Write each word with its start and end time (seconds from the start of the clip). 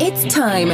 It's 0.00 0.32
time 0.32 0.68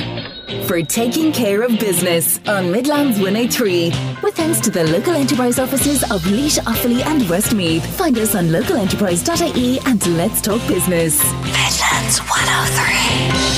for 0.66 0.82
Taking 0.82 1.32
Care 1.32 1.62
of 1.62 1.78
Business 1.80 2.38
on 2.46 2.70
Midlands 2.70 3.18
103. 3.18 3.86
With 4.22 4.34
thanks 4.34 4.60
to 4.60 4.70
the 4.70 4.84
local 4.84 5.14
enterprise 5.14 5.58
offices 5.58 6.02
of 6.10 6.22
Laois, 6.26 6.58
Offaly 6.64 7.02
and 7.02 7.26
Westmeath. 7.30 7.86
Find 7.96 8.18
us 8.18 8.34
on 8.34 8.48
localenterprise.ie 8.48 9.80
and 9.86 10.06
let's 10.18 10.42
talk 10.42 10.60
business. 10.68 11.24
Midlands 11.42 12.18
103. 12.18 13.54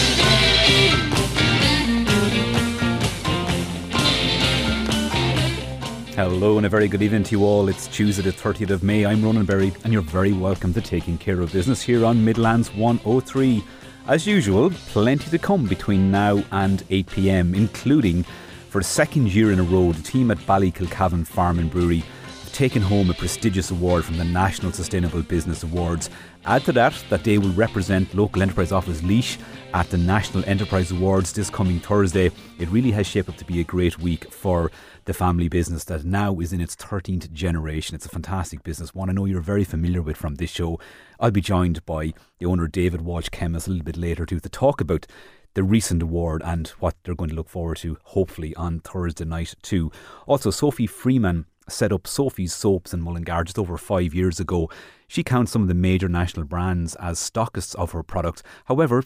Hello 6.14 6.58
and 6.58 6.66
a 6.66 6.68
very 6.68 6.86
good 6.86 7.02
evening 7.02 7.24
to 7.24 7.32
you 7.32 7.44
all. 7.44 7.68
It's 7.68 7.88
Tuesday 7.88 8.22
the 8.22 8.30
30th 8.30 8.70
of 8.70 8.84
May. 8.84 9.04
I'm 9.04 9.20
Ronan 9.22 9.44
Berry 9.44 9.72
and 9.82 9.92
you're 9.92 10.02
very 10.02 10.32
welcome 10.32 10.72
to 10.74 10.80
Taking 10.80 11.18
Care 11.18 11.40
of 11.40 11.52
Business 11.52 11.82
here 11.82 12.04
on 12.04 12.24
Midlands 12.24 12.72
103. 12.72 13.64
As 14.08 14.24
usual, 14.24 14.70
plenty 14.70 15.28
to 15.30 15.38
come 15.38 15.66
between 15.66 16.12
now 16.12 16.40
and 16.52 16.84
8 16.90 17.08
pm, 17.08 17.56
including 17.56 18.22
for 18.70 18.78
a 18.78 18.84
second 18.84 19.34
year 19.34 19.50
in 19.50 19.58
a 19.58 19.64
row, 19.64 19.90
the 19.90 20.00
team 20.00 20.30
at 20.30 20.38
Ballykilcavan 20.38 21.26
Farm 21.26 21.58
and 21.58 21.68
Brewery 21.68 22.04
have 22.44 22.52
taken 22.52 22.82
home 22.82 23.10
a 23.10 23.14
prestigious 23.14 23.72
award 23.72 24.04
from 24.04 24.16
the 24.16 24.24
National 24.24 24.70
Sustainable 24.70 25.22
Business 25.22 25.64
Awards. 25.64 26.08
Add 26.44 26.64
to 26.66 26.72
that 26.72 27.04
that 27.10 27.24
they 27.24 27.38
will 27.38 27.52
represent 27.54 28.14
local 28.14 28.42
enterprise 28.42 28.70
office 28.70 29.02
Laois 29.02 29.38
at 29.74 29.90
the 29.90 29.98
National 29.98 30.44
Enterprise 30.44 30.92
Awards 30.92 31.32
this 31.32 31.50
coming 31.50 31.80
Thursday. 31.80 32.30
It 32.60 32.68
really 32.68 32.92
has 32.92 33.08
shaped 33.08 33.28
up 33.28 33.36
to 33.38 33.44
be 33.44 33.60
a 33.60 33.64
great 33.64 33.98
week 33.98 34.32
for 34.32 34.70
the 35.06 35.14
family 35.14 35.48
business 35.48 35.84
that 35.84 36.04
now 36.04 36.38
is 36.40 36.52
in 36.52 36.60
its 36.60 36.76
13th 36.76 37.32
generation. 37.32 37.94
It's 37.94 38.06
a 38.06 38.10
fantastic 38.10 38.62
business, 38.62 38.94
one 38.94 39.08
I 39.08 39.12
know 39.12 39.24
you're 39.24 39.40
very 39.40 39.64
familiar 39.64 40.02
with 40.02 40.16
from 40.16 40.34
this 40.34 40.50
show. 40.50 40.78
I'll 41.18 41.30
be 41.30 41.40
joined 41.40 41.84
by 41.86 42.12
the 42.38 42.46
owner 42.46 42.66
David 42.66 43.02
Walsh 43.02 43.28
Kemmis, 43.30 43.66
a 43.66 43.70
little 43.70 43.84
bit 43.84 43.96
later 43.96 44.26
too 44.26 44.40
to 44.40 44.48
talk 44.48 44.80
about 44.80 45.06
the 45.54 45.62
recent 45.62 46.02
award 46.02 46.42
and 46.44 46.68
what 46.80 46.96
they're 47.02 47.14
going 47.14 47.30
to 47.30 47.36
look 47.36 47.48
forward 47.48 47.78
to 47.78 47.96
hopefully 48.02 48.54
on 48.56 48.80
Thursday 48.80 49.24
night 49.24 49.54
too. 49.62 49.90
Also, 50.26 50.50
Sophie 50.50 50.86
Freeman 50.86 51.46
set 51.68 51.92
up 51.92 52.06
Sophie's 52.06 52.52
Soaps 52.52 52.92
in 52.92 53.00
Mullingar 53.00 53.44
just 53.44 53.58
over 53.58 53.78
five 53.78 54.12
years 54.12 54.40
ago. 54.40 54.68
She 55.08 55.22
counts 55.22 55.52
some 55.52 55.62
of 55.62 55.68
the 55.68 55.74
major 55.74 56.08
national 56.08 56.46
brands 56.46 56.96
as 56.96 57.18
stockists 57.18 57.74
of 57.76 57.92
her 57.92 58.02
product. 58.02 58.42
However, 58.66 59.04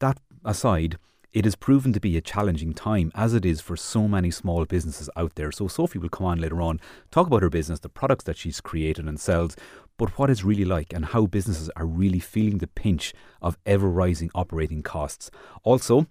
that 0.00 0.18
aside, 0.44 0.96
it 1.32 1.44
has 1.44 1.54
proven 1.56 1.92
to 1.92 2.00
be 2.00 2.16
a 2.16 2.20
challenging 2.20 2.74
time, 2.74 3.10
as 3.14 3.34
it 3.34 3.44
is 3.44 3.60
for 3.60 3.76
so 3.76 4.06
many 4.06 4.30
small 4.30 4.64
businesses 4.64 5.08
out 5.16 5.34
there. 5.34 5.50
So, 5.50 5.68
Sophie 5.68 5.98
will 5.98 6.08
come 6.08 6.26
on 6.26 6.40
later 6.40 6.60
on, 6.60 6.80
talk 7.10 7.26
about 7.26 7.42
her 7.42 7.50
business, 7.50 7.80
the 7.80 7.88
products 7.88 8.24
that 8.24 8.36
she's 8.36 8.60
created 8.60 9.06
and 9.06 9.18
sells, 9.18 9.56
but 9.96 10.18
what 10.18 10.30
it's 10.30 10.44
really 10.44 10.64
like 10.64 10.92
and 10.92 11.06
how 11.06 11.26
businesses 11.26 11.70
are 11.76 11.86
really 11.86 12.18
feeling 12.18 12.58
the 12.58 12.66
pinch 12.66 13.14
of 13.40 13.56
ever 13.64 13.88
rising 13.88 14.30
operating 14.34 14.82
costs. 14.82 15.30
Also, 15.62 16.06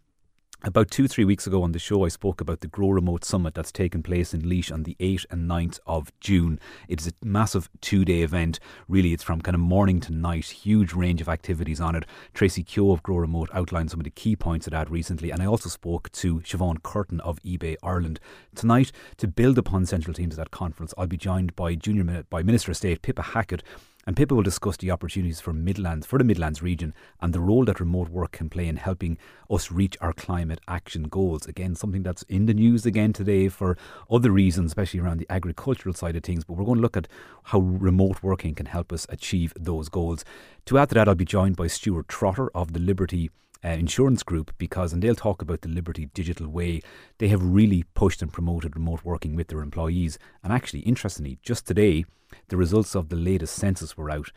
about 0.64 0.92
two, 0.92 1.08
three 1.08 1.26
weeks 1.26 1.48
ago 1.48 1.64
on 1.64 1.72
the 1.72 1.80
show, 1.80 2.06
I 2.06 2.10
spoke 2.10 2.40
about 2.40 2.62
the 2.62 2.68
Grow 2.68 2.90
Remote 2.90 3.26
Summit 3.26 3.56
that's 3.56 3.72
taken 3.72 4.04
place 4.04 4.34
in 4.34 4.42
Laois 4.48 4.72
on 4.72 4.84
the 4.84 4.96
8th 5.00 5.26
and 5.32 5.50
9th 5.50 5.80
of 5.88 6.12
June. 6.20 6.60
It 6.88 7.02
is 7.02 7.08
a 7.08 7.26
massive 7.26 7.70
two 7.82 8.06
day 8.06 8.22
event. 8.22 8.60
Really, 8.88 9.14
it's 9.14 9.24
from 9.24 9.42
kind 9.42 9.56
of 9.56 9.62
morning 9.62 10.00
to 10.02 10.14
night, 10.14 10.46
huge 10.46 10.94
range 10.94 11.20
of 11.20 11.30
activities 11.30 11.82
on 11.82 11.96
it. 11.96 12.06
Tracy 12.34 12.64
Keogh 12.64 12.92
of 12.92 13.02
Grow 13.02 13.18
Remote 13.18 13.50
outlined 13.54 13.90
some 13.90 14.00
of 14.00 14.04
the 14.04 14.12
key 14.12 14.36
points 14.36 14.68
of 14.68 14.72
that 14.72 14.92
recently, 14.92 15.32
and 15.32 15.42
I 15.42 15.48
also 15.48 15.70
spoke 15.70 16.12
to 16.12 16.42
Siobhan 16.42 16.84
Curtin 16.84 17.22
of 17.22 17.42
eBay 17.42 17.76
Ireland. 17.82 18.20
Tonight, 18.54 18.92
to 19.18 19.28
build 19.28 19.58
upon 19.58 19.88
central 19.88 20.14
teams 20.14 20.36
at 20.36 20.46
that 20.46 20.52
conference, 20.52 20.94
I'll 20.98 21.08
be 21.08 21.18
joined 21.18 21.56
by 21.56 21.74
Junior 21.74 22.24
by 22.30 22.44
Minister 22.44 22.72
of 22.72 22.78
State 22.78 23.02
Pippa 23.02 23.22
Hackett 23.22 23.64
and 24.06 24.16
people 24.16 24.36
will 24.36 24.44
discuss 24.44 24.78
the 24.78 24.92
opportunities 24.92 25.40
for 25.40 25.54
Midlands, 25.54 26.06
for 26.06 26.18
the 26.18 26.24
Midlands 26.24 26.62
region, 26.62 26.94
and 27.22 27.34
the 27.34 27.40
role 27.40 27.66
that 27.66 27.80
remote 27.80 28.10
work 28.10 28.32
can 28.32 28.50
play 28.50 28.68
in 28.68 28.78
helping 28.78 29.18
us 29.50 29.72
reach 29.72 29.96
our 30.02 30.14
climate 30.14 30.60
action 30.68 31.04
goals. 31.04 31.46
Again, 31.46 31.76
something 31.76 32.04
that's 32.04 32.24
in 32.24 32.46
the 32.46 32.54
news 32.54 32.86
again 32.86 33.14
today 33.14 33.48
for 33.48 33.78
other 34.10 34.32
reasons, 34.32 34.72
especially 34.72 35.00
around 35.00 35.20
the 35.20 35.28
agricultural 35.30 35.94
side 35.94 36.16
of 36.16 36.24
things. 36.24 36.44
But 36.44 36.54
we're 36.54 36.66
going 36.66 36.78
to 36.78 36.82
look 36.82 36.98
at 36.98 37.08
how 37.44 37.60
remote 37.60 38.24
working 38.24 38.56
can 38.56 38.66
help 38.66 38.92
us 38.92 39.06
achieve 39.10 39.54
those 39.60 39.90
goals. 39.90 40.26
To 40.66 40.78
add 40.78 40.90
to 40.90 40.96
that, 40.96 41.08
I'll 41.08 41.16
be 41.16 41.26
joined 41.26 41.56
by 41.56 41.68
Stuart 41.68 42.08
Trotter 42.08 42.50
of 42.56 42.74
the 42.74 42.80
Liberty 42.80 43.30
uh, 43.64 43.70
insurance 43.70 44.24
group 44.24 44.54
because, 44.58 44.94
and 44.94 45.02
they'll 45.02 45.16
talk 45.16 45.42
about 45.42 45.62
the 45.62 45.70
Liberty 45.70 46.08
Digital 46.14 46.48
Way, 46.48 46.82
they 47.20 47.28
have 47.28 47.44
really 47.44 47.84
pushed 47.94 48.22
and 48.22 48.34
promoted 48.34 48.76
remote 48.76 49.02
working 49.04 49.36
with 49.36 49.48
their 49.48 49.62
employees. 49.62 50.18
And 50.44 50.52
actually, 50.52 50.82
interestingly, 50.82 51.40
just 51.42 51.68
today, 51.68 52.06
the 52.48 52.58
results 52.58 52.96
of 52.96 53.10
the 53.10 53.16
latest 53.16 53.56
census 53.56 53.98
were 53.98 54.10
out. 54.10 54.32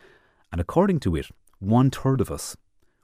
And 0.51 0.61
according 0.61 0.99
to 1.01 1.15
it, 1.15 1.27
one 1.59 1.89
third 1.89 2.21
of 2.21 2.29
us, 2.29 2.55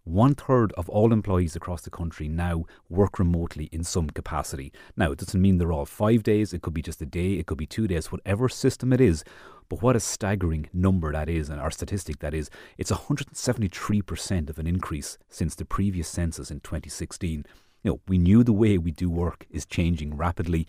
one 0.03 0.33
third 0.33 0.73
of 0.73 0.89
all 0.89 1.13
employees 1.13 1.55
across 1.55 1.83
the 1.83 1.89
country 1.91 2.27
now 2.27 2.65
work 2.89 3.19
remotely 3.19 3.65
in 3.71 3.83
some 3.83 4.09
capacity. 4.09 4.73
Now, 4.97 5.11
it 5.11 5.19
doesn't 5.19 5.41
mean 5.41 5.57
they're 5.57 5.71
all 5.71 5.85
five 5.85 6.23
days, 6.23 6.53
it 6.53 6.61
could 6.61 6.73
be 6.73 6.81
just 6.81 7.01
a 7.01 7.05
day, 7.05 7.33
it 7.33 7.45
could 7.45 7.57
be 7.57 7.67
two 7.67 7.87
days, 7.87 8.11
whatever 8.11 8.49
system 8.49 8.91
it 8.93 9.01
is. 9.01 9.23
But 9.71 9.81
what 9.81 9.95
a 9.95 10.01
staggering 10.01 10.67
number 10.73 11.13
that 11.13 11.29
is, 11.29 11.49
and 11.49 11.61
our 11.61 11.71
statistic 11.71 12.19
that 12.19 12.33
is. 12.33 12.49
It's 12.77 12.91
173% 12.91 14.49
of 14.49 14.59
an 14.59 14.67
increase 14.67 15.17
since 15.29 15.55
the 15.55 15.63
previous 15.63 16.09
census 16.09 16.51
in 16.51 16.59
2016. 16.59 17.45
You 17.81 17.91
know, 17.91 18.01
we 18.05 18.17
knew 18.17 18.43
the 18.43 18.51
way 18.51 18.77
we 18.77 18.91
do 18.91 19.09
work 19.09 19.45
is 19.49 19.65
changing 19.65 20.17
rapidly 20.17 20.67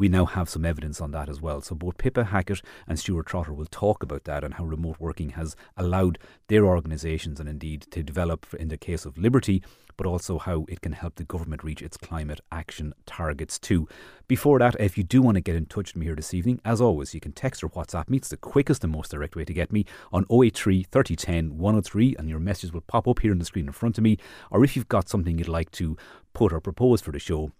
we 0.00 0.08
now 0.08 0.24
have 0.24 0.48
some 0.48 0.64
evidence 0.64 0.98
on 0.98 1.10
that 1.10 1.28
as 1.28 1.42
well. 1.42 1.60
So 1.60 1.74
both 1.74 1.98
Pippa 1.98 2.24
Hackett 2.24 2.62
and 2.88 2.98
Stuart 2.98 3.26
Trotter 3.26 3.52
will 3.52 3.66
talk 3.66 4.02
about 4.02 4.24
that 4.24 4.42
and 4.42 4.54
how 4.54 4.64
remote 4.64 4.96
working 4.98 5.30
has 5.30 5.54
allowed 5.76 6.18
their 6.48 6.64
organisations 6.64 7.38
and 7.38 7.46
indeed 7.46 7.82
to 7.90 8.02
develop 8.02 8.46
in 8.54 8.68
the 8.68 8.78
case 8.78 9.04
of 9.04 9.18
Liberty, 9.18 9.62
but 9.98 10.06
also 10.06 10.38
how 10.38 10.64
it 10.70 10.80
can 10.80 10.92
help 10.92 11.16
the 11.16 11.24
government 11.24 11.62
reach 11.62 11.82
its 11.82 11.98
climate 11.98 12.40
action 12.50 12.94
targets 13.04 13.58
too. 13.58 13.86
Before 14.26 14.58
that, 14.58 14.74
if 14.80 14.96
you 14.96 15.04
do 15.04 15.20
want 15.20 15.34
to 15.34 15.42
get 15.42 15.54
in 15.54 15.66
touch 15.66 15.92
with 15.92 15.96
me 15.96 16.06
here 16.06 16.16
this 16.16 16.32
evening, 16.32 16.62
as 16.64 16.80
always, 16.80 17.12
you 17.12 17.20
can 17.20 17.32
text 17.32 17.62
or 17.62 17.68
WhatsApp 17.68 18.08
me. 18.08 18.16
It's 18.16 18.30
the 18.30 18.38
quickest 18.38 18.82
and 18.82 18.94
most 18.94 19.10
direct 19.10 19.36
way 19.36 19.44
to 19.44 19.52
get 19.52 19.70
me 19.70 19.84
on 20.14 20.24
083 20.32 20.84
3010 20.84 21.58
103, 21.58 22.16
and 22.18 22.30
your 22.30 22.40
message 22.40 22.72
will 22.72 22.80
pop 22.80 23.06
up 23.06 23.18
here 23.18 23.32
on 23.32 23.38
the 23.38 23.44
screen 23.44 23.66
in 23.66 23.72
front 23.72 23.98
of 23.98 24.04
me. 24.04 24.16
Or 24.50 24.64
if 24.64 24.76
you've 24.76 24.88
got 24.88 25.10
something 25.10 25.36
you'd 25.36 25.46
like 25.46 25.70
to 25.72 25.98
put 26.32 26.54
or 26.54 26.60
propose 26.62 27.02
for 27.02 27.12
the 27.12 27.18
show, 27.18 27.52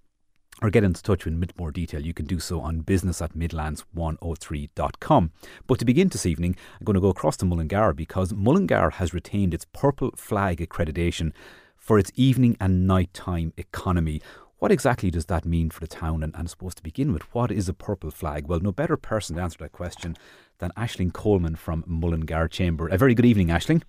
or 0.62 0.70
get 0.70 0.84
into 0.84 1.02
touch 1.02 1.24
with 1.24 1.34
in 1.34 1.48
more 1.58 1.70
detail, 1.70 2.00
you 2.04 2.14
can 2.14 2.26
do 2.26 2.38
so 2.38 2.60
on 2.60 2.80
business 2.80 3.22
at 3.22 3.34
midlands103.com. 3.34 5.32
But 5.66 5.78
to 5.78 5.84
begin 5.84 6.08
this 6.08 6.26
evening, 6.26 6.56
I'm 6.78 6.84
going 6.84 6.94
to 6.94 7.00
go 7.00 7.08
across 7.08 7.36
to 7.38 7.44
Mullingar 7.44 7.92
because 7.94 8.32
Mullingar 8.32 8.90
has 8.90 9.14
retained 9.14 9.54
its 9.54 9.66
Purple 9.72 10.10
Flag 10.16 10.58
accreditation 10.58 11.32
for 11.76 11.98
its 11.98 12.12
evening 12.14 12.56
and 12.60 12.86
nighttime 12.86 13.52
economy. 13.56 14.20
What 14.58 14.70
exactly 14.70 15.10
does 15.10 15.26
that 15.26 15.46
mean 15.46 15.70
for 15.70 15.80
the 15.80 15.86
town? 15.86 16.22
And, 16.22 16.34
and 16.36 16.50
supposed 16.50 16.76
to 16.76 16.82
begin 16.82 17.12
with, 17.14 17.22
what 17.34 17.50
is 17.50 17.68
a 17.68 17.72
purple 17.72 18.10
flag? 18.10 18.46
Well, 18.46 18.60
no 18.60 18.72
better 18.72 18.98
person 18.98 19.36
to 19.36 19.42
answer 19.42 19.56
that 19.60 19.72
question 19.72 20.16
than 20.58 20.70
Aisling 20.76 21.14
Coleman 21.14 21.56
from 21.56 21.82
Mullingar 21.86 22.48
Chamber. 22.48 22.88
A 22.88 22.98
very 22.98 23.14
good 23.14 23.24
evening, 23.24 23.48
Aisling. 23.48 23.82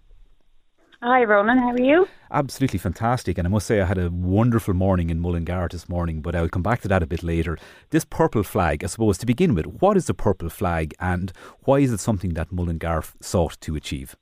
Hi, 1.03 1.23
Ronan. 1.23 1.57
How 1.57 1.71
are 1.71 1.81
you? 1.81 2.07
Absolutely 2.29 2.77
fantastic. 2.77 3.39
And 3.39 3.47
I 3.47 3.49
must 3.49 3.65
say, 3.65 3.81
I 3.81 3.85
had 3.85 3.97
a 3.97 4.11
wonderful 4.11 4.75
morning 4.75 5.09
in 5.09 5.19
Mullingar 5.19 5.67
this 5.71 5.89
morning, 5.89 6.21
but 6.21 6.35
I'll 6.35 6.47
come 6.47 6.61
back 6.61 6.81
to 6.81 6.87
that 6.89 7.01
a 7.01 7.07
bit 7.07 7.23
later. 7.23 7.57
This 7.89 8.05
purple 8.05 8.43
flag, 8.43 8.83
I 8.83 8.87
suppose, 8.87 9.17
to 9.17 9.25
begin 9.25 9.55
with, 9.55 9.65
what 9.65 9.97
is 9.97 10.05
the 10.05 10.13
purple 10.13 10.49
flag 10.49 10.93
and 10.99 11.33
why 11.61 11.79
is 11.79 11.91
it 11.91 11.99
something 11.99 12.35
that 12.35 12.51
Mullingar 12.51 13.01
sought 13.19 13.59
to 13.61 13.75
achieve? 13.75 14.15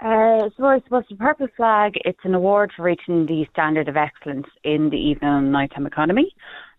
Uh, 0.00 0.50
so 0.54 0.66
I 0.66 0.80
suppose 0.84 1.04
the 1.08 1.16
Purple 1.16 1.48
Flag, 1.56 1.94
it's 2.04 2.24
an 2.24 2.34
award 2.34 2.72
for 2.76 2.82
reaching 2.82 3.24
the 3.24 3.46
standard 3.50 3.88
of 3.88 3.96
excellence 3.96 4.48
in 4.64 4.90
the 4.90 4.98
evening 4.98 5.30
and 5.30 5.52
nighttime 5.52 5.86
economy. 5.86 6.34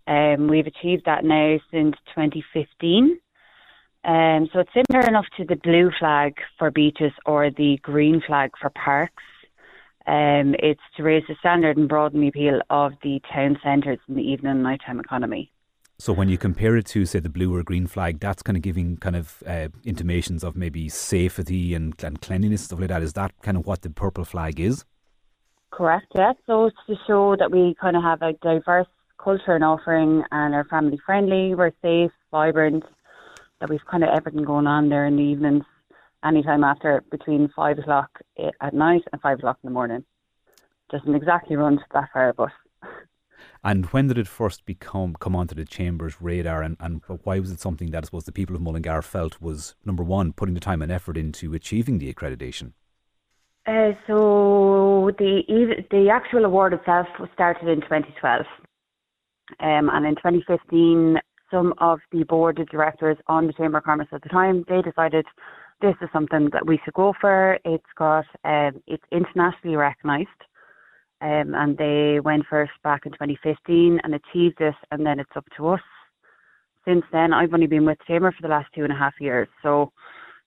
Um, 0.06 0.47
we've 0.47 0.67
achieved 0.67 1.06
that 1.06 1.23
now 1.23 1.57
since 1.72 1.95
2015. 2.16 3.19
Um, 4.03 4.50
so 4.51 4.59
it's 4.59 4.72
similar 4.73 5.07
enough 5.07 5.28
to 5.38 5.45
the 5.45 5.56
blue 5.56 5.91
flag 6.00 6.34
for 6.57 6.72
beaches 6.72 7.12
or 7.25 7.51
the 7.51 7.78
green 7.84 8.22
flag 8.25 8.51
for 8.59 8.72
parks. 8.72 9.23
Um, 10.07 10.56
it's 10.57 10.81
to 10.97 11.03
raise 11.03 11.23
the 11.28 11.35
standard 11.39 11.78
and 11.78 11.88
broaden 11.88 12.22
the 12.22 12.29
appeal 12.29 12.61
of 12.72 12.94
the 13.03 13.22
town 13.31 13.59
centres 13.64 13.99
in 14.08 14.16
the 14.16 14.23
evening 14.23 14.53
and 14.53 14.64
nighttime 14.64 14.99
economy. 14.99 15.52
So 15.99 16.11
when 16.11 16.29
you 16.29 16.40
compare 16.40 16.75
it 16.78 16.87
to, 16.87 17.05
say, 17.05 17.20
the 17.20 17.29
blue 17.29 17.55
or 17.55 17.61
green 17.61 17.85
flag, 17.85 18.20
that's 18.20 18.41
kind 18.41 18.58
of 18.58 18.64
giving 18.64 18.97
kind 18.97 19.16
of 19.16 19.43
uh, 19.46 19.67
intimations 19.84 20.43
of 20.43 20.55
maybe 20.55 20.90
safety 20.90 21.75
and, 21.75 21.93
and 22.03 22.20
cleanliness 22.20 22.64
stuff 22.64 22.79
like 22.79 22.90
that. 22.90 23.03
Is 23.03 23.14
that 23.14 23.31
kind 23.43 23.55
of 23.55 23.67
what 23.67 23.84
the 23.84 23.91
purple 23.91 24.25
flag 24.25 24.59
is? 24.59 24.84
Correct. 25.70 26.08
Yes. 26.16 26.35
So 26.47 26.66
it's 26.66 26.78
to 26.87 26.96
show 27.05 27.35
that 27.37 27.52
we 27.52 27.75
kind 27.79 27.96
of 27.96 28.02
have 28.02 28.23
a 28.23 28.34
diverse 28.34 28.87
culture 29.23 29.53
and 29.53 29.64
offering, 29.64 30.23
and 30.31 30.55
are 30.55 30.64
family 30.64 30.99
friendly. 31.05 31.53
We're 31.53 31.72
safe, 31.84 32.09
vibrant, 32.31 32.84
we've 33.69 33.85
kind 33.90 34.03
of 34.03 34.09
everything 34.09 34.43
going 34.43 34.67
on 34.67 34.90
there 34.90 35.05
in 35.05 35.16
the 35.16 35.23
evenings, 35.23 35.63
anytime 36.23 36.63
after 36.63 37.03
between 37.11 37.49
five 37.55 37.79
o'clock 37.79 38.09
at 38.61 38.73
night 38.73 39.03
and 39.11 39.22
five 39.22 39.40
o'clock 39.40 39.58
in 39.63 39.67
the 39.67 39.73
morning. 39.73 40.03
Doesn't 40.90 41.16
exactly 41.16 41.55
run 41.55 41.79
that 41.93 42.09
far, 42.13 42.34
but. 42.34 42.49
And 43.63 43.85
when 43.87 44.08
did 44.08 44.17
it 44.17 44.28
first 44.28 44.66
become 44.66 45.16
come 45.19 45.35
onto 45.35 45.55
the 45.55 45.66
chamber's 45.66 46.22
radar, 46.22 46.61
and, 46.61 46.78
and 46.79 47.02
why 47.23 47.40
was 47.40 47.52
it 47.52 47.59
something 47.59 47.91
that 47.91 48.03
I 48.03 48.05
suppose 48.05 48.25
the 48.25 48.31
people 48.31 48.55
of 48.55 48.61
Mullingar 48.61 49.02
felt 49.02 49.41
was 49.41 49.75
number 49.85 50.03
one, 50.03 50.34
putting 50.34 50.53
the 50.53 50.59
time 50.59 50.81
and 50.81 50.91
effort 50.91 51.17
into 51.17 51.53
achieving 51.53 51.97
the 51.97 52.11
accreditation? 52.11 52.73
Uh, 53.67 53.91
so 54.08 55.11
the 55.19 55.43
the 55.91 56.09
actual 56.09 56.46
award 56.46 56.73
itself 56.73 57.08
was 57.19 57.29
started 57.34 57.67
in 57.67 57.81
2012, 57.81 58.46
um, 59.59 59.90
and 59.90 60.05
in 60.08 60.16
2015, 60.16 61.19
some 61.51 61.73
of 61.79 61.99
the 62.11 62.23
board 62.23 62.59
of 62.59 62.69
directors 62.69 63.17
on 63.27 63.45
the 63.45 63.53
Chamber 63.53 63.79
of 63.79 63.83
Commerce 63.83 64.07
at 64.11 64.23
the 64.23 64.29
time 64.29 64.63
they 64.67 64.81
decided 64.81 65.25
this 65.81 65.95
is 66.01 66.09
something 66.13 66.49
that 66.53 66.65
we 66.65 66.79
should 66.83 66.93
go 66.93 67.13
for. 67.19 67.59
It's 67.65 67.83
got 67.97 68.25
um, 68.45 68.81
it's 68.87 69.03
internationally 69.11 69.75
recognised, 69.75 70.29
um, 71.21 71.53
and 71.55 71.77
they 71.77 72.19
went 72.19 72.45
first 72.49 72.71
back 72.83 73.05
in 73.05 73.11
2015 73.13 73.99
and 74.03 74.15
achieved 74.15 74.57
this, 74.59 74.75
and 74.91 75.05
then 75.05 75.19
it's 75.19 75.35
up 75.35 75.45
to 75.57 75.69
us. 75.69 75.81
Since 76.87 77.03
then, 77.11 77.33
I've 77.33 77.53
only 77.53 77.67
been 77.67 77.85
with 77.85 77.97
Chamber 78.07 78.31
for 78.31 78.41
the 78.41 78.47
last 78.47 78.69
two 78.73 78.83
and 78.83 78.93
a 78.93 78.95
half 78.95 79.13
years, 79.19 79.47
so 79.61 79.91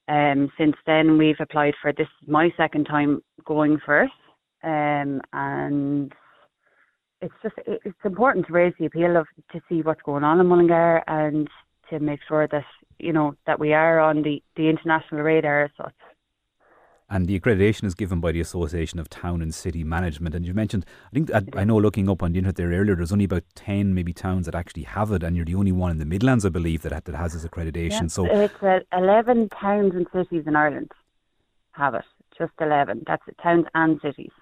um, 0.09 0.51
since 0.59 0.77
then, 0.87 1.17
we've 1.19 1.41
applied 1.41 1.75
for 1.81 1.93
this 1.93 2.09
is 2.23 2.29
my 2.29 2.51
second 2.57 2.85
time 2.85 3.23
going 3.45 3.79
first, 3.85 4.13
um, 4.63 5.21
and 5.33 6.13
it's 7.25 7.35
just 7.43 7.55
it's 7.67 8.05
important 8.05 8.47
to 8.47 8.53
raise 8.53 8.75
the 8.79 8.87
appeal 8.87 9.17
of 9.17 9.27
to 9.53 9.61
see 9.69 9.81
what's 9.83 10.03
going 10.03 10.25
on 10.25 10.41
in 10.41 10.47
Mullingar 10.47 11.03
and 11.09 11.49
to 11.91 11.99
make 11.99 12.21
sure 12.29 12.47
that 12.49 12.65
you 12.99 13.13
know 13.13 13.35
that 13.47 13.59
we 13.59 13.73
are 13.73 13.99
on 13.99 14.23
the 14.23 14.43
the 14.57 14.69
international 14.69 15.23
radar 15.23 15.65
as 15.65 15.71
such. 15.77 15.95
And 17.11 17.27
the 17.27 17.39
accreditation 17.39 17.85
is 17.85 17.95
given 17.95 18.21
by 18.21 18.33
the 18.33 18.41
Association 18.41 18.99
of 18.99 19.11
Town 19.11 19.43
and 19.43 19.55
City 19.55 19.85
Management. 19.85 20.35
And 20.35 20.45
you 20.47 20.55
mentioned, 20.55 20.87
I 21.07 21.11
think, 21.13 21.31
I 21.55 21.63
know 21.63 21.77
looking 21.77 22.09
up 22.09 22.23
on 22.23 22.33
the 22.33 22.39
internet 22.39 22.57
there 22.57 22.71
earlier, 22.71 22.97
there's 22.97 23.13
only 23.13 23.27
about 23.27 23.45
10 23.57 23.95
maybe 23.95 24.15
towns 24.15 24.47
that 24.47 24.55
actually 24.55 24.85
have 24.85 25.13
it, 25.13 25.23
and 25.23 25.37
you're 25.37 25.45
the 25.45 25.55
only 25.55 25.71
one 25.71 25.91
in 25.91 25.99
the 25.99 26.07
Midlands, 26.07 26.47
I 26.47 26.49
believe, 26.49 26.81
that, 26.81 27.05
that 27.05 27.15
has 27.15 27.35
this 27.35 27.45
accreditation. 27.45 28.11
So 28.11 28.25
It's 28.25 28.61
uh, 28.63 28.81
11 28.97 29.51
towns 29.51 29.95
and 29.95 30.07
cities 30.15 30.45
in 30.47 30.57
Ireland 30.57 30.93
have 31.73 31.95
it, 31.95 32.07
just 32.39 32.53
11. 32.59 33.05
That's 33.07 33.23
towns 33.41 33.67
and 33.75 34.01
cities. 34.01 34.33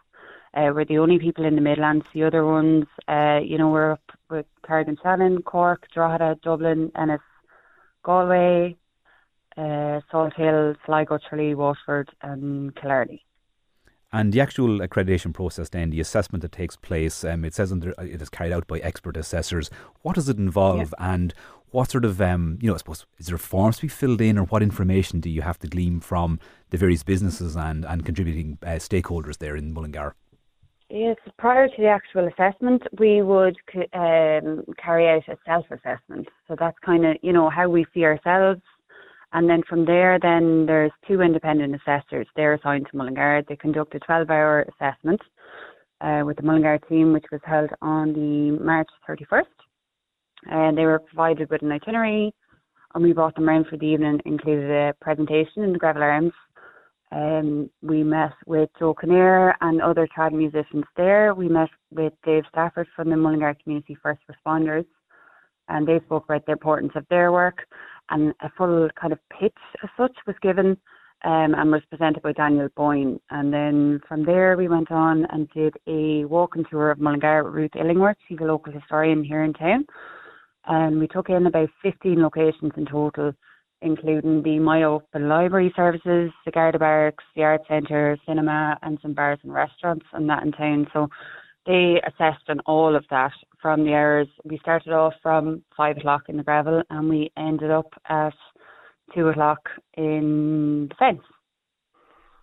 Uh, 0.55 0.71
we're 0.75 0.85
the 0.85 0.99
only 0.99 1.19
people 1.19 1.45
in 1.47 1.55
the 1.55 1.63
Midlands. 1.63 2.05
The 2.13 2.25
other 2.25 2.45
ones, 2.45 2.85
uh, 3.09 3.41
you 3.43 3.57
know, 3.57 3.71
we're 3.71 3.93
up 3.93 4.13
with 4.29 4.47
Carrick-on-Shannon, 4.67 5.43
Cork, 5.43 5.89
Drogheda, 5.95 6.39
Dublin, 6.43 6.93
Ennis, 6.95 7.21
Galway, 8.03 8.77
uh, 9.57 10.01
Salthill, 10.13 10.77
Sligo, 10.85 11.19
Tralee, 11.19 11.55
Waterford, 11.55 12.11
and 12.21 12.75
Killarney. 12.77 13.25
And 14.13 14.31
the 14.31 14.43
actual 14.43 14.81
accreditation 14.81 15.33
process, 15.33 15.71
then 15.71 15.89
the 15.89 16.01
assessment 16.01 16.43
that 16.43 16.53
takes 16.53 16.77
place, 16.77 17.25
um, 17.25 17.47
it 17.47 17.55
says 17.55 17.73
under, 17.73 17.99
uh, 17.99 18.05
it 18.05 18.21
is 18.21 18.29
carried 18.29 18.53
out 18.53 18.67
by 18.67 18.79
expert 18.81 19.17
assessors. 19.17 19.71
What 20.03 20.17
does 20.17 20.29
it 20.29 20.37
involve, 20.37 20.93
yeah. 20.99 21.15
and 21.15 21.33
what 21.71 21.91
sort 21.91 22.05
of, 22.05 22.21
um, 22.21 22.59
you 22.61 22.69
know, 22.69 22.75
I 22.75 22.77
suppose, 22.77 23.07
is 23.17 23.29
there 23.29 23.39
forms 23.39 23.77
to 23.77 23.83
be 23.83 23.89
filled 23.89 24.21
in, 24.21 24.37
or 24.37 24.45
what 24.45 24.63
information 24.63 25.21
do 25.21 25.31
you 25.31 25.41
have 25.41 25.59
to 25.61 25.67
glean 25.67 26.01
from 26.01 26.39
the 26.69 26.77
various 26.77 27.03
businesses 27.03 27.57
and 27.57 27.87
and 27.87 28.05
contributing 28.05 28.59
uh, 28.63 28.73
stakeholders 28.73 29.39
there 29.39 29.57
in 29.57 29.73
Mullingar? 29.73 30.15
Yes, 30.95 31.17
prior 31.39 31.69
to 31.69 31.75
the 31.79 31.89
actual 31.89 32.29
assessment, 32.29 32.83
we 32.99 33.23
would 33.23 33.57
um, 33.95 34.63
carry 34.77 35.09
out 35.09 35.27
a 35.27 35.39
self-assessment. 35.47 36.29
So 36.47 36.57
that's 36.59 36.77
kind 36.85 37.07
of, 37.07 37.17
you 37.23 37.33
know, 37.33 37.49
how 37.49 37.69
we 37.69 37.87
see 37.95 38.05
ourselves 38.05 38.61
and 39.35 39.49
then 39.49 39.63
from 39.69 39.87
there, 39.87 40.19
then 40.21 40.67
there's 40.67 40.93
two 41.09 41.23
independent 41.23 41.75
assessors. 41.75 42.27
They're 42.37 42.55
assigned 42.55 42.87
to 42.91 42.97
Mullingar. 42.97 43.45
They 43.49 43.57
conduct 43.57 43.95
a 43.95 44.01
12-hour 44.01 44.67
assessment 44.69 45.21
uh, 46.03 46.23
with 46.27 46.37
the 46.37 46.43
Mullingar 46.43 46.79
team, 46.89 47.13
which 47.13 47.25
was 47.33 47.41
held 47.45 47.71
on 47.81 48.13
the 48.13 48.63
March 48.63 48.89
31st. 49.09 49.45
And 50.47 50.77
they 50.77 50.85
were 50.85 50.99
provided 50.99 51.49
with 51.49 51.63
an 51.63 51.73
itinerary, 51.73 52.35
and 52.95 53.03
we 53.03 53.13
brought 53.13 53.35
them 53.35 53.49
around 53.49 53.69
for 53.69 53.79
the 53.79 53.87
evening, 53.87 54.21
included 54.27 54.71
a 54.71 54.95
presentation 55.01 55.63
in 55.63 55.73
the 55.73 55.79
Greville 55.79 56.03
Arms. 56.03 56.33
Um, 57.13 57.69
we 57.83 58.03
met 58.03 58.33
with 58.47 58.71
Joe 58.79 58.95
Kinnear 58.95 59.55
and 59.61 59.83
other 59.83 60.09
trad 60.09 60.33
musicians 60.33 60.85
there. 60.97 61.35
We 61.35 61.49
met 61.49 61.69
with 61.91 62.15
Dave 62.25 62.45
Stafford 62.49 62.89
from 62.97 63.11
the 63.11 63.17
Mullingar 63.17 63.57
Community 63.63 63.97
First 64.03 64.21
Responders, 64.31 64.87
and 65.69 65.87
they 65.87 66.01
spoke 66.07 66.25
about 66.25 66.47
the 66.47 66.53
importance 66.53 66.93
of 66.97 67.05
their 67.11 67.31
work 67.31 67.67
and 68.09 68.33
a 68.41 68.51
full 68.57 68.89
kind 68.99 69.13
of 69.13 69.19
pitch 69.29 69.57
as 69.83 69.91
such 69.97 70.17
was 70.27 70.37
given 70.41 70.77
um, 71.25 71.55
and 71.55 71.71
was 71.71 71.83
presented 71.91 72.23
by 72.23 72.33
Daniel 72.33 72.69
Boyne. 72.77 73.21
And 73.31 73.53
then 73.53 74.01
from 74.09 74.25
there 74.25 74.57
we 74.57 74.69
went 74.69 74.91
on 74.91 75.27
and 75.27 75.51
did 75.51 75.75
a 75.87 76.25
walking 76.25 76.65
tour 76.71 76.91
of 76.91 76.99
Mullingar 76.99 77.45
with 77.45 77.53
Ruth 77.53 77.77
Illingworth. 77.79 78.17
She's 78.27 78.39
a 78.41 78.45
local 78.45 78.73
historian 78.73 79.23
here 79.23 79.45
in 79.45 79.53
town. 79.53 79.87
And 80.67 80.99
we 80.99 81.09
took 81.09 81.29
in 81.29 81.47
about 81.47 81.69
15 81.83 82.23
locations 82.23 82.73
in 82.77 82.87
total, 82.87 83.33
including 83.83 84.43
the 84.43 84.59
My 84.59 84.85
Open 84.85 85.29
Library 85.29 85.73
Services, 85.75 86.31
the 86.45 86.53
Garda 86.53 86.79
Barracks, 86.79 87.25
the 87.35 87.43
Art 87.43 87.63
Centre, 87.69 88.17
cinema, 88.27 88.79
and 88.83 88.99
some 89.03 89.13
bars 89.13 89.39
and 89.43 89.53
restaurants 89.53 90.07
and 90.13 90.29
that 90.31 90.43
in 90.43 90.53
town. 90.53 90.87
So 90.93 91.09
they 91.67 92.01
assessed 92.07 92.49
on 92.49 92.61
all 92.61 92.97
of 92.97 93.05
that 93.11 93.33
from 93.61 93.85
the 93.85 93.95
hours. 93.95 94.29
We 94.45 94.59
started 94.59 94.93
off 94.93 95.15
from 95.23 95.63
five 95.77 95.97
o'clock 95.97 96.23
in 96.29 96.37
the 96.37 96.43
Greville 96.43 96.83
and 96.91 97.09
we 97.09 97.31
ended 97.37 97.71
up 97.71 97.93
at 98.09 98.35
two 99.15 99.29
o'clock 99.29 99.69
in 99.97 100.89
the 100.89 100.95
fence. 100.95 101.23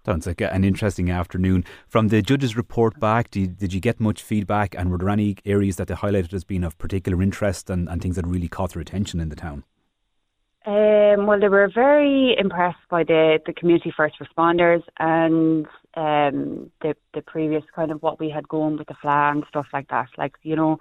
Sounds 0.05 0.25
like 0.25 0.41
an 0.41 0.63
interesting 0.63 1.11
afternoon. 1.11 1.65
From 1.87 2.07
the 2.07 2.21
judge's 2.21 2.55
report 2.55 2.99
back, 2.99 3.29
did, 3.29 3.57
did 3.57 3.73
you 3.73 3.81
get 3.81 3.99
much 3.99 4.23
feedback 4.23 4.73
and 4.75 4.89
were 4.89 4.97
there 4.97 5.09
any 5.09 5.35
areas 5.45 5.75
that 5.75 5.87
they 5.87 5.93
highlighted 5.93 6.33
as 6.33 6.45
being 6.45 6.63
of 6.63 6.77
particular 6.77 7.21
interest 7.21 7.69
and, 7.69 7.89
and 7.89 8.01
things 8.01 8.15
that 8.15 8.25
really 8.25 8.47
caught 8.47 8.73
their 8.73 8.81
attention 8.81 9.19
in 9.19 9.29
the 9.29 9.35
town? 9.35 9.63
Um, 10.69 11.25
well, 11.25 11.39
they 11.39 11.47
were 11.47 11.71
very 11.73 12.35
impressed 12.37 12.87
by 12.91 13.03
the, 13.03 13.39
the 13.47 13.53
community 13.53 13.91
first 13.97 14.17
responders 14.21 14.83
and 14.99 15.65
um, 15.95 16.69
the 16.83 16.93
the 17.15 17.23
previous 17.23 17.63
kind 17.75 17.89
of 17.91 18.03
what 18.03 18.19
we 18.19 18.29
had 18.29 18.47
going 18.47 18.77
with 18.77 18.87
the 18.87 18.93
Fleadh 19.03 19.31
and 19.31 19.43
stuff 19.49 19.65
like 19.73 19.87
that. 19.87 20.09
Like 20.15 20.33
you 20.43 20.55
know, 20.55 20.77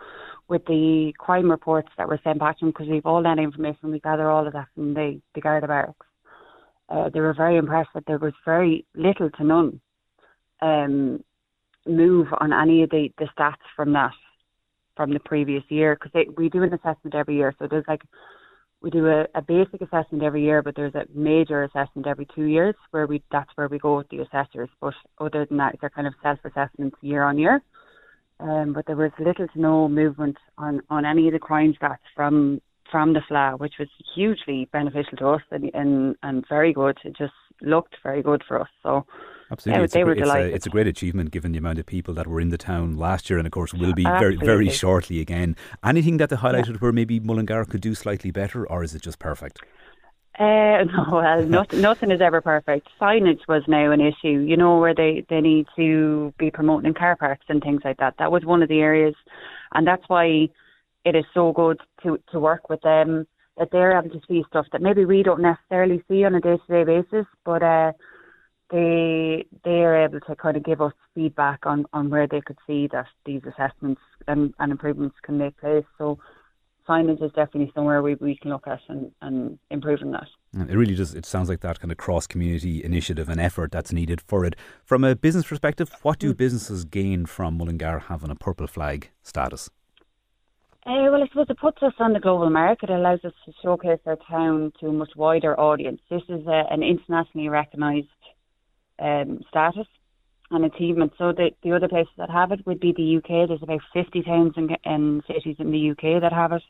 with 0.47 0.67
the 0.67 1.15
crime 1.17 1.51
reports 1.51 1.89
that 1.97 2.07
were 2.07 2.21
sent 2.23 2.39
back 2.39 2.59
to 2.59 2.67
them 2.67 2.73
because 2.73 2.89
we've 2.91 3.07
all 3.07 3.23
that 3.23 3.39
information, 3.39 3.91
we 3.91 3.99
gather 4.01 4.31
all 4.31 4.47
of 4.47 4.53
that 4.53 4.67
from 4.75 4.93
the 4.93 5.23
the 5.35 5.41
Garda 5.41 5.67
barracks. 5.67 6.07
Uh, 6.91 7.09
they 7.09 7.21
were 7.21 7.33
very 7.33 7.57
impressed 7.57 7.91
that 7.95 8.05
there 8.07 8.19
was 8.19 8.35
very 8.45 8.85
little 8.95 9.31
to 9.31 9.45
none 9.45 9.81
um, 10.61 11.25
move 11.87 12.27
on 12.43 12.53
any 12.53 12.83
of 12.83 12.91
the, 12.91 13.09
the 13.17 13.29
stats 13.39 13.55
from 13.75 13.95
that 13.95 14.13
from 14.99 15.15
the 15.15 15.21
previous 15.21 15.63
year 15.71 15.97
because 15.97 16.27
we 16.37 16.51
do 16.51 16.63
an 16.63 16.75
assessment 16.75 17.15
every 17.15 17.37
year. 17.37 17.55
So 17.59 17.67
there's 17.71 17.89
like 17.89 18.03
we 18.81 18.91
do 18.91 19.07
a, 19.09 19.27
a 19.35 19.43
basic 19.43 19.81
assessment 19.81 20.23
every 20.23 20.43
year, 20.45 20.63
but 20.63 20.77
there's 20.77 20.95
a 20.95 21.05
major 21.13 21.65
assessment 21.65 22.07
every 22.07 22.27
two 22.35 22.45
years 22.45 22.75
where 22.91 23.07
we 23.07 23.23
that's 23.33 23.51
where 23.57 23.69
we 23.69 23.79
go 23.79 23.97
with 23.97 24.09
the 24.09 24.21
assessors. 24.21 24.69
But 24.81 24.95
other 25.19 25.47
than 25.47 25.59
that, 25.59 25.77
they're 25.81 25.91
kind 25.91 26.07
of 26.07 26.15
self 26.23 26.39
assessments 26.45 26.97
year 27.01 27.25
on 27.25 27.39
year. 27.39 27.61
Um, 28.41 28.73
but 28.73 28.87
there 28.87 28.97
was 28.97 29.11
little 29.19 29.49
to 29.49 29.61
no 29.61 29.89
movement 29.89 30.37
on, 30.57 30.81
on 30.91 31.05
any 31.05 31.27
of 31.27 31.33
the 31.33 31.41
crime 31.41 31.75
stats 31.81 31.99
from 32.15 32.61
from 32.91 33.13
the 33.13 33.21
Fleadh, 33.21 33.59
which 33.59 33.75
was 33.79 33.89
hugely 34.15 34.69
beneficial 34.73 35.17
to 35.19 35.29
us 35.29 35.43
and, 35.51 35.71
and 35.75 36.17
and 36.23 36.45
very 36.49 36.73
good. 36.73 36.99
It 37.05 37.17
just 37.17 37.33
looked 37.61 37.97
very 38.03 38.23
good 38.23 38.43
for 38.47 38.61
us. 38.61 38.69
So 38.83 39.05
Absolutely, 39.51 39.81
yeah, 39.81 39.85
it's, 39.85 39.95
they 39.95 40.03
a, 40.03 40.05
were 40.05 40.13
it's, 40.13 40.23
delighted. 40.23 40.53
A, 40.53 40.55
it's 40.55 40.67
a 40.67 40.71
great 40.71 40.87
achievement 40.87 41.31
given 41.31 41.53
the 41.53 41.59
amount 41.59 41.79
of 41.79 41.87
people 41.87 42.15
that 42.15 42.27
were 42.27 42.41
in 42.41 42.51
the 42.51 42.59
town 42.59 42.97
last 42.97 43.31
year, 43.31 43.39
and 43.39 43.47
of 43.47 43.53
course 43.53 43.73
will 43.73 43.95
be 43.95 44.05
very 44.05 44.37
very 44.37 44.69
shortly 44.69 45.21
again. 45.21 45.57
Anything 45.85 46.19
that 46.19 46.31
they 46.31 46.37
highlighted 46.37 46.73
yeah. 46.73 46.79
where 46.79 46.93
maybe 46.93 47.21
Mullingar 47.21 47.65
could 47.65 47.81
do 47.81 47.95
slightly 47.95 48.31
better, 48.31 48.67
or 48.67 48.83
is 48.83 48.95
it 48.95 49.03
just 49.03 49.19
perfect? 49.19 49.61
Uh, 50.39 50.85
no, 50.85 51.05
well, 51.13 51.43
nothing, 51.43 51.81
nothing 51.81 52.11
is 52.11 52.21
ever 52.21 52.41
perfect. 52.41 52.89
Signage 53.01 53.41
was 53.49 53.63
now 53.67 53.91
an 53.91 54.01
issue, 54.01 54.39
you 54.39 54.57
know, 54.57 54.79
where 54.79 54.95
they, 54.95 55.27
they 55.29 55.41
need 55.41 55.67
to 55.75 56.33
be 56.39 56.51
promoting 56.51 56.87
in 56.87 56.95
car 56.95 57.17
parks 57.17 57.45
and 57.49 57.61
things 57.61 57.81
like 57.85 57.97
that. 57.97 58.15
That 58.19 58.31
was 58.31 58.45
one 58.45 58.63
of 58.63 58.69
the 58.69 58.81
areas, 58.81 59.17
and 59.75 59.87
that's 59.87 60.05
why 60.07 60.49
it 61.05 61.17
is 61.17 61.25
so 61.35 61.53
good 61.53 61.81
to, 62.03 62.19
to 62.33 62.39
work 62.39 62.69
with 62.69 62.81
them, 62.83 63.27
that 63.57 63.71
they're 63.73 63.99
able 63.99 64.11
to 64.11 64.21
see 64.29 64.45
stuff 64.49 64.67
that 64.73 64.83
maybe 64.83 65.05
we 65.05 65.23
don't 65.23 65.43
necessarily 65.43 66.03
see 66.09 66.25
on 66.25 66.35
a 66.35 66.41
day 66.41 66.57
to 66.57 66.73
day 66.73 66.85
basis, 66.85 67.27
but 67.45 67.63
uh, 67.63 67.93
they 68.71 69.47
they 69.65 69.83
are 69.83 70.05
able 70.05 70.21
to 70.21 70.37
kind 70.37 70.57
of 70.57 70.65
give 70.65 70.81
us 70.81 70.93
feedback 71.15 71.65
on, 71.65 71.87
on 71.93 72.11
where 72.11 72.27
they 72.27 72.41
could 72.41 72.59
see 72.67 72.89
that 72.93 73.07
these 73.25 73.43
assessments 73.45 74.01
and, 74.27 74.55
and 74.59 74.73
improvements 74.73 75.17
can 75.23 75.39
make 75.39 75.57
place. 75.59 75.85
So 75.97 76.19
signage 76.89 77.23
is 77.23 77.33
definitely 77.33 77.71
somewhere 77.75 78.03
we, 78.03 78.15
we 78.15 78.37
can 78.37 78.51
look 78.51 78.67
at 78.67 78.81
and, 78.89 79.11
and 79.21 79.59
improving 79.71 80.13
that. 80.13 80.27
It 80.55 80.75
really 80.75 80.95
does. 80.95 81.15
It 81.15 81.27
sounds 81.27 81.49
like 81.49 81.61
that 81.61 81.81
kind 81.81 81.93
of 81.93 81.99
cross 81.99 82.27
community 82.27 82.83
initiative 82.83 83.29
and 83.29 83.41
effort 83.41 83.73
that's 83.73 83.93
needed 83.93 84.21
for 84.21 84.45
it. 84.45 84.57
From 84.85 85.05
a 85.05 85.15
business 85.15 85.47
perspective, 85.47 85.91
what 86.03 86.19
do 86.19 86.29
hmm. 86.29 86.37
businesses 86.37 86.85
gain 86.85 87.27
from 87.27 87.59
Mullingar 87.59 88.05
having 88.09 88.31
a 88.31 88.35
purple 88.35 88.67
flag 88.67 89.11
status? 89.23 89.69
Uh, 90.87 91.11
well, 91.11 91.23
I 91.23 91.29
suppose 91.29 91.47
it 91.51 91.59
puts 91.59 91.83
us 91.83 91.93
on 91.99 92.13
the 92.13 92.21
global 92.21 92.51
market. 92.51 92.89
It 92.89 92.95
allows 92.95 93.21
us 93.25 93.33
to 93.45 93.53
showcase 93.63 93.99
our 94.07 94.17
town 94.29 94.73
to 94.81 94.87
a 94.87 94.93
much 94.93 95.11
wider 95.17 95.59
audience. 95.59 96.01
This 96.09 96.23
is 96.29 96.47
a, 96.47 96.65
an 96.71 96.83
internationally 96.83 97.49
recognised 97.49 98.07
um, 98.99 99.41
status 99.51 99.87
and 100.51 100.65
achievement. 100.65 101.13
So 101.19 101.33
the, 101.33 101.51
the 101.63 101.73
other 101.73 101.89
places 101.89 102.13
that 102.17 102.31
have 102.31 102.53
it 102.53 102.67
would 102.67 102.81
be 102.81 102.95
the 102.97 103.17
UK. 103.19 103.49
There's 103.49 103.63
about 103.63 103.81
50 103.93 104.23
towns 104.23 104.53
and, 104.57 104.79
and 104.85 105.23
cities 105.27 105.57
in 105.59 105.73
the 105.73 105.91
UK 105.91 106.23
that 106.23 106.33
have 106.33 106.53
it. 106.53 106.63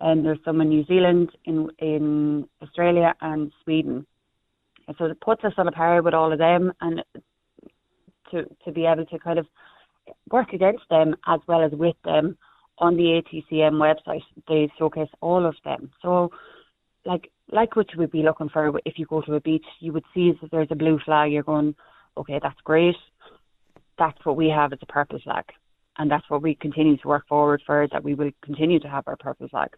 And 0.00 0.24
there's 0.24 0.40
some 0.44 0.60
in 0.60 0.70
New 0.70 0.84
Zealand, 0.86 1.30
in 1.44 1.68
in 1.78 2.48
Australia 2.60 3.14
and 3.20 3.52
Sweden. 3.62 4.06
And 4.88 4.96
so 4.98 5.04
it 5.04 5.20
puts 5.20 5.44
us 5.44 5.52
on 5.56 5.68
a 5.68 5.72
par 5.72 6.02
with 6.02 6.14
all 6.14 6.32
of 6.32 6.38
them. 6.38 6.72
And 6.80 7.04
to, 8.32 8.44
to 8.64 8.72
be 8.72 8.86
able 8.86 9.06
to 9.06 9.18
kind 9.18 9.38
of 9.38 9.46
work 10.30 10.52
against 10.52 10.82
them 10.90 11.14
as 11.26 11.40
well 11.46 11.62
as 11.62 11.72
with 11.72 11.96
them 12.04 12.36
on 12.78 12.96
the 12.96 13.22
ATCM 13.22 13.74
website. 13.74 14.22
They 14.48 14.70
showcase 14.78 15.08
all 15.20 15.46
of 15.46 15.54
them. 15.64 15.90
So, 16.02 16.30
like 17.04 17.30
like 17.50 17.76
what 17.76 17.92
you 17.92 17.98
would 17.98 18.10
be 18.10 18.22
looking 18.22 18.48
for 18.48 18.80
if 18.84 18.98
you 18.98 19.06
go 19.06 19.20
to 19.22 19.34
a 19.34 19.40
beach, 19.40 19.66
you 19.80 19.92
would 19.92 20.04
see 20.14 20.32
that 20.40 20.50
there's 20.50 20.68
a 20.70 20.76
blue 20.76 20.98
flag. 21.04 21.32
You're 21.32 21.42
going, 21.42 21.74
okay, 22.16 22.40
that's 22.42 22.60
great. 22.64 22.96
That's 23.98 24.18
what 24.24 24.36
we 24.36 24.48
have 24.48 24.72
as 24.72 24.78
a 24.82 24.86
purple 24.86 25.20
flag, 25.22 25.44
and 25.98 26.10
that's 26.10 26.28
what 26.28 26.42
we 26.42 26.54
continue 26.54 26.96
to 26.96 27.08
work 27.08 27.26
forward 27.28 27.62
for. 27.66 27.86
That 27.92 28.02
we 28.02 28.14
will 28.14 28.30
continue 28.42 28.80
to 28.80 28.88
have 28.88 29.04
our 29.06 29.16
purple 29.16 29.48
flag. 29.48 29.70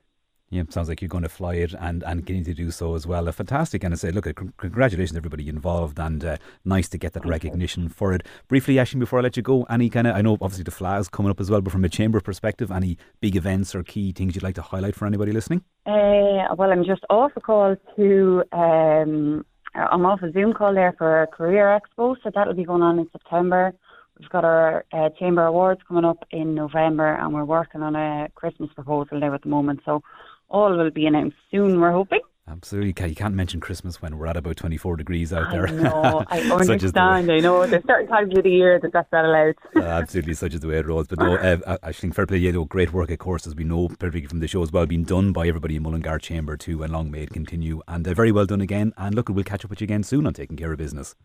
Yeah, 0.48 0.62
sounds 0.68 0.88
like 0.88 1.02
you're 1.02 1.08
going 1.08 1.24
to 1.24 1.28
fly 1.28 1.54
it 1.54 1.74
and, 1.80 2.04
and 2.04 2.24
getting 2.24 2.44
to 2.44 2.54
do 2.54 2.70
so 2.70 2.94
as 2.94 3.04
well. 3.04 3.28
Uh, 3.28 3.32
fantastic. 3.32 3.82
And 3.82 3.92
I 3.92 3.96
say, 3.96 4.12
look, 4.12 4.28
uh, 4.28 4.32
congratulations 4.58 5.16
everybody 5.16 5.48
involved 5.48 5.98
and 5.98 6.24
uh, 6.24 6.36
nice 6.64 6.88
to 6.90 6.98
get 6.98 7.14
that 7.14 7.26
recognition 7.26 7.88
for 7.88 8.12
it. 8.12 8.24
Briefly, 8.46 8.78
Ashley, 8.78 9.00
before 9.00 9.18
I 9.18 9.22
let 9.22 9.36
you 9.36 9.42
go, 9.42 9.64
any 9.64 9.90
kind 9.90 10.06
of, 10.06 10.14
I 10.14 10.22
know 10.22 10.34
obviously 10.40 10.62
the 10.62 10.70
Fleadh's 10.70 11.08
coming 11.08 11.30
up 11.30 11.40
as 11.40 11.50
well, 11.50 11.60
but 11.62 11.72
from 11.72 11.84
a 11.84 11.88
chamber 11.88 12.20
perspective, 12.20 12.70
any 12.70 12.96
big 13.20 13.34
events 13.34 13.74
or 13.74 13.82
key 13.82 14.12
things 14.12 14.36
you'd 14.36 14.44
like 14.44 14.54
to 14.54 14.62
highlight 14.62 14.94
for 14.94 15.04
anybody 15.06 15.32
listening? 15.32 15.64
Uh, 15.84 16.54
well, 16.56 16.70
I'm 16.70 16.84
just 16.84 17.02
off 17.10 17.32
a 17.34 17.40
call 17.40 17.74
to, 17.96 18.44
um, 18.52 19.44
I'm 19.74 20.06
off 20.06 20.22
a 20.22 20.30
Zoom 20.30 20.54
call 20.54 20.74
there 20.74 20.94
for 20.96 21.22
a 21.22 21.26
career 21.26 21.76
expo, 21.76 22.14
so 22.22 22.30
that'll 22.32 22.54
be 22.54 22.64
going 22.64 22.82
on 22.82 23.00
in 23.00 23.08
September. 23.10 23.74
We've 24.18 24.30
got 24.30 24.44
our 24.44 24.84
uh, 24.92 25.10
chamber 25.18 25.44
awards 25.44 25.80
coming 25.86 26.04
up 26.04 26.24
in 26.30 26.54
November, 26.54 27.14
and 27.14 27.34
we're 27.34 27.44
working 27.44 27.82
on 27.82 27.94
a 27.94 28.28
Christmas 28.34 28.70
proposal 28.72 29.20
there 29.20 29.34
at 29.34 29.42
the 29.42 29.48
moment. 29.48 29.80
So 29.84 30.02
all 30.48 30.76
will 30.76 30.90
be 30.90 31.06
announced 31.06 31.36
soon, 31.50 31.80
we're 31.80 31.92
hoping. 31.92 32.20
Absolutely. 32.48 33.08
You 33.08 33.14
can't 33.16 33.34
mention 33.34 33.58
Christmas 33.58 34.00
when 34.00 34.16
we're 34.16 34.28
at 34.28 34.36
about 34.36 34.56
24 34.56 34.96
degrees 34.96 35.32
out 35.32 35.50
there. 35.50 35.66
I 35.66 35.72
know. 35.72 36.24
I 36.28 36.40
understand. 36.50 37.30
I 37.30 37.38
know. 37.40 37.66
There's 37.66 37.84
certain 37.86 38.06
times 38.06 38.36
of 38.36 38.44
the 38.44 38.50
year 38.50 38.78
that 38.78 38.92
that's 38.92 39.10
not 39.10 39.24
allowed. 39.24 39.56
uh, 39.76 39.80
absolutely. 39.80 40.34
Such 40.34 40.54
is 40.54 40.60
the 40.60 40.68
way 40.68 40.78
it 40.78 40.86
rolls. 40.86 41.08
But 41.08 41.18
no, 41.18 41.34
uh, 41.66 41.76
I 41.82 41.90
think 41.90 42.14
fair 42.14 42.24
play. 42.24 42.38
You 42.38 42.52
know, 42.52 42.64
great 42.64 42.92
work, 42.92 43.10
of 43.10 43.18
course, 43.18 43.48
as 43.48 43.56
we 43.56 43.64
know, 43.64 43.88
particularly 43.88 44.26
from 44.26 44.38
the 44.38 44.46
show 44.46 44.62
as 44.62 44.70
well, 44.70 44.86
being 44.86 45.02
done 45.02 45.32
by 45.32 45.48
everybody 45.48 45.74
in 45.74 45.82
Mullingar 45.82 46.20
Chamber 46.20 46.56
too, 46.56 46.84
and 46.84 46.92
long 46.92 47.10
may 47.10 47.22
it 47.22 47.30
continue. 47.30 47.82
And 47.88 48.06
uh, 48.06 48.14
very 48.14 48.30
well 48.30 48.46
done 48.46 48.60
again. 48.60 48.92
And 48.96 49.16
look, 49.16 49.28
we'll 49.28 49.42
catch 49.42 49.64
up 49.64 49.70
with 49.70 49.80
you 49.80 49.86
again 49.86 50.04
soon 50.04 50.24
on 50.24 50.32
taking 50.32 50.56
care 50.56 50.70
of 50.70 50.78
business. 50.78 51.16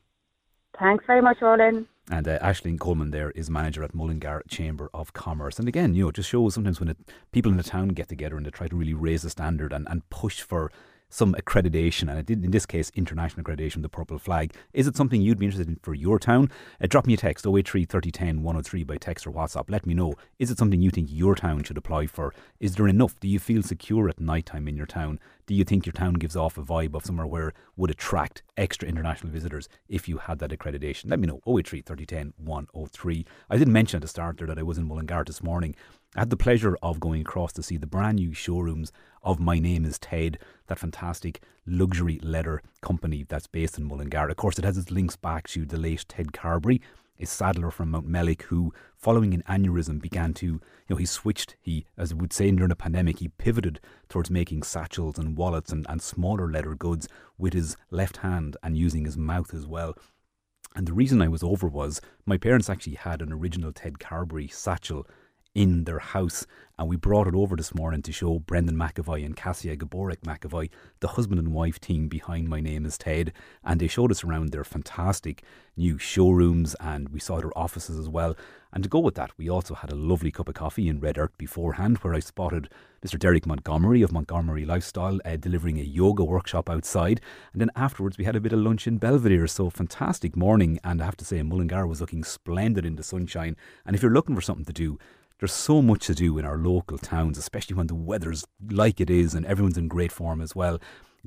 Thanks 0.80 1.06
very 1.06 1.22
much, 1.22 1.38
Roland. 1.40 1.86
And 2.12 2.28
uh, 2.28 2.54
Coleman 2.78 3.12
there 3.12 3.32
is 3.32 3.50
manager 3.50 3.84
at 3.84 3.96
Mullingar 3.96 4.44
Chamber 4.50 4.90
of 4.94 5.14
Commerce. 5.14 5.58
And 5.60 5.68
again, 5.70 5.96
you 5.96 6.04
know, 6.04 6.10
it 6.10 6.16
just 6.16 6.30
shows 6.30 6.54
sometimes 6.54 6.82
when 6.82 6.90
it, 6.90 6.98
people 7.32 7.50
in 7.50 7.58
the 7.58 7.64
town 7.64 7.88
get 7.90 8.10
together 8.10 8.36
and 8.36 8.46
they 8.46 8.50
try 8.50 8.68
to 8.68 8.76
really 8.76 8.94
raise 8.94 9.22
the 9.22 9.30
standard 9.30 9.72
and, 9.72 9.88
and 9.90 10.08
push 10.10 10.42
for 10.42 10.72
some 11.12 11.36
accreditation, 11.36 12.10
and 12.10 12.18
it 12.18 12.26
did 12.26 12.44
in 12.44 12.52
this 12.52 12.66
case 12.66 12.90
international 12.96 13.44
accreditation, 13.44 13.82
the 13.82 13.90
purple 13.90 14.18
flag. 14.18 14.54
Is 14.74 14.88
it 14.88 14.96
something 14.96 15.22
you'd 15.22 15.38
be 15.38 15.46
interested 15.46 15.68
in 15.68 15.76
for 15.84 15.94
your 15.94 16.18
town? 16.18 16.50
Uh, 16.82 16.88
drop 16.88 17.06
me 17.06 17.14
a 17.14 17.18
text 17.18 17.46
083 17.46 17.86
3010 17.86 18.44
103 18.44 18.84
by 18.86 18.96
text 18.96 19.28
or 19.28 19.32
WhatsApp. 19.32 19.70
Let 19.70 19.86
me 19.86 19.94
know. 19.94 20.16
Is 20.40 20.50
it 20.50 20.58
something 20.58 20.82
you 20.82 20.90
think 20.90 21.10
your 21.12 21.36
town 21.36 21.64
should 21.64 21.78
apply 21.78 22.08
for? 22.08 22.34
Is 22.62 22.76
there 22.76 22.88
enough? 22.88 23.20
Do 23.20 23.28
you 23.28 23.40
feel 23.40 23.62
secure 23.62 24.08
at 24.08 24.22
night 24.22 24.46
time 24.46 24.70
in 24.70 24.78
your 24.78 24.86
town? 24.86 25.20
Do 25.52 25.58
you 25.58 25.66
think 25.66 25.86
your 25.86 25.92
town 25.92 26.14
gives 26.14 26.38
off 26.38 26.58
a 26.58 26.64
vibe 26.64 26.96
of 26.96 27.06
somewhere 27.06 27.28
where 27.28 27.52
would 27.76 27.92
attract 27.92 28.42
extra 28.56 28.88
international 28.88 29.34
visitors 29.34 29.68
if 29.90 30.08
you 30.08 30.18
had 30.18 30.40
that 30.40 30.52
accreditation? 30.52 31.10
Let 31.10 31.20
me 31.20 31.28
know. 31.28 31.42
083 31.46 31.82
3010 31.82 32.34
103. 32.38 33.26
I 33.50 33.58
didn't 33.58 33.74
mention 33.74 33.98
at 33.98 34.02
the 34.02 34.08
start 34.08 34.38
there 34.38 34.48
that 34.48 34.58
I 34.58 34.64
was 34.64 34.78
in 34.78 34.88
Mullingar 34.88 35.26
this 35.26 35.44
morning. 35.44 35.76
I 36.16 36.22
had 36.22 36.30
the 36.30 36.38
pleasure 36.38 36.78
of 36.82 37.02
going 37.02 37.20
across 37.20 37.52
to 37.52 37.64
see 37.64 37.76
the 37.76 37.86
brand 37.86 38.16
new 38.16 38.34
showrooms 38.34 38.94
of 39.24 39.42
My 39.42 39.60
Name 39.60 39.84
is 39.84 40.00
Ted, 40.00 40.40
that 40.68 40.80
fantastic 40.80 41.44
luxury 41.66 42.18
leather 42.24 42.62
company 42.82 43.26
that's 43.28 43.48
based 43.48 43.78
in 43.78 43.84
Mullingar. 43.84 44.30
Of 44.30 44.38
course, 44.38 44.58
it 44.58 44.64
has 44.64 44.78
its 44.78 44.90
links 44.90 45.18
back 45.18 45.50
to 45.50 45.66
the 45.66 45.76
late 45.76 46.06
Ted 46.08 46.32
Carberry, 46.32 46.80
a 47.22 47.26
saddler 47.26 47.72
from 47.72 47.92
Mountmellick 47.92 48.44
who, 48.44 48.74
following 48.98 49.34
an 49.34 49.44
aneurysm, 49.48 50.02
began 50.02 50.34
to, 50.36 50.46
you 50.46 50.62
know, 50.90 50.96
he 50.96 51.06
switched, 51.06 51.56
he, 51.62 51.86
as 51.98 52.14
we 52.14 52.22
would 52.22 52.34
say 52.34 52.50
during 52.52 52.72
a 52.72 52.76
pandemic, 52.76 53.20
he 53.20 53.28
pivoted 53.28 53.80
towards 54.10 54.32
making 54.32 54.64
satchels 54.64 55.18
and 55.18 55.38
wallets 55.38 55.72
and, 55.72 55.86
and 55.90 56.02
smaller 56.02 56.52
leather 56.52 56.76
goods 56.76 57.08
with 57.38 57.54
his 57.54 57.78
left 57.92 58.18
hand 58.18 58.58
and 58.64 58.78
using 58.78 59.06
his 59.06 59.18
mouth 59.18 59.54
as 59.54 59.68
well. 59.68 59.96
And 60.76 60.88
the 60.88 60.94
reason 60.94 61.22
I 61.22 61.28
was 61.28 61.44
over 61.44 61.68
was 61.68 62.02
my 62.26 62.38
parents 62.38 62.70
actually 62.70 62.96
had 62.96 63.22
an 63.22 63.32
original 63.32 63.74
Ted 63.74 64.00
Carberry 64.00 64.48
satchel 64.48 65.06
in 65.54 65.84
their 65.84 66.00
house. 66.00 66.46
And 66.78 66.90
we 66.90 66.96
brought 66.96 67.28
it 67.28 67.36
over 67.36 67.56
this 67.56 67.76
morning 67.76 68.02
to 68.02 68.12
show 68.12 68.40
Brendan 68.40 68.76
McAvoy 68.76 69.24
and 69.24 69.36
Cassia 69.36 69.78
Gaborek 69.78 70.22
McAvoy, 70.22 70.70
the 71.00 71.10
husband 71.10 71.40
and 71.40 71.54
wife 71.54 71.80
team 71.80 72.08
behind 72.08 72.50
My 72.50 72.60
Name 72.60 72.86
is 72.86 72.98
Ted. 72.98 73.34
And 73.64 73.80
they 73.80 73.88
showed 73.88 74.10
us 74.10 74.24
around 74.24 74.50
their 74.50 74.64
fantastic 74.64 75.44
new 75.78 75.98
showrooms 76.00 76.76
and 76.80 77.10
we 77.10 77.20
saw 77.20 77.40
their 77.40 77.56
offices 77.58 78.00
as 78.00 78.10
well. 78.10 78.36
And 78.74 78.84
to 78.84 78.90
go 78.90 79.00
with 79.00 79.16
that, 79.16 79.32
we 79.38 79.50
also 79.50 79.76
had 79.76 79.92
a 79.92 79.96
lovely 79.96 80.32
cup 80.32 80.48
of 80.48 80.56
coffee 80.56 80.88
in 80.88 81.00
Red 81.00 81.18
Earth 81.18 81.38
beforehand, 81.38 81.98
where 81.98 82.14
I 82.14 82.20
spotted 82.20 82.70
Mr. 83.06 83.20
Derek 83.20 83.46
Montgomery 83.46 84.02
of 84.02 84.12
Montgomery 84.12 84.66
Lifestyle 84.66 85.20
uh, 85.26 85.36
delivering 85.36 85.78
a 85.78 85.84
yoga 85.84 86.24
workshop 86.24 86.70
outside. 86.70 87.20
And 87.52 87.62
then 87.62 87.72
afterwards, 87.76 88.18
we 88.18 88.24
had 88.24 88.36
a 88.36 88.42
bit 88.42 88.54
of 88.54 88.60
lunch 88.60 88.88
in 88.88 88.98
Belvedere. 88.98 89.48
So, 89.48 89.70
fantastic 89.70 90.38
morning. 90.38 90.80
And 90.84 91.02
I 91.02 91.06
have 91.06 91.18
to 91.18 91.26
say, 91.26 91.44
Mullingar 91.44 91.86
was 91.86 92.00
looking 92.00 92.24
splendid 92.24 92.86
in 92.86 92.96
the 92.96 93.04
sunshine. 93.04 93.58
And 93.86 93.96
if 93.96 94.02
you're 94.02 94.12
looking 94.12 94.36
for 94.36 94.42
something 94.42 94.66
to 94.66 94.74
do, 94.74 94.98
there's 95.42 95.52
so 95.52 95.82
much 95.82 96.06
to 96.06 96.14
do 96.14 96.38
in 96.38 96.46
our 96.46 96.58
local 96.58 97.00
towns, 97.00 97.36
especially 97.36 97.76
when 97.76 97.88
the 97.88 97.96
weather's 97.96 98.46
like 98.70 99.02
it 99.02 99.10
is 99.10 99.34
and 99.34 99.44
everyone's 99.48 99.78
in 99.78 99.88
great 99.88 100.12
form 100.12 100.40
as 100.40 100.56
well. 100.56 100.80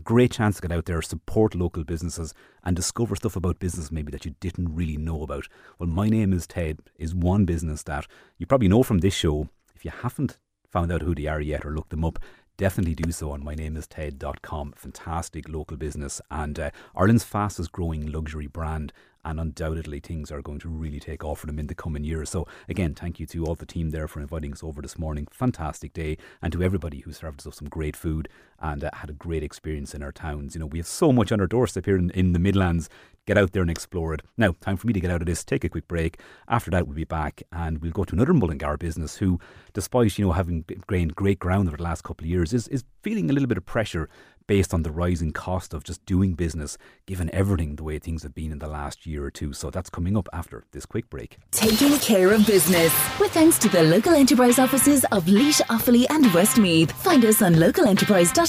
Great 0.04 0.30
chance 0.30 0.56
to 0.56 0.62
get 0.62 0.70
out 0.70 0.84
there, 0.84 1.02
support 1.02 1.54
local 1.56 1.82
businesses, 1.82 2.32
and 2.62 2.76
discover 2.76 3.16
stuff 3.16 3.34
about 3.34 3.58
business 3.58 3.90
maybe 3.90 4.12
that 4.12 4.24
you 4.24 4.36
didn't 4.38 4.72
really 4.72 4.96
know 4.96 5.24
about. 5.24 5.48
Well, 5.80 5.88
my 5.88 6.08
name 6.08 6.32
is 6.32 6.46
Ted 6.46 6.78
is 6.96 7.12
one 7.12 7.44
business 7.44 7.82
that 7.84 8.06
you 8.38 8.46
probably 8.46 8.68
know 8.68 8.84
from 8.84 8.98
this 8.98 9.14
show. 9.14 9.48
If 9.74 9.84
you 9.84 9.90
haven't 9.90 10.38
found 10.70 10.92
out 10.92 11.02
who 11.02 11.16
they 11.16 11.26
are 11.26 11.40
yet 11.40 11.66
or 11.66 11.74
looked 11.74 11.90
them 11.90 12.04
up, 12.04 12.20
definitely 12.56 12.94
do 12.94 13.10
so 13.10 13.32
on 13.32 13.42
mynameisted.com. 13.42 14.74
Fantastic 14.76 15.48
local 15.48 15.76
business 15.76 16.20
and 16.30 16.56
uh, 16.60 16.70
Ireland's 16.94 17.24
fastest 17.24 17.72
growing 17.72 18.12
luxury 18.12 18.46
brand 18.46 18.92
and 19.24 19.40
undoubtedly 19.40 20.00
things 20.00 20.30
are 20.30 20.42
going 20.42 20.58
to 20.60 20.68
really 20.68 21.00
take 21.00 21.24
off 21.24 21.40
for 21.40 21.46
them 21.46 21.58
in 21.58 21.66
the 21.66 21.74
coming 21.74 22.04
years. 22.04 22.30
So 22.30 22.46
again, 22.68 22.94
thank 22.94 23.18
you 23.18 23.26
to 23.26 23.44
all 23.44 23.54
the 23.54 23.66
team 23.66 23.90
there 23.90 24.08
for 24.08 24.20
inviting 24.20 24.52
us 24.52 24.62
over 24.62 24.82
this 24.82 24.98
morning. 24.98 25.26
Fantastic 25.30 25.92
day, 25.92 26.18
and 26.42 26.52
to 26.52 26.62
everybody 26.62 27.00
who 27.00 27.12
served 27.12 27.46
us 27.46 27.56
some 27.56 27.68
great 27.68 27.96
food 27.96 28.28
and 28.64 28.82
uh, 28.82 28.90
had 28.94 29.10
a 29.10 29.12
great 29.12 29.42
experience 29.42 29.94
in 29.94 30.02
our 30.02 30.10
towns. 30.10 30.54
You 30.54 30.60
know, 30.60 30.66
we 30.66 30.78
have 30.78 30.86
so 30.86 31.12
much 31.12 31.30
on 31.30 31.40
our 31.40 31.46
doorstep 31.46 31.84
here 31.84 31.98
in, 31.98 32.10
in 32.10 32.32
the 32.32 32.38
Midlands. 32.38 32.88
Get 33.26 33.38
out 33.38 33.52
there 33.52 33.62
and 33.62 33.70
explore 33.70 34.12
it. 34.12 34.22
Now, 34.36 34.54
time 34.60 34.76
for 34.76 34.86
me 34.86 34.92
to 34.92 35.00
get 35.00 35.10
out 35.10 35.22
of 35.22 35.26
this, 35.26 35.44
take 35.44 35.64
a 35.64 35.68
quick 35.68 35.88
break. 35.88 36.20
After 36.48 36.70
that, 36.70 36.86
we'll 36.86 36.96
be 36.96 37.04
back 37.04 37.42
and 37.52 37.78
we'll 37.78 37.92
go 37.92 38.04
to 38.04 38.14
another 38.14 38.34
Mullingar 38.34 38.76
business 38.78 39.16
who, 39.16 39.38
despite, 39.72 40.18
you 40.18 40.26
know, 40.26 40.32
having 40.32 40.64
gained 40.88 41.14
great 41.14 41.38
ground 41.38 41.68
over 41.68 41.76
the 41.76 41.82
last 41.82 42.04
couple 42.04 42.24
of 42.24 42.30
years, 42.30 42.52
is, 42.52 42.68
is 42.68 42.84
feeling 43.02 43.30
a 43.30 43.32
little 43.32 43.48
bit 43.48 43.58
of 43.58 43.64
pressure 43.64 44.08
based 44.46 44.74
on 44.74 44.82
the 44.82 44.90
rising 44.90 45.32
cost 45.32 45.72
of 45.72 45.84
just 45.84 46.04
doing 46.04 46.34
business, 46.34 46.76
given 47.06 47.30
everything 47.34 47.76
the 47.76 47.82
way 47.82 47.98
things 47.98 48.22
have 48.22 48.34
been 48.34 48.52
in 48.52 48.58
the 48.58 48.68
last 48.68 49.06
year 49.06 49.24
or 49.24 49.30
two. 49.30 49.52
So 49.52 49.70
that's 49.70 49.90
coming 49.90 50.16
up 50.16 50.28
after 50.32 50.64
this 50.72 50.86
quick 50.86 51.08
break. 51.10 51.38
Taking 51.50 51.96
care 51.98 52.32
of 52.32 52.46
business 52.46 52.92
with 53.18 53.32
thanks 53.32 53.58
to 53.60 53.68
the 53.68 53.82
local 53.82 54.12
enterprise 54.12 54.58
offices 54.58 55.04
of 55.12 55.26
Laois, 55.26 55.62
Offaly, 55.68 56.04
and 56.10 56.32
Westmeath. 56.34 56.92
Find 56.92 57.24
us 57.24 57.42
on 57.42 57.54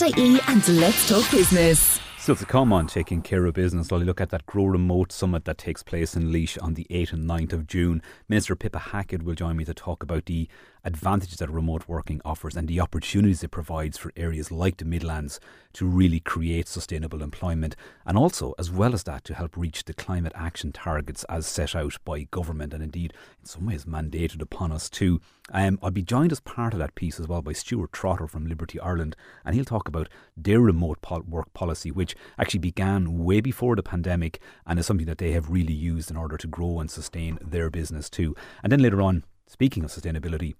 localenterprise.ie 0.06 0.40
and 0.48 0.80
let's 0.80 1.08
talk 1.08 1.30
business. 1.32 2.00
Still 2.18 2.36
to 2.38 2.46
come 2.46 2.74
on 2.74 2.88
taking 2.88 3.22
care 3.22 3.46
of 3.46 3.54
business, 3.54 3.92
while 3.92 4.00
you 4.00 4.06
look 4.06 4.22
at 4.22 4.32
that 4.32 4.46
Grow 4.48 4.66
Remote 4.66 5.12
Summit 5.12 5.46
that 5.46 5.60
takes 5.60 5.84
place 5.84 6.16
in 6.16 6.32
Laois 6.32 6.58
on 6.60 6.74
the 6.74 6.88
8th 6.90 7.14
and 7.14 7.30
9th 7.30 7.54
of 7.54 7.68
June. 7.68 8.02
Minister 8.28 8.56
Pippa 8.56 8.80
Hackett 8.80 9.24
will 9.24 9.36
join 9.36 9.58
me 9.58 9.66
to 9.66 9.76
talk 9.76 10.02
about 10.02 10.26
the 10.26 10.48
advantages 10.86 11.39
that 11.39 11.50
remote 11.50 11.88
working 11.88 12.22
offers 12.24 12.56
and 12.56 12.68
the 12.68 12.80
opportunities 12.80 13.44
it 13.44 13.50
provides 13.50 13.98
for 13.98 14.12
areas 14.15 14.51
like 14.51 14.77
the 14.77 14.86
Midlands 14.86 15.39
to 15.74 15.86
really 15.86 16.20
create 16.20 16.68
sustainable 16.68 17.24
employment 17.24 17.75
and 18.06 18.18
also, 18.18 18.54
as 18.60 18.72
well 18.72 18.94
as 18.94 19.04
that, 19.04 19.24
to 19.25 19.34
help 19.34 19.58
reach 19.58 19.84
the 19.84 19.94
climate 19.94 20.32
action 20.36 20.72
targets 20.72 21.24
as 21.25 21.48
set 21.48 21.75
out 21.75 21.98
by 22.06 22.24
government 22.24 22.74
and 22.74 22.84
indeed 22.84 23.13
in 23.39 23.46
some 23.46 23.65
ways 23.65 23.86
mandated 23.86 24.42
upon 24.42 24.72
us 24.72 24.89
too. 24.89 25.20
Um, 25.51 25.80
I'll 25.82 25.92
be 25.92 26.04
joined 26.04 26.32
as 26.32 26.39
part 26.39 26.74
of 26.74 26.80
that 26.80 26.96
piece 26.96 27.20
as 27.20 27.27
well 27.27 27.42
by 27.42 27.54
Stuart 27.54 27.92
Trotter 27.92 28.27
from 28.27 28.48
Liberty 28.48 28.80
Ireland 28.80 29.15
and 29.44 29.56
he'll 29.56 29.65
talk 29.65 29.88
about 29.88 30.08
their 30.38 30.60
remote 30.60 31.00
work 31.27 31.51
policy 31.54 31.92
which 31.92 32.15
actually 32.38 32.60
began 32.60 33.24
way 33.24 33.42
before 33.42 33.75
the 33.75 33.84
pandemic 33.84 34.39
and 34.68 34.80
is 34.80 34.86
something 34.86 35.08
that 35.08 35.18
they 35.18 35.32
have 35.32 35.50
really 35.50 35.74
used 35.74 36.12
in 36.12 36.18
order 36.18 36.38
to 36.38 36.48
grow 36.48 36.80
and 36.80 36.92
sustain 36.92 37.39
their 37.42 37.70
business 37.72 38.10
too. 38.10 38.36
And 38.63 38.72
then 38.72 38.82
later 38.82 39.01
on, 39.01 39.24
speaking 39.48 39.84
of 39.84 39.92
sustainability, 39.92 40.56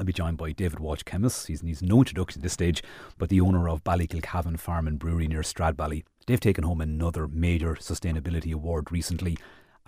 I'll 0.00 0.06
be 0.06 0.14
joined 0.14 0.38
by 0.38 0.52
David 0.52 0.80
Walsh 0.80 1.02
Kemmis. 1.02 1.46
He's 1.46 1.62
needs 1.62 1.82
no 1.82 1.98
introduction 1.98 2.40
at 2.40 2.42
this 2.42 2.54
stage, 2.54 2.82
but 3.18 3.28
the 3.28 3.42
owner 3.42 3.68
of 3.68 3.84
Ballykilcavan 3.84 4.58
Farm 4.58 4.86
and 4.86 4.98
Brewery 4.98 5.28
near 5.28 5.42
Stradbally. 5.42 6.04
They've 6.26 6.40
taken 6.40 6.64
home 6.64 6.80
another 6.80 7.28
major 7.28 7.74
sustainability 7.74 8.54
award 8.54 8.90
recently. 8.90 9.36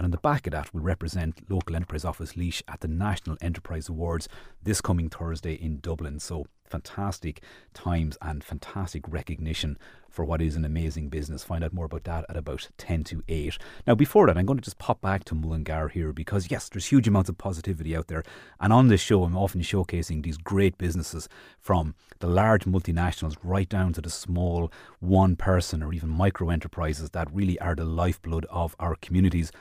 And 0.03 0.07
on 0.07 0.11
the 0.11 0.19
back 0.19 0.49
of 0.49 0.51
that 0.51 0.75
will 0.75 0.81
represent 0.81 1.49
Local 1.49 1.77
Enterprise 1.77 2.05
Office 2.05 2.33
Laois 2.33 2.61
at 2.67 2.81
the 2.81 2.89
National 2.89 3.37
Enterprise 3.41 3.89
Awards 3.89 4.29
this 4.61 4.81
coming 4.81 5.09
Thursday 5.09 5.55
in 5.55 5.79
Dublin. 5.79 6.19
So 6.19 6.47
fantastic 6.65 7.41
times 7.73 8.19
and 8.21 8.43
fantastic 8.43 9.05
recognition 9.07 9.79
for 10.11 10.25
what 10.25 10.43
is 10.43 10.57
an 10.57 10.65
amazing 10.65 11.09
business. 11.09 11.45
Find 11.45 11.63
out 11.63 11.73
more 11.73 11.85
about 11.85 12.03
that 12.03 12.25
at 12.29 12.37
about 12.37 12.69
10 12.79 13.05
to 13.05 13.23
8. 13.29 13.59
Now, 13.87 13.95
before 13.95 14.27
that, 14.27 14.37
I'm 14.37 14.45
going 14.45 14.59
to 14.59 14.65
just 14.65 14.79
pop 14.79 15.01
back 15.01 15.23
to 15.27 15.37
Mullingar 15.37 15.91
here 15.91 16.13
because, 16.13 16.51
yes, 16.51 16.69
there's 16.69 16.87
huge 16.87 17.07
amounts 17.07 17.29
of 17.29 17.39
positivity 17.39 17.95
out 17.95 18.09
there. 18.09 18.25
And 18.59 18.73
on 18.73 18.89
this 18.89 19.01
show, 19.01 19.23
I'm 19.23 19.37
often 19.37 19.61
showcasing 19.61 20.25
these 20.25 20.37
great 20.37 20.79
businesses 20.79 21.29
from 21.61 21.95
the 22.19 22.27
large 22.27 22.65
multinationals 22.65 23.37
right 23.45 23.69
down 23.69 23.93
to 23.93 24.01
the 24.01 24.11
small 24.11 24.73
one 24.99 25.37
person 25.37 25.81
or 25.81 25.93
even 25.93 26.09
micro 26.09 26.51
enterprises 26.51 27.11
that 27.11 27.33
really 27.33 27.57
are 27.61 27.77
the 27.77 27.85
lifeblood 27.85 28.47
of 28.47 28.75
our 28.81 28.97
communities. 28.97 29.53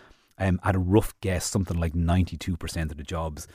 Um, 0.41 0.59
at 0.63 0.75
a 0.75 0.79
rough 0.79 1.13
guess, 1.21 1.45
something 1.45 1.79
like 1.79 1.93
92% 1.93 2.89
of 2.89 2.97
the 2.97 3.03
jobs 3.03 3.47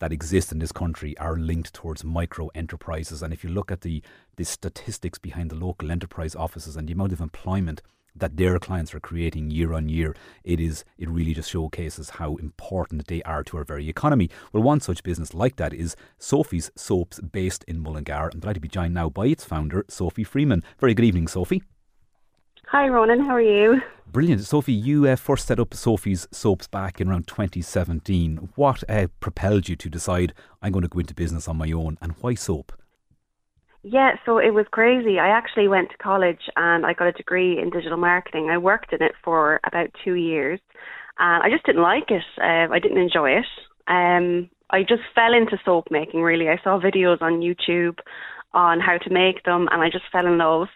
that 0.00 0.12
exist 0.12 0.52
in 0.52 0.58
this 0.58 0.70
country 0.70 1.16
are 1.16 1.38
linked 1.38 1.72
towards 1.72 2.04
micro 2.04 2.48
enterprises. 2.54 3.22
And 3.22 3.32
if 3.32 3.42
you 3.42 3.48
look 3.48 3.72
at 3.72 3.80
the, 3.80 4.02
the 4.36 4.44
statistics 4.44 5.18
behind 5.18 5.50
the 5.50 5.56
local 5.56 5.90
enterprise 5.90 6.34
offices 6.34 6.76
and 6.76 6.86
the 6.86 6.92
amount 6.92 7.14
of 7.14 7.22
employment 7.22 7.80
that 8.14 8.36
their 8.36 8.58
clients 8.58 8.94
are 8.94 9.00
creating 9.00 9.50
year 9.50 9.72
on 9.72 9.88
year, 9.88 10.14
it 10.44 10.60
is 10.60 10.84
it 10.98 11.08
really 11.08 11.32
just 11.32 11.50
showcases 11.50 12.10
how 12.10 12.36
important 12.36 13.06
they 13.06 13.22
are 13.22 13.42
to 13.44 13.56
our 13.56 13.64
very 13.64 13.88
economy. 13.88 14.28
Well, 14.52 14.62
one 14.62 14.80
such 14.80 15.02
business 15.02 15.32
like 15.32 15.56
that 15.56 15.72
is 15.72 15.96
Sophie's 16.18 16.70
Soaps, 16.76 17.18
based 17.20 17.64
in 17.64 17.80
Mullingar. 17.80 18.30
I'm 18.34 18.40
delighted 18.40 18.56
to 18.56 18.60
be 18.60 18.68
joined 18.68 18.92
now 18.92 19.08
by 19.08 19.28
its 19.28 19.44
founder, 19.46 19.86
Sophie 19.88 20.24
Freeman. 20.24 20.62
Very 20.78 20.92
good 20.92 21.06
evening, 21.06 21.28
Sophie. 21.28 21.62
Hi, 22.70 22.88
Ronan. 22.88 23.20
How 23.20 23.36
are 23.36 23.40
you? 23.40 23.80
Brilliant. 24.08 24.42
Sophie, 24.42 24.72
you 24.72 25.06
uh, 25.06 25.14
first 25.14 25.46
set 25.46 25.60
up 25.60 25.72
Sophie's 25.72 26.26
Soaps 26.32 26.66
back 26.66 27.00
in 27.00 27.08
around 27.08 27.28
2017. 27.28 28.48
What 28.56 28.82
uh, 28.88 29.06
propelled 29.20 29.68
you 29.68 29.76
to 29.76 29.88
decide 29.88 30.34
I'm 30.60 30.72
going 30.72 30.82
to 30.82 30.88
go 30.88 30.98
into 30.98 31.14
business 31.14 31.46
on 31.46 31.58
my 31.58 31.70
own 31.70 31.96
and 32.02 32.14
why 32.20 32.34
soap? 32.34 32.72
Yeah, 33.84 34.16
so 34.26 34.38
it 34.38 34.52
was 34.52 34.66
crazy. 34.72 35.20
I 35.20 35.28
actually 35.28 35.68
went 35.68 35.90
to 35.90 35.96
college 35.98 36.50
and 36.56 36.84
I 36.84 36.92
got 36.92 37.06
a 37.06 37.12
degree 37.12 37.56
in 37.56 37.70
digital 37.70 37.98
marketing. 37.98 38.50
I 38.50 38.58
worked 38.58 38.92
in 38.92 39.00
it 39.00 39.12
for 39.22 39.60
about 39.64 39.90
two 40.04 40.14
years 40.14 40.58
and 41.20 41.44
I 41.44 41.48
just 41.48 41.64
didn't 41.66 41.82
like 41.82 42.10
it. 42.10 42.24
Uh, 42.36 42.66
I 42.74 42.80
didn't 42.80 42.98
enjoy 42.98 43.30
it. 43.30 43.46
Um, 43.86 44.50
I 44.70 44.80
just 44.80 45.02
fell 45.14 45.34
into 45.34 45.56
soap 45.64 45.86
making, 45.92 46.20
really. 46.20 46.48
I 46.48 46.60
saw 46.64 46.80
videos 46.80 47.22
on 47.22 47.42
YouTube 47.42 48.00
on 48.54 48.80
how 48.80 48.98
to 48.98 49.10
make 49.10 49.44
them 49.44 49.68
and 49.70 49.82
I 49.82 49.88
just 49.88 50.06
fell 50.10 50.26
in 50.26 50.38
love. 50.38 50.66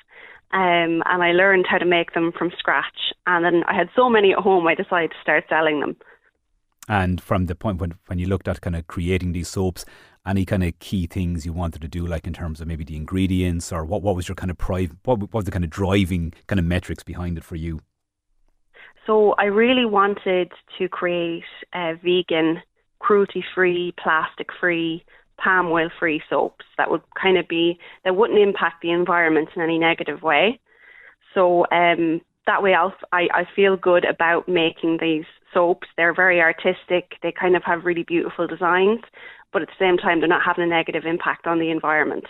Um, 0.53 1.03
and 1.07 1.23
I 1.23 1.33
learned 1.33 1.67
how 1.69 1.79
to 1.79 1.85
make 1.85 2.13
them 2.13 2.33
from 2.37 2.51
scratch. 2.59 3.13
And 3.27 3.45
then 3.45 3.63
I 3.69 3.75
had 3.75 3.89
so 3.95 4.09
many 4.09 4.33
at 4.33 4.39
home, 4.39 4.67
I 4.67 4.75
decided 4.75 5.13
to 5.13 5.17
start 5.23 5.45
selling 5.49 5.81
them. 5.81 5.97
And 6.89 7.21
from 7.21 7.47
the 7.47 7.55
point 7.55 7.81
when, 7.81 7.95
when 8.07 8.19
you 8.19 8.27
looked 8.27 8.49
at 8.49 8.61
kind 8.61 8.75
of 8.75 8.89
creating 8.89 9.31
these 9.33 9.49
soaps, 9.49 9.85
any 10.27 10.45
kind 10.45 10.65
of 10.65 10.77
key 10.81 11.07
things 11.07 11.47
you 11.47 11.53
wanted 11.53 11.83
to 11.83 11.89
do, 11.89 12.05
like 12.05 12.27
in 12.27 12.33
terms 12.33 12.61
of 12.61 12.67
maybe 12.67 12.83
the 12.83 12.97
ingredients, 12.97 13.73
or 13.73 13.85
what, 13.85 14.03
what 14.03 14.17
was 14.17 14.29
your 14.29 14.35
kind 14.35 14.51
of 14.51 14.59
private, 14.59 14.97
what, 15.05 15.21
what 15.21 15.33
was 15.33 15.45
the 15.45 15.53
kind 15.53 15.65
of 15.65 15.71
driving 15.71 16.35
kind 16.49 16.59
of 16.59 16.65
metrics 16.65 17.05
behind 17.05 17.39
it 17.39 17.45
for 17.45 17.55
you? 17.55 17.81
So 19.07 19.35
I 19.39 19.45
really 19.45 19.87
wanted 19.87 20.51
to 20.79 20.89
create 20.89 21.45
a 21.73 21.95
vegan, 21.95 22.61
cruelty-free, 22.99 23.95
plastic-free 24.03 25.05
palm 25.43 25.67
oil 25.69 25.91
free 25.99 26.23
soaps 26.29 26.65
that 26.77 26.91
would 26.91 27.03
kind 27.21 27.39
of 27.39 27.49
be 27.49 27.79
that 28.05 28.17
wouldn't 28.17 28.39
impact 28.39 28.83
the 28.83 28.91
environment 28.91 29.49
in 29.57 29.63
any 29.63 29.79
negative 29.79 30.23
way. 30.23 30.61
So 31.35 31.65
um, 31.73 32.21
that 32.47 32.63
way, 32.63 32.75
I'll, 32.75 32.95
I 33.13 33.29
I 33.33 33.45
feel 33.55 33.77
good 33.77 34.05
about 34.05 34.49
making 34.49 34.99
these 35.01 35.25
soaps. 35.55 35.89
They're 35.97 36.15
very 36.15 36.41
artistic. 36.41 37.15
They 37.23 37.33
kind 37.33 37.57
of 37.57 37.63
have 37.65 37.85
really 37.85 38.03
beautiful 38.03 38.47
designs, 38.47 39.01
but 39.53 39.63
at 39.63 39.69
the 39.69 39.85
same 39.85 39.97
time, 39.97 40.21
they're 40.21 40.29
not 40.29 40.43
having 40.45 40.65
a 40.65 40.67
negative 40.67 41.05
impact 41.05 41.47
on 41.47 41.59
the 41.59 41.71
environment. 41.71 42.25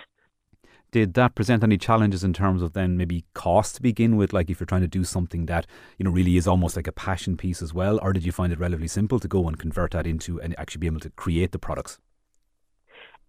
Did 0.93 1.15
that 1.15 1.37
present 1.37 1.63
any 1.63 1.79
challenges 1.79 2.25
in 2.25 2.33
terms 2.33 2.63
of 2.63 2.73
then 2.73 2.97
maybe 2.97 3.25
cost 3.33 3.77
to 3.77 3.83
begin 3.83 4.17
with? 4.17 4.33
Like 4.33 4.51
if 4.51 4.59
you're 4.59 4.67
trying 4.67 4.81
to 4.81 4.89
do 4.89 5.05
something 5.05 5.47
that 5.47 5.67
you 5.99 6.05
know 6.05 6.11
really 6.11 6.37
is 6.37 6.49
almost 6.49 6.75
like 6.75 6.89
a 6.89 6.93
passion 6.93 7.37
piece 7.37 7.63
as 7.63 7.73
well, 7.73 8.01
or 8.03 8.13
did 8.13 8.25
you 8.25 8.33
find 8.33 8.53
it 8.53 8.59
relatively 8.59 8.89
simple 8.89 9.21
to 9.21 9.29
go 9.29 9.47
and 9.47 9.59
convert 9.59 9.93
that 9.93 10.07
into 10.07 10.41
and 10.41 10.59
actually 10.59 10.81
be 10.81 10.87
able 10.89 11.01
to 11.01 11.11
create 11.11 11.53
the 11.53 11.61
products? 11.61 12.01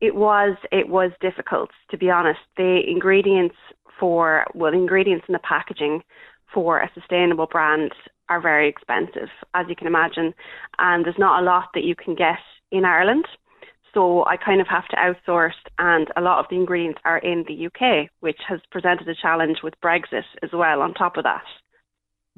It 0.02 0.16
was 0.16 0.58
it 0.72 0.90
was 0.90 1.12
difficult 1.22 1.70
to 1.92 1.98
be 1.98 2.10
honest. 2.10 2.40
The 2.58 2.82
ingredients 2.88 3.56
for 4.00 4.46
well, 4.54 4.74
ingredients 4.74 5.26
in 5.28 5.34
the 5.34 5.40
packaging 5.40 6.02
for 6.54 6.80
a 6.80 6.92
sustainable 6.94 7.48
brand 7.48 7.92
are 8.28 8.42
very 8.42 8.68
expensive, 8.68 9.30
as 9.54 9.68
you 9.70 9.76
can 9.76 9.88
imagine, 9.88 10.34
and 10.80 11.06
there's 11.06 11.16
not 11.18 11.42
a 11.42 11.46
lot 11.46 11.70
that 11.74 11.84
you 11.84 11.96
can 11.96 12.16
get 12.16 12.40
in 12.72 12.84
Ireland. 12.84 13.26
So 13.94 14.26
I 14.26 14.38
kind 14.38 14.62
of 14.62 14.68
have 14.68 14.88
to 14.90 14.96
outsource, 14.96 15.60
and 15.78 16.08
a 16.16 16.22
lot 16.22 16.40
of 16.40 16.46
the 16.50 16.56
ingredients 16.56 17.00
are 17.04 17.18
in 17.18 17.44
the 17.48 17.68
UK, 17.68 18.10
which 18.22 18.40
has 18.48 18.62
presented 18.72 19.08
a 19.10 19.16
challenge 19.16 19.58
with 19.64 19.74
Brexit 19.84 20.24
as 20.42 20.50
well. 20.54 20.82
On 20.82 20.94
top 20.94 21.18
of 21.18 21.24
that. 21.24 21.44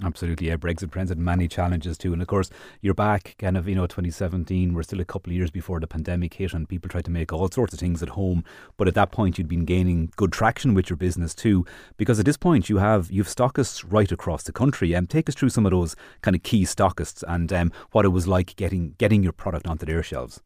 Absolutely, 0.04 0.48
yeah. 0.48 0.58
Brexit 0.58 0.92
presented 0.92 1.18
many 1.18 1.48
challenges 1.48 1.98
too, 1.98 2.12
and 2.12 2.22
of 2.22 2.28
course, 2.28 2.50
you're 2.82 2.94
back, 2.94 3.36
kind 3.40 3.56
of, 3.56 3.70
you 3.70 3.76
know, 3.76 3.88
2017. 3.88 4.74
We're 4.74 4.84
still 4.84 5.00
a 5.00 5.06
couple 5.06 5.32
of 5.32 5.38
years 5.38 5.50
before 5.50 5.80
the 5.80 5.88
pandemic 5.88 6.34
hit, 6.34 6.54
and 6.54 6.68
people 6.68 6.90
tried 6.90 7.06
to 7.06 7.12
make 7.12 7.32
all 7.32 7.50
sorts 7.50 7.74
of 7.74 7.80
things 7.80 8.04
at 8.04 8.10
home. 8.10 8.44
But 8.76 8.90
at 8.90 8.96
that 8.96 9.12
point, 9.12 9.38
you'd 9.38 9.48
been 9.48 9.64
gaining 9.64 10.12
good 10.18 10.34
traction 10.34 10.74
with 10.74 10.90
your 10.90 10.98
business 10.98 11.34
too, 11.34 11.66
because 11.96 12.20
at 12.20 12.26
this 12.26 12.38
point, 12.38 12.70
you 12.70 12.78
have 12.78 13.12
you've 13.12 13.28
stockists 13.28 13.86
right 13.88 14.12
across 14.12 14.44
the 14.44 14.52
country. 14.52 14.94
Um, 14.94 15.08
take 15.08 15.30
us 15.30 15.36
through 15.36 15.50
some 15.50 15.66
of 15.66 15.72
those 15.72 15.96
kind 16.22 16.36
of 16.36 16.44
key 16.44 16.64
stockists 16.64 17.24
and 17.28 17.54
um, 17.54 17.72
what 17.92 18.04
it 18.04 18.10
was 18.10 18.28
like 18.28 18.58
getting 18.58 18.96
getting 18.98 19.24
your 19.24 19.34
product 19.34 19.68
onto 19.68 19.86
their 19.86 20.04
shelves. 20.04 20.42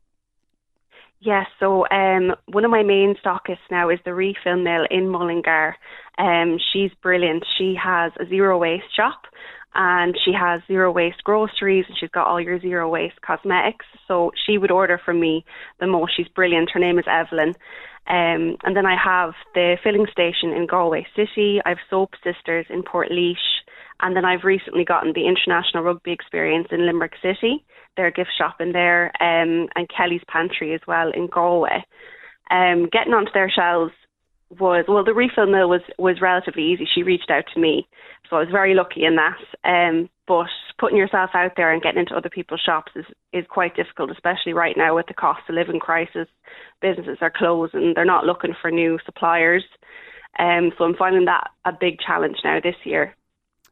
Yes, 1.20 1.48
so 1.60 1.86
um, 1.90 2.36
one 2.46 2.64
of 2.64 2.70
my 2.72 2.84
main 2.84 3.16
stockists 3.24 3.70
now 3.72 3.90
is 3.90 4.00
the 4.06 4.14
Refill 4.14 4.58
Mill 4.58 4.86
in 4.92 5.10
Mullingar. 5.10 5.76
Um, 6.18 6.60
she's 6.72 6.92
brilliant. 7.02 7.44
She 7.58 7.76
has 7.84 8.12
a 8.20 8.28
zero 8.28 8.58
waste 8.58 8.96
shop 8.96 9.24
and 9.74 10.16
she 10.24 10.32
has 10.34 10.62
zero 10.68 10.92
waste 10.92 11.24
groceries 11.24 11.86
and 11.88 11.98
she's 12.00 12.12
got 12.12 12.28
all 12.28 12.40
your 12.40 12.60
zero 12.60 12.88
waste 12.88 13.20
cosmetics. 13.22 13.86
So 14.08 14.32
she 14.46 14.58
would 14.58 14.72
order 14.72 15.00
from 15.04 15.20
me 15.20 15.44
the 15.80 15.88
most. 15.88 16.16
She's 16.16 16.28
brilliant. 16.28 16.70
Her 16.72 16.80
name 16.80 17.00
is 17.00 17.06
Evelyn. 17.08 17.56
Um, 18.08 18.58
and 18.64 18.76
then 18.76 18.86
I 18.86 18.96
have 18.96 19.34
the 19.54 19.78
filling 19.84 20.06
station 20.12 20.52
in 20.52 20.68
Galway 20.68 21.06
City. 21.16 21.60
I 21.66 21.70
have 21.70 21.78
Soap 21.90 22.12
Sisters 22.24 22.68
in 22.70 22.84
Portlaoise. 22.84 23.36
And 24.00 24.16
then 24.16 24.24
I've 24.24 24.44
recently 24.44 24.86
gotten 24.86 25.14
the 25.14 25.28
International 25.28 25.84
Rugby 25.84 26.12
Experience 26.12 26.68
in 26.72 26.86
Limerick 26.86 27.14
City, 27.22 27.66
their 27.98 28.12
gift 28.12 28.30
shop 28.38 28.62
in 28.62 28.72
there, 28.72 29.08
um, 29.20 29.68
and 29.76 29.90
Kelly's 29.96 30.22
Pantry 30.30 30.74
as 30.74 30.82
well 30.88 31.12
in 31.12 31.28
Galway. 31.28 31.84
Um, 32.50 32.88
getting 32.92 33.14
onto 33.14 33.32
their 33.34 33.50
shelves 33.50 33.92
was 34.60 34.86
well, 34.88 35.04
the 35.04 35.14
refill 35.14 35.48
mill 35.48 35.70
was 35.70 35.82
was 35.98 36.22
relatively 36.22 36.64
easy. 36.64 36.88
She 36.94 37.04
reached 37.04 37.30
out 37.30 37.44
to 37.54 37.60
me, 37.60 37.88
so 38.30 38.38
I 38.38 38.40
was 38.40 38.50
very 38.50 38.74
lucky 38.74 39.04
in 39.04 39.18
that. 39.18 39.38
Um, 39.66 40.10
but 40.26 40.48
putting 40.80 40.98
yourself 40.98 41.32
out 41.34 41.54
there 41.58 41.74
and 41.74 41.82
getting 41.82 42.00
into 42.00 42.16
other 42.16 42.30
people's 42.30 42.62
shops 42.66 42.94
is 42.96 43.06
is 43.34 43.46
quite 43.50 43.76
difficult, 43.76 44.12
especially 44.12 44.54
right 44.54 44.78
now 44.78 44.96
with 44.96 45.08
the 45.08 45.14
cost 45.14 45.42
of 45.50 45.56
living 45.56 45.80
crisis. 45.80 46.28
Businesses 46.82 47.18
are 47.20 47.34
closing; 47.36 47.94
they're 47.94 48.06
not 48.06 48.26
looking 48.26 48.56
for 48.62 48.72
new 48.72 49.00
suppliers. 49.06 49.66
Um, 50.40 50.72
so 50.78 50.86
I'm 50.86 50.96
finding 50.96 51.26
that 51.26 51.50
a 51.66 51.74
big 51.78 52.00
challenge 52.00 52.38
now 52.44 52.60
this 52.62 52.76
year. 52.86 53.17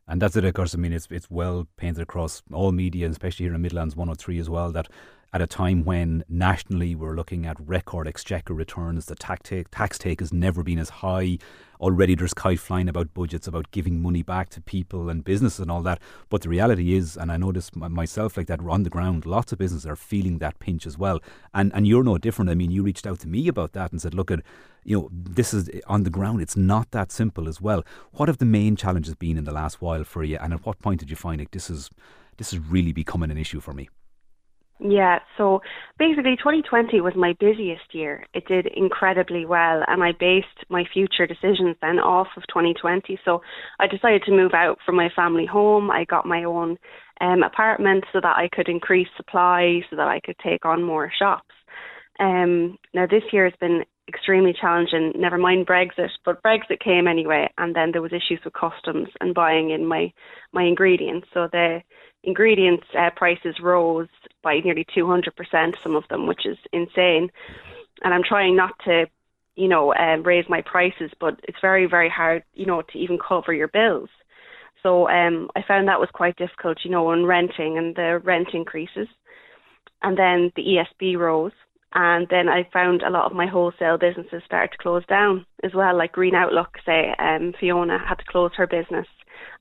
And 0.08 0.22
that's 0.22 0.36
it, 0.36 0.46
of 0.46 0.54
course. 0.54 0.76
I 0.76 0.78
mean, 0.78 0.94
it's 0.94 1.08
it's 1.10 1.30
well 1.30 1.68
painted 1.78 2.02
across 2.02 2.44
all 2.54 2.72
media, 2.72 3.10
especially 3.10 3.46
here 3.46 3.54
in 3.56 3.62
the 3.62 3.66
Midlands 3.66 3.96
103 3.96 4.40
as 4.40 4.50
well, 4.50 4.72
that 4.72 4.88
at 5.36 5.42
a 5.42 5.48
time 5.48 5.84
when 5.84 6.24
nationally 6.30 6.96
we're 6.96 7.14
looking 7.14 7.46
at 7.46 7.58
record 7.60 8.08
exchequer 8.08 8.54
returns, 8.54 9.08
the 9.08 9.16
tax 9.16 9.50
take, 9.50 9.70
tax 9.70 9.98
take 9.98 10.22
has 10.22 10.32
never 10.32 10.64
been 10.64 10.80
as 10.80 10.88
high. 10.88 11.38
Already 11.82 12.16
there's 12.16 12.34
kite 12.34 12.62
flying 12.62 12.88
about 12.88 13.14
budgets, 13.14 13.46
about 13.46 13.70
giving 13.72 14.02
money 14.02 14.24
back 14.24 14.48
to 14.52 14.62
people 14.62 15.10
and 15.10 15.26
businesses 15.26 15.60
and 15.60 15.70
all 15.70 15.82
that. 15.82 16.00
But 16.30 16.44
the 16.44 16.48
reality 16.48 16.94
is, 16.94 17.18
and 17.18 17.34
I 17.34 17.52
this 17.52 17.76
myself 17.76 18.38
like 18.38 18.48
that, 18.48 18.62
on 18.62 18.84
the 18.84 18.90
ground, 18.90 19.26
lots 19.26 19.52
of 19.52 19.58
businesses 19.58 19.86
are 19.86 19.98
feeling 19.98 20.38
that 20.38 20.58
pinch 20.60 20.88
as 20.88 20.98
well. 20.98 21.20
And 21.54 21.70
and 21.76 21.86
you're 21.86 22.06
no 22.06 22.18
different. 22.18 22.50
I 22.50 22.56
mean, 22.56 22.72
you 22.72 22.84
reached 22.84 23.06
out 23.06 23.20
to 23.20 23.28
me 23.28 23.50
about 23.50 23.74
that 23.74 23.92
and 23.92 24.02
said, 24.02 24.14
look 24.14 24.32
at, 24.32 24.40
you 24.86 24.98
know, 24.98 25.10
this 25.12 25.54
is 25.54 25.68
eh, 25.68 25.82
on 25.88 26.04
the 26.04 26.10
ground. 26.10 26.42
It's 26.42 26.56
not 26.56 26.92
that 26.92 27.12
simple 27.12 27.50
as 27.50 27.60
well. 27.60 27.84
What 28.14 28.30
have 28.30 28.38
the 28.38 28.46
main 28.46 28.78
challenges 28.78 29.16
been 29.16 29.38
in 29.38 29.44
the 29.44 29.52
last 29.52 29.82
while 29.82 30.06
for 30.06 30.24
you? 30.24 30.38
And 30.40 30.54
at 30.54 30.66
what 30.66 30.80
point 30.80 31.02
did 31.02 31.10
you 31.10 31.18
find 31.18 31.40
like 31.40 31.52
this 31.52 31.70
is 31.70 31.90
this 32.38 32.54
is 32.54 32.60
really 32.60 32.94
becoming 32.94 33.32
an 33.32 33.38
issue 33.38 33.60
for 33.60 33.74
me? 33.74 33.90
Yeah, 34.80 35.20
so 35.38 35.62
basically 35.98 36.36
2020 36.36 37.00
was 37.00 37.14
my 37.16 37.34
busiest 37.40 37.94
year. 37.94 38.26
It 38.34 38.46
did 38.46 38.68
incredibly 38.76 39.46
well 39.46 39.84
and 39.88 40.04
I 40.04 40.12
based 40.20 40.68
my 40.70 40.84
future 40.92 41.26
decisions 41.26 41.78
then 41.82 41.98
off 41.98 42.28
of 42.36 42.44
2020. 42.48 43.18
So 43.24 43.42
I 43.80 43.88
decided 43.88 44.24
to 44.26 44.32
move 44.32 44.52
out 44.54 44.80
from 44.86 44.98
my 44.98 45.08
family 45.16 45.46
home. 45.46 45.90
I 45.90 46.04
got 46.04 46.26
my 46.26 46.44
own 46.44 46.78
um, 47.22 47.42
apartment 47.44 48.04
so 48.12 48.20
that 48.22 48.36
I 48.36 48.50
could 48.52 48.68
increase 48.68 49.08
supply 49.16 49.80
so 49.90 49.96
that 49.96 50.10
I 50.10 50.20
could 50.20 50.38
take 50.44 50.66
on 50.66 50.84
more 50.84 51.10
shops. 51.18 51.56
Um, 52.20 52.78
now 52.94 53.06
this 53.10 53.24
year 53.32 53.46
has 53.46 53.58
been 53.62 53.84
extremely 54.10 54.54
challenging, 54.60 55.14
never 55.16 55.38
mind 55.38 55.68
Brexit, 55.68 56.10
but 56.26 56.44
Brexit 56.44 56.80
came 56.84 57.08
anyway 57.08 57.50
and 57.58 57.76
then 57.76 57.92
there 57.94 58.02
was 58.02 58.12
issues 58.12 58.40
with 58.44 58.54
customs 58.54 59.08
and 59.22 59.34
buying 59.34 59.72
in 59.72 59.86
my, 59.86 60.12
my 60.52 60.64
ingredients. 60.64 61.28
So 61.34 61.48
the 61.50 61.82
ingredients 62.26 62.88
uh, 62.98 63.10
prices 63.16 63.56
rose 63.62 64.08
by 64.44 64.60
nearly 64.60 64.86
200%, 64.96 65.82
some 65.82 65.96
of 65.96 66.08
them, 66.10 66.28
which 66.28 66.46
is 66.46 66.58
insane. 66.74 67.32
And 68.04 68.14
I'm 68.14 68.24
trying 68.24 68.56
not 68.56 68.74
to 68.86 69.08
you 69.56 69.68
know, 69.68 69.94
um, 69.96 70.24
raise 70.24 70.46
my 70.50 70.62
prices, 70.62 71.12
but 71.20 71.40
it's 71.44 71.58
very, 71.62 71.86
very 71.86 72.10
hard, 72.10 72.44
you 72.54 72.66
know, 72.66 72.82
to 72.82 72.98
even 72.98 73.18
cover 73.18 73.54
your 73.54 73.70
bills. 73.70 74.10
So 74.84 75.10
um, 75.10 75.50
I 75.56 75.64
found 75.68 75.88
that 75.88 76.00
was 76.00 76.10
quite 76.14 76.36
difficult, 76.38 76.80
you 76.84 76.92
know, 76.92 77.08
on 77.08 77.26
renting 77.26 77.78
and 77.78 77.96
the 77.96 78.20
rent 78.24 78.50
increases. 78.54 79.08
And 80.04 80.18
then 80.18 80.52
the 80.56 80.84
ESB 81.02 81.18
rose. 81.18 81.54
And 81.94 82.28
then 82.30 82.50
I 82.50 82.68
found 82.74 83.02
a 83.02 83.10
lot 83.10 83.26
of 83.26 83.36
my 83.36 83.48
wholesale 83.48 83.98
businesses 83.98 84.44
started 84.46 84.74
to 84.74 84.78
close 84.78 85.06
down 85.06 85.46
as 85.64 85.72
well, 85.74 85.98
like 85.98 86.12
Green 86.12 86.36
Outlook, 86.36 86.76
say, 86.86 87.16
um, 87.18 87.54
Fiona 87.58 87.98
had 87.98 88.16
to 88.16 88.26
close 88.26 88.52
her 88.58 88.68
business, 88.68 89.08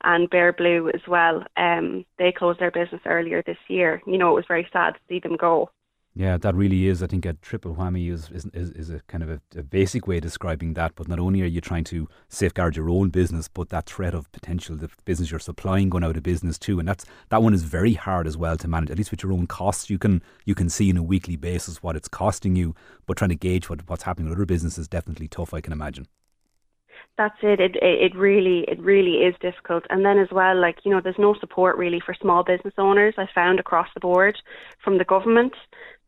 and 0.04 0.30
Bear 0.30 0.52
Blue 0.52 0.90
as 0.94 1.00
well. 1.08 1.44
Um, 1.56 2.04
they 2.18 2.32
closed 2.32 2.60
their 2.60 2.70
business 2.70 3.00
earlier 3.06 3.42
this 3.42 3.58
year. 3.68 4.02
You 4.06 4.18
know, 4.18 4.30
it 4.30 4.34
was 4.34 4.44
very 4.46 4.68
sad 4.72 4.94
to 4.94 5.00
see 5.08 5.18
them 5.18 5.36
go. 5.36 5.70
Yeah, 6.16 6.36
that 6.36 6.54
really 6.54 6.86
is. 6.86 7.02
I 7.02 7.08
think 7.08 7.26
a 7.26 7.32
triple 7.32 7.74
whammy 7.74 8.08
is 8.08 8.30
is, 8.30 8.46
is 8.54 8.88
a 8.88 9.00
kind 9.08 9.24
of 9.24 9.30
a, 9.30 9.40
a, 9.58 9.64
basic 9.64 10.06
way 10.06 10.18
of 10.18 10.22
describing 10.22 10.74
that. 10.74 10.92
But 10.94 11.08
not 11.08 11.18
only 11.18 11.42
are 11.42 11.46
you 11.46 11.60
trying 11.60 11.82
to 11.84 12.08
safeguard 12.28 12.76
your 12.76 12.88
own 12.88 13.08
business, 13.08 13.48
but 13.48 13.70
that 13.70 13.86
threat 13.86 14.14
of 14.14 14.30
potential 14.30 14.76
the 14.76 14.88
business 15.04 15.32
you're 15.32 15.40
supplying 15.40 15.90
going 15.90 16.04
out 16.04 16.16
of 16.16 16.22
business 16.22 16.56
too, 16.56 16.78
and 16.78 16.86
that's 16.86 17.04
that 17.30 17.42
one 17.42 17.52
is 17.52 17.64
very 17.64 17.94
hard 17.94 18.28
as 18.28 18.36
well 18.36 18.56
to 18.58 18.68
manage. 18.68 18.92
At 18.92 18.98
least 18.98 19.10
with 19.10 19.24
your 19.24 19.32
own 19.32 19.48
costs, 19.48 19.90
you 19.90 19.98
can 19.98 20.22
you 20.44 20.54
can 20.54 20.68
see 20.68 20.88
on 20.88 20.96
a 20.98 21.02
weekly 21.02 21.34
basis 21.34 21.82
what 21.82 21.96
it's 21.96 22.06
costing 22.06 22.54
you, 22.54 22.76
but 23.06 23.16
trying 23.16 23.30
to 23.30 23.34
gauge 23.34 23.68
what 23.68 23.80
what's 23.88 24.04
happening 24.04 24.28
with 24.28 24.38
other 24.38 24.46
businesses 24.46 24.78
is 24.78 24.88
definitely 24.88 25.26
tough. 25.26 25.52
I 25.52 25.60
can 25.60 25.72
imagine 25.72 26.06
that's 27.16 27.36
it. 27.42 27.60
It 27.60 27.76
it 27.76 28.14
really 28.16 28.64
it 28.68 28.80
really 28.80 29.18
is 29.18 29.34
difficult. 29.40 29.84
And 29.90 30.04
then 30.04 30.18
as 30.18 30.28
well, 30.32 30.60
like 30.60 30.78
you 30.84 30.90
know, 30.90 31.00
there's 31.02 31.18
no 31.18 31.34
support 31.38 31.76
really 31.76 32.00
for 32.04 32.14
small 32.20 32.42
business 32.44 32.74
owners. 32.78 33.14
I 33.16 33.26
found 33.34 33.60
across 33.60 33.88
the 33.94 34.00
board 34.00 34.36
from 34.82 34.98
the 34.98 35.04
government. 35.04 35.54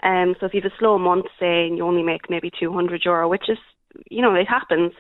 Um, 0.03 0.35
so 0.38 0.47
if 0.47 0.55
you 0.55 0.61
have 0.62 0.71
a 0.71 0.79
slow 0.79 0.99
month, 0.99 1.27
say, 1.38 1.66
and 1.66 1.77
you 1.77 1.85
only 1.85 2.03
make 2.03 2.29
maybe 2.29 2.51
200 2.59 3.05
euro, 3.05 3.29
which 3.29 3.49
is 3.49 3.59
you 4.11 4.23
know 4.23 4.35
it 4.35 4.49
happens. 4.49 4.92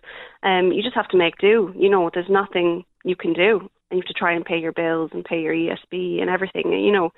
Um, 0.42 0.72
you 0.72 0.82
just 0.82 0.94
have 0.94 1.08
to 1.08 1.18
make 1.18 1.38
do. 1.38 1.72
You 1.76 1.90
know, 1.90 2.10
there's 2.12 2.30
nothing 2.30 2.84
you 3.04 3.16
can 3.16 3.32
do, 3.32 3.68
you 3.90 3.98
have 3.98 4.06
to 4.06 4.14
try 4.14 4.32
and 4.32 4.44
pay 4.44 4.58
your 4.58 4.72
bills 4.72 5.10
and 5.12 5.24
pay 5.24 5.40
your 5.40 5.54
ESB 5.54 6.20
and 6.20 6.28
everything. 6.28 6.72
You 6.72 6.92
know, 6.92 7.12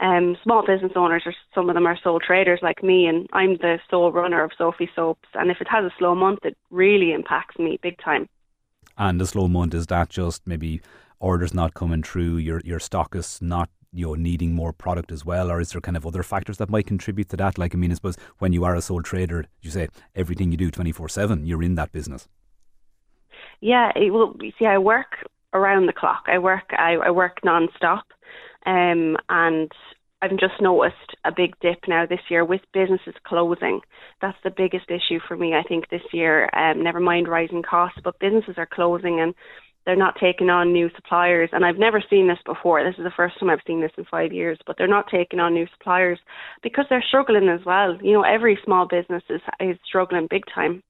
um, 0.00 0.36
small 0.42 0.64
business 0.64 0.92
owners 0.94 1.22
or 1.26 1.34
some 1.54 1.68
of 1.68 1.74
them 1.74 1.86
are 1.86 1.98
sole 2.02 2.20
traders 2.20 2.60
like 2.62 2.82
me, 2.82 3.06
and 3.06 3.28
I'm 3.32 3.56
the 3.56 3.78
sole 3.90 4.12
runner 4.12 4.42
of 4.42 4.52
Sophie 4.56 4.90
Soaps. 4.94 5.28
And 5.34 5.50
if 5.50 5.60
it 5.60 5.68
has 5.68 5.84
a 5.84 5.94
slow 5.98 6.14
month, 6.14 6.40
it 6.44 6.56
really 6.70 7.12
impacts 7.12 7.58
me 7.58 7.78
big 7.82 7.98
time. 7.98 8.28
And 8.96 9.20
the 9.20 9.26
slow 9.26 9.48
month 9.48 9.74
is 9.74 9.86
that 9.88 10.10
just 10.10 10.46
maybe 10.46 10.80
orders 11.18 11.54
not 11.54 11.74
coming 11.74 12.02
through, 12.02 12.36
your 12.36 12.60
your 12.64 12.78
stock 12.78 13.14
is 13.14 13.40
not 13.40 13.68
you 13.92 14.06
know 14.06 14.14
needing 14.14 14.54
more 14.54 14.72
product 14.72 15.10
as 15.10 15.24
well, 15.24 15.50
or 15.50 15.60
is 15.60 15.72
there 15.72 15.80
kind 15.80 15.96
of 15.96 16.06
other 16.06 16.22
factors 16.22 16.58
that 16.58 16.70
might 16.70 16.86
contribute 16.86 17.28
to 17.30 17.36
that? 17.38 17.58
Like 17.58 17.74
I 17.74 17.78
mean, 17.78 17.90
I 17.90 17.94
suppose 17.94 18.16
when 18.38 18.52
you 18.52 18.64
are 18.64 18.76
a 18.76 18.82
sole 18.82 19.02
trader, 19.02 19.46
you 19.60 19.70
say 19.70 19.88
everything 20.14 20.52
you 20.52 20.56
do 20.56 20.70
twenty 20.70 20.92
four 20.92 21.08
seven, 21.08 21.46
you're 21.46 21.62
in 21.62 21.74
that 21.76 21.90
business. 21.90 22.28
Yeah, 23.60 23.92
it, 23.94 24.12
well, 24.12 24.34
you 24.40 24.52
see, 24.58 24.66
I 24.66 24.78
work 24.78 25.24
around 25.54 25.86
the 25.86 25.92
clock. 25.92 26.24
I 26.26 26.38
work 26.38 26.70
I, 26.70 26.94
I 26.94 27.10
work 27.10 27.38
non-stop. 27.44 28.04
Um, 28.64 29.16
and 29.28 29.70
I've 30.22 30.30
just 30.30 30.60
noticed 30.60 30.96
a 31.24 31.32
big 31.36 31.54
dip 31.60 31.78
now 31.88 32.06
this 32.06 32.20
year 32.30 32.44
with 32.44 32.60
businesses 32.72 33.14
closing. 33.26 33.80
That's 34.20 34.38
the 34.44 34.54
biggest 34.56 34.88
issue 34.88 35.18
for 35.26 35.36
me, 35.36 35.54
I 35.54 35.64
think, 35.66 35.88
this 35.88 36.02
year. 36.12 36.48
Um, 36.54 36.82
never 36.82 37.00
mind 37.00 37.26
rising 37.26 37.62
costs, 37.68 37.98
but 38.04 38.20
businesses 38.20 38.54
are 38.56 38.68
closing 38.72 39.20
and 39.20 39.34
they're 39.84 39.96
not 39.96 40.14
taking 40.20 40.48
on 40.48 40.72
new 40.72 40.90
suppliers. 40.94 41.50
And 41.52 41.64
I've 41.64 41.78
never 41.78 42.00
seen 42.08 42.28
this 42.28 42.38
before. 42.46 42.84
This 42.84 42.98
is 42.98 43.04
the 43.04 43.10
first 43.16 43.40
time 43.40 43.50
I've 43.50 43.66
seen 43.66 43.80
this 43.80 43.90
in 43.98 44.04
five 44.04 44.32
years, 44.32 44.58
but 44.64 44.76
they're 44.78 44.86
not 44.86 45.06
taking 45.10 45.40
on 45.40 45.54
new 45.54 45.66
suppliers 45.76 46.20
because 46.62 46.84
they're 46.88 47.04
struggling 47.08 47.48
as 47.48 47.66
well. 47.66 47.98
You 48.00 48.12
know, 48.12 48.22
every 48.22 48.56
small 48.64 48.86
business 48.86 49.24
is, 49.28 49.40
is 49.58 49.76
struggling 49.84 50.28
big 50.30 50.44
time. 50.54 50.84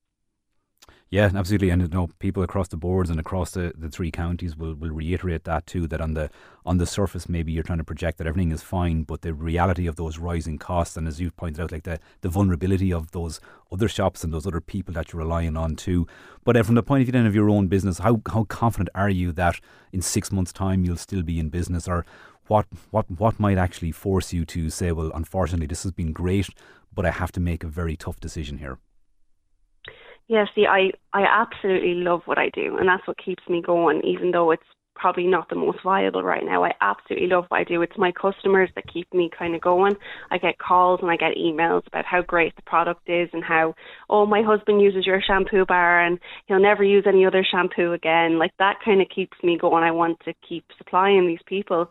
Yeah, 1.12 1.30
absolutely, 1.34 1.68
and 1.68 1.82
you 1.82 1.88
know, 1.88 2.08
people 2.20 2.42
across 2.42 2.68
the 2.68 2.78
boards 2.78 3.10
and 3.10 3.20
across 3.20 3.50
the, 3.50 3.74
the 3.76 3.90
three 3.90 4.10
counties 4.10 4.56
will, 4.56 4.72
will 4.72 4.92
reiterate 4.92 5.44
that 5.44 5.66
too. 5.66 5.86
That 5.86 6.00
on 6.00 6.14
the 6.14 6.30
on 6.64 6.78
the 6.78 6.86
surface, 6.86 7.28
maybe 7.28 7.52
you're 7.52 7.62
trying 7.62 7.80
to 7.80 7.84
project 7.84 8.16
that 8.16 8.26
everything 8.26 8.50
is 8.50 8.62
fine, 8.62 9.02
but 9.02 9.20
the 9.20 9.34
reality 9.34 9.86
of 9.86 9.96
those 9.96 10.16
rising 10.16 10.56
costs, 10.56 10.96
and 10.96 11.06
as 11.06 11.20
you've 11.20 11.36
pointed 11.36 11.60
out, 11.60 11.70
like 11.70 11.82
the 11.82 12.00
the 12.22 12.30
vulnerability 12.30 12.94
of 12.94 13.10
those 13.10 13.40
other 13.70 13.88
shops 13.88 14.24
and 14.24 14.32
those 14.32 14.46
other 14.46 14.62
people 14.62 14.94
that 14.94 15.12
you're 15.12 15.20
relying 15.20 15.54
on 15.54 15.76
too. 15.76 16.06
But 16.44 16.56
uh, 16.56 16.62
from 16.62 16.76
the 16.76 16.82
point 16.82 17.02
of 17.02 17.06
view 17.08 17.12
then 17.12 17.26
of 17.26 17.34
your 17.34 17.50
own 17.50 17.66
business, 17.68 17.98
how 17.98 18.22
how 18.32 18.44
confident 18.44 18.88
are 18.94 19.10
you 19.10 19.32
that 19.32 19.60
in 19.92 20.00
six 20.00 20.32
months' 20.32 20.50
time 20.50 20.82
you'll 20.82 20.96
still 20.96 21.22
be 21.22 21.38
in 21.38 21.50
business, 21.50 21.86
or 21.86 22.06
what 22.46 22.64
what 22.90 23.10
what 23.10 23.38
might 23.38 23.58
actually 23.58 23.92
force 23.92 24.32
you 24.32 24.46
to 24.46 24.70
say, 24.70 24.92
well, 24.92 25.12
unfortunately, 25.14 25.66
this 25.66 25.82
has 25.82 25.92
been 25.92 26.14
great, 26.14 26.48
but 26.94 27.04
I 27.04 27.10
have 27.10 27.32
to 27.32 27.40
make 27.40 27.62
a 27.62 27.68
very 27.68 27.96
tough 27.96 28.18
decision 28.18 28.56
here. 28.60 28.78
Yeah, 30.32 30.46
see, 30.54 30.64
I, 30.66 30.92
I 31.12 31.24
absolutely 31.24 31.96
love 31.96 32.22
what 32.24 32.38
I 32.38 32.48
do, 32.54 32.78
and 32.78 32.88
that's 32.88 33.06
what 33.06 33.18
keeps 33.22 33.42
me 33.50 33.60
going, 33.60 34.00
even 34.02 34.30
though 34.30 34.50
it's 34.50 34.62
probably 34.96 35.26
not 35.26 35.50
the 35.50 35.56
most 35.56 35.80
viable 35.84 36.22
right 36.22 36.42
now. 36.42 36.64
I 36.64 36.72
absolutely 36.80 37.28
love 37.28 37.44
what 37.48 37.60
I 37.60 37.64
do. 37.64 37.82
It's 37.82 37.98
my 37.98 38.12
customers 38.12 38.70
that 38.74 38.86
keep 38.90 39.12
me 39.12 39.28
kind 39.36 39.54
of 39.54 39.60
going. 39.60 39.92
I 40.30 40.38
get 40.38 40.58
calls 40.58 41.00
and 41.02 41.10
I 41.10 41.16
get 41.16 41.36
emails 41.36 41.86
about 41.86 42.06
how 42.06 42.22
great 42.22 42.56
the 42.56 42.62
product 42.62 43.10
is 43.10 43.28
and 43.34 43.44
how, 43.44 43.74
oh, 44.08 44.24
my 44.24 44.40
husband 44.42 44.80
uses 44.80 45.04
your 45.04 45.20
shampoo 45.20 45.66
bar 45.66 46.00
and 46.02 46.18
he'll 46.46 46.60
never 46.60 46.84
use 46.84 47.04
any 47.06 47.26
other 47.26 47.44
shampoo 47.50 47.92
again. 47.92 48.38
Like 48.38 48.52
that 48.58 48.78
kind 48.82 49.02
of 49.02 49.08
keeps 49.14 49.36
me 49.42 49.58
going. 49.58 49.84
I 49.84 49.90
want 49.90 50.18
to 50.24 50.34
keep 50.48 50.64
supplying 50.78 51.26
these 51.26 51.42
people. 51.46 51.90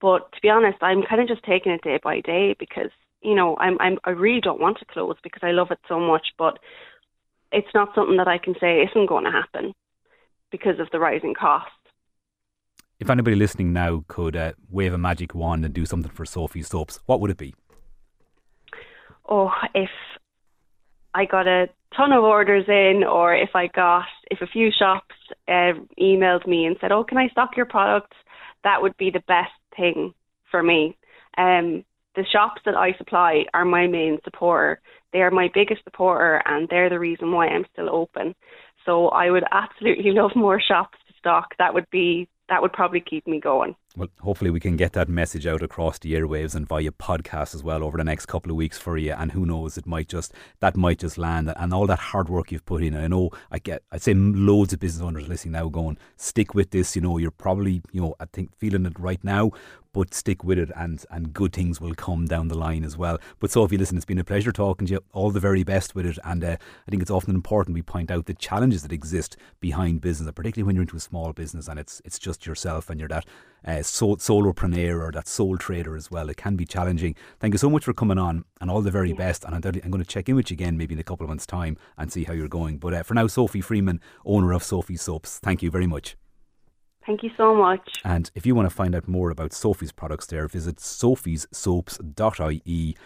But 0.00 0.32
to 0.32 0.40
be 0.42 0.48
honest, 0.50 0.78
I'm 0.82 1.02
kind 1.02 1.22
of 1.22 1.28
just 1.28 1.44
taking 1.44 1.72
it 1.72 1.82
day 1.82 1.98
by 2.02 2.20
day 2.20 2.54
because 2.58 2.90
you 3.22 3.34
know 3.34 3.56
I'm 3.58 3.76
I'm 3.80 3.98
I 4.04 4.10
really 4.10 4.40
don't 4.40 4.60
want 4.60 4.78
to 4.78 4.86
close 4.86 5.16
because 5.22 5.42
I 5.44 5.50
love 5.52 5.70
it 5.70 5.78
so 5.88 6.00
much. 6.00 6.28
But 6.38 6.58
it's 7.52 7.74
not 7.74 7.94
something 7.94 8.16
that 8.16 8.28
I 8.28 8.38
can 8.38 8.54
say 8.60 8.82
isn't 8.82 9.06
going 9.06 9.24
to 9.24 9.30
happen 9.30 9.74
because 10.50 10.78
of 10.78 10.88
the 10.92 10.98
rising 10.98 11.34
costs. 11.34 11.72
If 12.98 13.08
anybody 13.08 13.36
listening 13.36 13.72
now 13.72 14.04
could 14.08 14.36
uh, 14.36 14.52
wave 14.68 14.92
a 14.92 14.98
magic 14.98 15.34
wand 15.34 15.64
and 15.64 15.72
do 15.72 15.86
something 15.86 16.12
for 16.12 16.26
Sophie 16.26 16.62
Soaps, 16.62 17.00
what 17.06 17.20
would 17.20 17.30
it 17.30 17.38
be? 17.38 17.54
Oh, 19.26 19.50
if 19.74 19.90
I 21.14 21.24
got 21.24 21.46
a 21.46 21.68
ton 21.96 22.12
of 22.12 22.24
orders 22.24 22.64
in, 22.68 23.02
or 23.04 23.34
if 23.34 23.50
I 23.54 23.68
got, 23.68 24.04
if 24.30 24.42
a 24.42 24.46
few 24.46 24.70
shops 24.76 25.14
uh, 25.48 25.72
emailed 25.98 26.46
me 26.46 26.66
and 26.66 26.76
said, 26.80 26.92
"Oh, 26.92 27.04
can 27.04 27.16
I 27.16 27.28
stock 27.28 27.56
your 27.56 27.66
products?" 27.66 28.16
That 28.64 28.82
would 28.82 28.96
be 28.96 29.10
the 29.10 29.22
best 29.26 29.52
thing 29.76 30.12
for 30.50 30.62
me. 30.62 30.96
Um, 31.38 31.84
the 32.16 32.24
shops 32.30 32.60
that 32.64 32.76
I 32.76 32.92
supply 32.94 33.44
are 33.54 33.64
my 33.64 33.86
main 33.86 34.18
supporter. 34.24 34.80
They 35.12 35.20
are 35.20 35.30
my 35.30 35.50
biggest 35.52 35.84
supporter 35.84 36.42
and 36.44 36.68
they're 36.68 36.90
the 36.90 36.98
reason 36.98 37.32
why 37.32 37.48
I'm 37.48 37.66
still 37.72 37.90
open. 37.90 38.34
So 38.84 39.08
I 39.08 39.30
would 39.30 39.44
absolutely 39.50 40.10
love 40.12 40.32
more 40.34 40.60
shops 40.60 40.98
to 41.06 41.14
stock. 41.18 41.54
That 41.58 41.74
would 41.74 41.88
be 41.90 42.28
that 42.48 42.62
would 42.62 42.72
probably 42.72 43.00
keep 43.00 43.26
me 43.26 43.38
going. 43.38 43.76
Well, 43.96 44.08
hopefully 44.20 44.52
we 44.52 44.60
can 44.60 44.76
get 44.76 44.92
that 44.92 45.08
message 45.08 45.48
out 45.48 45.64
across 45.64 45.98
the 45.98 46.12
airwaves 46.14 46.54
and 46.54 46.64
via 46.64 46.92
podcast 46.92 47.56
as 47.56 47.64
well 47.64 47.82
over 47.82 47.98
the 47.98 48.04
next 48.04 48.26
couple 48.26 48.52
of 48.52 48.56
weeks 48.56 48.78
for 48.78 48.96
you. 48.96 49.12
And 49.12 49.32
who 49.32 49.44
knows, 49.44 49.76
it 49.76 49.84
might 49.84 50.08
just 50.08 50.32
that 50.60 50.76
might 50.76 51.00
just 51.00 51.18
land. 51.18 51.52
And 51.56 51.74
all 51.74 51.88
that 51.88 51.98
hard 51.98 52.28
work 52.28 52.52
you've 52.52 52.64
put 52.64 52.84
in. 52.84 52.94
I 52.94 53.08
know 53.08 53.30
I 53.50 53.58
get 53.58 53.82
I'd 53.90 54.02
say 54.02 54.14
loads 54.14 54.72
of 54.72 54.78
business 54.78 55.02
owners 55.02 55.26
listening 55.26 55.52
now 55.52 55.68
going 55.68 55.98
stick 56.16 56.54
with 56.54 56.70
this. 56.70 56.94
You 56.94 57.02
know, 57.02 57.18
you're 57.18 57.32
probably 57.32 57.82
you 57.90 58.00
know 58.00 58.14
I 58.20 58.26
think 58.26 58.56
feeling 58.56 58.86
it 58.86 58.96
right 58.96 59.22
now, 59.24 59.50
but 59.92 60.14
stick 60.14 60.44
with 60.44 60.60
it 60.60 60.70
and 60.76 61.04
and 61.10 61.32
good 61.32 61.52
things 61.52 61.80
will 61.80 61.96
come 61.96 62.26
down 62.26 62.46
the 62.46 62.56
line 62.56 62.84
as 62.84 62.96
well. 62.96 63.18
But 63.40 63.50
so 63.50 63.64
if 63.64 63.72
you 63.72 63.78
listen, 63.78 63.96
it's 63.96 64.06
been 64.06 64.20
a 64.20 64.24
pleasure 64.24 64.52
talking 64.52 64.86
to 64.86 64.92
you. 64.92 65.00
All 65.12 65.32
the 65.32 65.40
very 65.40 65.64
best 65.64 65.96
with 65.96 66.06
it, 66.06 66.18
and 66.24 66.44
uh, 66.44 66.56
I 66.86 66.90
think 66.90 67.02
it's 67.02 67.10
often 67.10 67.34
important 67.34 67.74
we 67.74 67.82
point 67.82 68.12
out 68.12 68.26
the 68.26 68.34
challenges 68.34 68.82
that 68.82 68.92
exist 68.92 69.36
behind 69.58 70.00
business, 70.00 70.30
particularly 70.32 70.64
when 70.64 70.76
you're 70.76 70.84
into 70.84 70.96
a 70.96 71.00
small 71.00 71.32
business 71.32 71.66
and 71.66 71.80
it's 71.80 72.00
it's 72.04 72.20
just 72.20 72.46
yourself 72.46 72.88
and 72.88 73.00
you're 73.00 73.08
that 73.08 73.26
uh, 73.66 73.82
sol- 73.82 74.16
solopreneur 74.16 75.00
or 75.00 75.12
that 75.12 75.28
sole 75.28 75.56
trader 75.56 75.96
as 75.96 76.10
well. 76.10 76.28
It 76.28 76.36
can 76.36 76.56
be 76.56 76.64
challenging. 76.64 77.14
Thank 77.38 77.54
you 77.54 77.58
so 77.58 77.70
much 77.70 77.84
for 77.84 77.92
coming 77.92 78.18
on, 78.18 78.44
and 78.60 78.70
all 78.70 78.82
the 78.82 78.90
very 78.90 79.12
best. 79.12 79.44
And 79.44 79.54
I'm, 79.54 79.62
I'm 79.82 79.90
going 79.90 80.02
to 80.02 80.08
check 80.08 80.28
in 80.28 80.36
with 80.36 80.50
you 80.50 80.54
again 80.54 80.76
maybe 80.76 80.94
in 80.94 81.00
a 81.00 81.04
couple 81.04 81.24
of 81.24 81.28
months' 81.28 81.46
time 81.46 81.76
and 81.96 82.12
see 82.12 82.24
how 82.24 82.32
you're 82.32 82.48
going. 82.48 82.78
But 82.78 82.94
uh, 82.94 83.02
for 83.02 83.14
now, 83.14 83.26
Sophie 83.26 83.60
Freeman, 83.60 84.00
owner 84.24 84.52
of 84.52 84.62
Sophie 84.62 84.96
Soaps, 84.96 85.38
thank 85.38 85.62
you 85.62 85.70
very 85.70 85.86
much. 85.86 86.16
Thank 87.06 87.22
you 87.22 87.30
so 87.36 87.54
much. 87.54 87.80
And 88.04 88.30
if 88.34 88.46
you 88.46 88.54
want 88.54 88.68
to 88.68 88.74
find 88.74 88.94
out 88.94 89.08
more 89.08 89.30
about 89.30 89.52
Sophie's 89.52 89.92
products 89.92 90.26
there, 90.26 90.46
visit 90.46 90.76
sophiessoaps.ie 90.76 92.96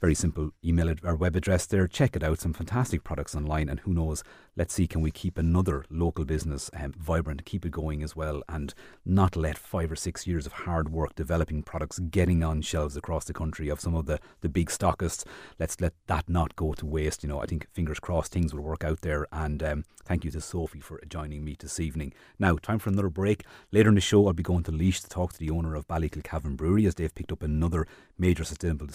very 0.00 0.14
simple 0.14 0.50
email 0.64 0.94
or 1.02 1.16
web 1.16 1.36
address 1.36 1.66
there. 1.66 1.88
Check 1.88 2.16
it 2.16 2.22
out. 2.22 2.40
Some 2.40 2.52
fantastic 2.52 3.04
products 3.04 3.34
online, 3.34 3.68
and 3.68 3.80
who 3.80 3.92
knows? 3.92 4.22
Let's 4.56 4.74
see, 4.74 4.88
can 4.88 5.02
we 5.02 5.12
keep 5.12 5.38
another 5.38 5.84
local 5.88 6.24
business 6.24 6.68
um, 6.74 6.92
vibrant, 6.98 7.44
keep 7.44 7.64
it 7.64 7.70
going 7.70 8.02
as 8.02 8.16
well, 8.16 8.42
and 8.48 8.74
not 9.04 9.36
let 9.36 9.56
five 9.56 9.92
or 9.92 9.96
six 9.96 10.26
years 10.26 10.46
of 10.46 10.52
hard 10.52 10.88
work 10.88 11.14
developing 11.14 11.62
products 11.62 12.00
getting 12.00 12.42
on 12.42 12.62
shelves 12.62 12.96
across 12.96 13.24
the 13.24 13.32
country 13.32 13.68
of 13.68 13.80
some 13.80 13.94
of 13.94 14.06
the, 14.06 14.18
the 14.40 14.48
big 14.48 14.68
stockists. 14.68 15.24
Let's 15.60 15.80
let 15.80 15.94
that 16.08 16.28
not 16.28 16.56
go 16.56 16.72
to 16.72 16.86
waste. 16.86 17.22
You 17.22 17.28
know, 17.28 17.40
I 17.40 17.46
think 17.46 17.68
fingers 17.72 18.00
crossed 18.00 18.32
things 18.32 18.52
will 18.52 18.62
work 18.62 18.82
out 18.82 19.02
there. 19.02 19.28
And 19.30 19.62
um, 19.62 19.84
thank 20.04 20.24
you 20.24 20.30
to 20.32 20.40
Sophie 20.40 20.80
for 20.80 21.00
joining 21.08 21.44
me 21.44 21.56
this 21.58 21.78
evening. 21.78 22.12
Now, 22.38 22.56
time 22.56 22.80
for 22.80 22.90
another 22.90 23.10
break. 23.10 23.44
Later 23.70 23.90
in 23.90 23.94
the 23.94 24.00
show, 24.00 24.26
I'll 24.26 24.32
be 24.32 24.42
going 24.42 24.64
to 24.64 24.72
Laois 24.72 25.00
to 25.02 25.08
talk 25.08 25.32
to 25.34 25.38
the 25.38 25.50
owner 25.50 25.76
of 25.76 25.86
Ballykilcavan 25.86 26.56
Brewery 26.56 26.86
as 26.86 26.96
they've 26.96 27.14
picked 27.14 27.32
up 27.32 27.42
another 27.42 27.86
major 28.18 28.42
sustainable 28.44 28.88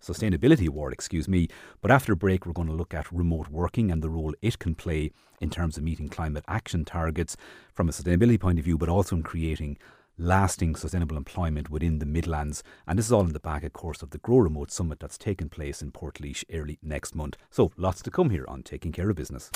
Sustainability 0.00 0.66
Award, 0.66 0.92
excuse 0.92 1.28
me. 1.28 1.48
But 1.80 1.90
after 1.90 2.12
a 2.12 2.16
break, 2.16 2.46
we're 2.46 2.52
going 2.52 2.68
to 2.68 2.74
look 2.74 2.94
at 2.94 3.12
remote 3.12 3.48
working 3.48 3.90
and 3.90 4.02
the 4.02 4.10
role 4.10 4.34
it 4.42 4.58
can 4.58 4.74
play 4.74 5.12
in 5.40 5.50
terms 5.50 5.76
of 5.76 5.82
meeting 5.82 6.08
climate 6.08 6.44
action 6.48 6.84
targets 6.84 7.36
from 7.74 7.88
a 7.88 7.92
sustainability 7.92 8.40
point 8.40 8.58
of 8.58 8.64
view, 8.64 8.78
but 8.78 8.88
also 8.88 9.16
in 9.16 9.22
creating 9.22 9.78
lasting 10.20 10.76
sustainable 10.76 11.16
employment 11.16 11.70
within 11.70 11.98
the 11.98 12.06
Midlands. 12.06 12.62
And 12.86 12.98
this 12.98 13.06
is 13.06 13.12
all 13.12 13.22
in 13.22 13.32
the 13.32 13.40
back, 13.40 13.64
of 13.64 13.72
course, 13.72 14.02
of 14.02 14.10
the 14.10 14.18
Grow 14.18 14.38
Remote 14.38 14.70
Summit 14.70 15.00
that's 15.00 15.18
taking 15.18 15.48
place 15.48 15.80
in 15.82 15.92
Portlaoise 15.92 16.44
early 16.52 16.78
next 16.82 17.14
month. 17.14 17.36
So 17.50 17.72
lots 17.76 18.02
to 18.02 18.10
come 18.10 18.30
here 18.30 18.44
on 18.46 18.62
Taking 18.62 18.92
Care 18.92 19.10
of 19.10 19.16
Business. 19.16 19.50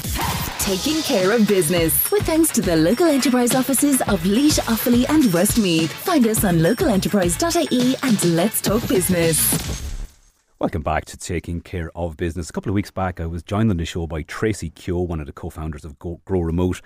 Taking 0.58 1.02
Care 1.02 1.32
of 1.32 1.46
Business 1.46 2.10
with 2.10 2.22
thanks 2.22 2.50
to 2.52 2.62
the 2.62 2.76
local 2.76 3.06
enterprise 3.06 3.54
offices 3.54 4.00
of 4.02 4.24
Laois, 4.24 4.58
Offaly 4.64 5.08
and 5.08 5.32
Westmeath. 5.32 5.92
Find 5.92 6.26
us 6.26 6.44
on 6.44 6.56
localenterprise.ie 6.56 7.96
and 8.02 8.24
let's 8.36 8.60
talk 8.60 8.86
business. 8.88 9.93
Welcome 10.64 10.80
back 10.80 11.04
to 11.06 11.18
Taking 11.18 11.60
Care 11.60 11.90
of 11.94 12.16
Business. 12.16 12.48
A 12.48 12.52
couple 12.54 12.70
of 12.70 12.74
weeks 12.74 12.90
back, 12.90 13.20
I 13.20 13.26
was 13.26 13.42
joined 13.42 13.70
on 13.70 13.76
the 13.76 13.84
show 13.84 14.06
by 14.06 14.22
Tracy 14.22 14.70
Keogh, 14.70 15.02
one 15.02 15.20
of 15.20 15.26
the 15.26 15.32
co 15.34 15.50
founders 15.50 15.84
of 15.84 15.98
Grow 15.98 16.40
Remote, 16.40 16.80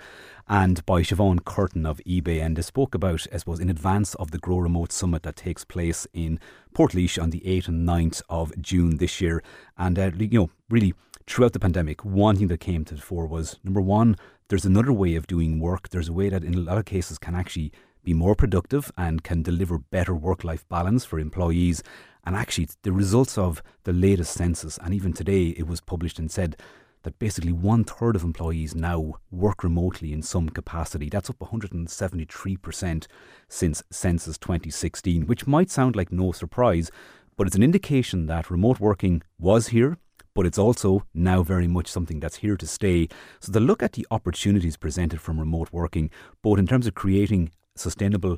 and 0.49 0.85
by 0.85 1.01
Siobhan 1.01 1.45
Curtin 1.45 1.85
of 1.85 2.01
eBay. 2.05 2.43
And 2.43 2.57
they 2.57 2.61
spoke 2.61 2.93
about, 2.93 3.25
I 3.31 3.37
suppose, 3.37 3.61
in 3.61 3.69
advance 3.69 4.15
of 4.15 4.31
the 4.31 4.37
Grow 4.37 4.57
Remote 4.57 4.91
Summit 4.91 5.23
that 5.23 5.37
takes 5.37 5.63
place 5.63 6.05
in 6.11 6.41
Portlaoise 6.75 7.23
on 7.23 7.29
the 7.29 7.39
8th 7.39 7.69
and 7.69 7.87
9th 7.87 8.21
of 8.27 8.51
June 8.61 8.97
this 8.97 9.21
year. 9.21 9.41
And, 9.77 9.97
uh, 9.97 10.11
you 10.17 10.39
know, 10.39 10.49
really 10.69 10.93
throughout 11.25 11.53
the 11.53 11.59
pandemic, 11.59 12.03
one 12.03 12.35
thing 12.35 12.47
that 12.49 12.59
came 12.59 12.83
to 12.83 12.95
the 12.95 13.01
fore 13.01 13.27
was 13.27 13.59
number 13.63 13.79
one, 13.79 14.17
there's 14.49 14.65
another 14.65 14.91
way 14.91 15.15
of 15.15 15.25
doing 15.25 15.57
work. 15.57 15.87
There's 15.87 16.09
a 16.09 16.13
way 16.13 16.27
that 16.27 16.43
in 16.43 16.53
a 16.53 16.59
lot 16.59 16.79
of 16.79 16.83
cases 16.83 17.17
can 17.17 17.33
actually 17.33 17.71
be 18.03 18.13
more 18.13 18.35
productive 18.35 18.91
and 18.97 19.23
can 19.23 19.41
deliver 19.41 19.77
better 19.77 20.15
work 20.15 20.43
life 20.43 20.67
balance 20.67 21.05
for 21.05 21.17
employees. 21.17 21.81
And 22.29 22.37
actually, 22.37 22.67
the 22.83 22.91
results 22.91 23.39
of 23.39 23.63
the 23.85 23.91
latest 23.91 24.33
census, 24.33 24.77
and 24.83 24.93
even 24.93 25.13
today 25.13 25.47
it 25.57 25.65
was 25.65 25.81
published 25.81 26.19
and 26.19 26.29
said 26.29 26.57
that 27.01 27.17
basically 27.17 27.51
one 27.51 27.83
third 27.83 28.15
of 28.15 28.23
employees 28.23 28.75
now 28.75 29.15
work 29.31 29.63
remotely 29.63 30.13
in 30.13 30.21
some 30.21 30.47
capacity. 30.47 31.09
That's 31.09 31.31
up 31.31 31.39
173% 31.39 33.07
since 33.47 33.83
census 33.89 34.37
2016, 34.37 35.25
which 35.25 35.47
might 35.47 35.71
sound 35.71 35.95
like 35.95 36.11
no 36.11 36.31
surprise, 36.31 36.91
but 37.35 37.47
it's 37.47 37.55
an 37.55 37.63
indication 37.63 38.27
that 38.27 38.51
remote 38.51 38.79
working 38.79 39.23
was 39.39 39.69
here. 39.69 39.97
But 40.35 40.45
it's 40.45 40.59
also 40.59 41.07
now 41.15 41.41
very 41.41 41.67
much 41.67 41.87
something 41.87 42.19
that's 42.19 42.35
here 42.35 42.57
to 42.57 42.67
stay. 42.67 43.07
So, 43.39 43.51
the 43.51 43.59
look 43.59 43.81
at 43.81 43.93
the 43.93 44.05
opportunities 44.11 44.77
presented 44.77 45.19
from 45.19 45.39
remote 45.39 45.69
working, 45.71 46.11
both 46.43 46.59
in 46.59 46.67
terms 46.67 46.85
of 46.85 46.93
creating 46.93 47.49
sustainable 47.75 48.37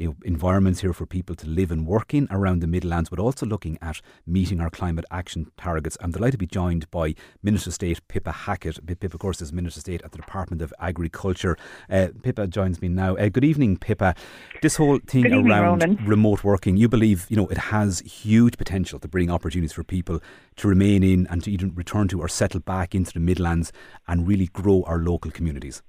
you 0.00 0.06
know, 0.08 0.16
environments 0.24 0.80
here 0.80 0.94
for 0.94 1.04
people 1.04 1.36
to 1.36 1.46
live 1.46 1.70
and 1.70 1.86
work 1.86 2.14
in 2.14 2.26
around 2.30 2.60
the 2.60 2.66
Midlands, 2.66 3.10
but 3.10 3.18
also 3.18 3.44
looking 3.44 3.76
at 3.82 4.00
meeting 4.26 4.58
our 4.58 4.70
climate 4.70 5.04
action 5.10 5.52
targets. 5.58 5.98
I'm 6.00 6.10
delighted 6.10 6.32
to 6.32 6.38
be 6.38 6.46
joined 6.46 6.90
by 6.90 7.14
Minister 7.42 7.68
of 7.68 7.74
State 7.74 8.08
Pippa 8.08 8.32
Hackett. 8.32 8.84
Pippa, 8.86 9.06
of 9.06 9.18
course, 9.18 9.42
is 9.42 9.52
Minister 9.52 9.78
of 9.78 9.82
State 9.82 10.02
at 10.02 10.12
the 10.12 10.18
Department 10.18 10.62
of 10.62 10.72
Agriculture. 10.80 11.58
Uh, 11.90 12.08
Pippa 12.22 12.46
joins 12.46 12.80
me 12.80 12.88
now. 12.88 13.14
Uh, 13.16 13.28
good 13.28 13.44
evening, 13.44 13.76
Pippa. 13.76 14.14
This 14.62 14.76
whole 14.76 14.98
thing 15.06 15.26
evening, 15.26 15.46
around 15.46 15.82
Ronan. 15.82 16.06
remote 16.06 16.42
working, 16.42 16.78
you 16.78 16.88
believe, 16.88 17.26
you 17.28 17.36
know, 17.36 17.48
it 17.48 17.58
has 17.58 18.00
huge 18.00 18.56
potential 18.56 18.98
to 19.00 19.08
bring 19.08 19.30
opportunities 19.30 19.74
for 19.74 19.84
people 19.84 20.20
to 20.56 20.66
remain 20.66 21.02
in 21.02 21.26
and 21.26 21.44
to 21.44 21.50
even 21.50 21.74
return 21.74 22.08
to 22.08 22.20
or 22.20 22.28
settle 22.28 22.60
back 22.60 22.94
into 22.94 23.12
the 23.12 23.20
Midlands 23.20 23.70
and 24.08 24.26
really 24.26 24.46
grow 24.46 24.82
our 24.84 24.98
local 24.98 25.30
communities. 25.30 25.82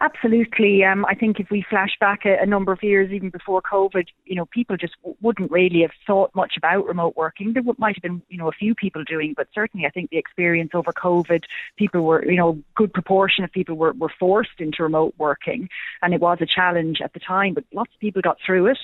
Absolutely. 0.00 0.84
Um, 0.84 1.04
I 1.04 1.14
think 1.14 1.38
if 1.38 1.50
we 1.50 1.64
flash 1.68 1.96
back 2.00 2.24
a, 2.24 2.36
a, 2.42 2.46
number 2.46 2.72
of 2.72 2.82
years, 2.82 3.12
even 3.12 3.30
before 3.30 3.62
COVID, 3.62 4.06
you 4.24 4.34
know, 4.34 4.46
people 4.46 4.76
just 4.76 4.94
w- 5.02 5.16
wouldn't 5.20 5.50
really 5.50 5.82
have 5.82 5.92
thought 6.06 6.34
much 6.34 6.54
about 6.56 6.86
remote 6.86 7.16
working. 7.16 7.52
There 7.52 7.62
w- 7.62 7.76
might 7.78 7.96
have 7.96 8.02
been, 8.02 8.22
you 8.28 8.38
know, 8.38 8.48
a 8.48 8.52
few 8.52 8.74
people 8.74 9.04
doing, 9.04 9.34
but 9.36 9.48
certainly 9.54 9.86
I 9.86 9.90
think 9.90 10.10
the 10.10 10.18
experience 10.18 10.70
over 10.74 10.92
COVID, 10.92 11.44
people 11.76 12.02
were, 12.02 12.24
you 12.24 12.36
know, 12.36 12.58
good 12.74 12.92
proportion 12.92 13.44
of 13.44 13.52
people 13.52 13.76
were, 13.76 13.92
were 13.92 14.12
forced 14.18 14.58
into 14.58 14.82
remote 14.82 15.14
working, 15.18 15.68
and 16.02 16.12
it 16.12 16.20
was 16.20 16.38
a 16.40 16.46
challenge 16.46 16.98
at 17.02 17.12
the 17.12 17.20
time. 17.20 17.54
But 17.54 17.64
lots 17.72 17.92
of 17.94 18.00
people 18.00 18.22
got 18.22 18.38
through 18.44 18.66
it, 18.66 18.78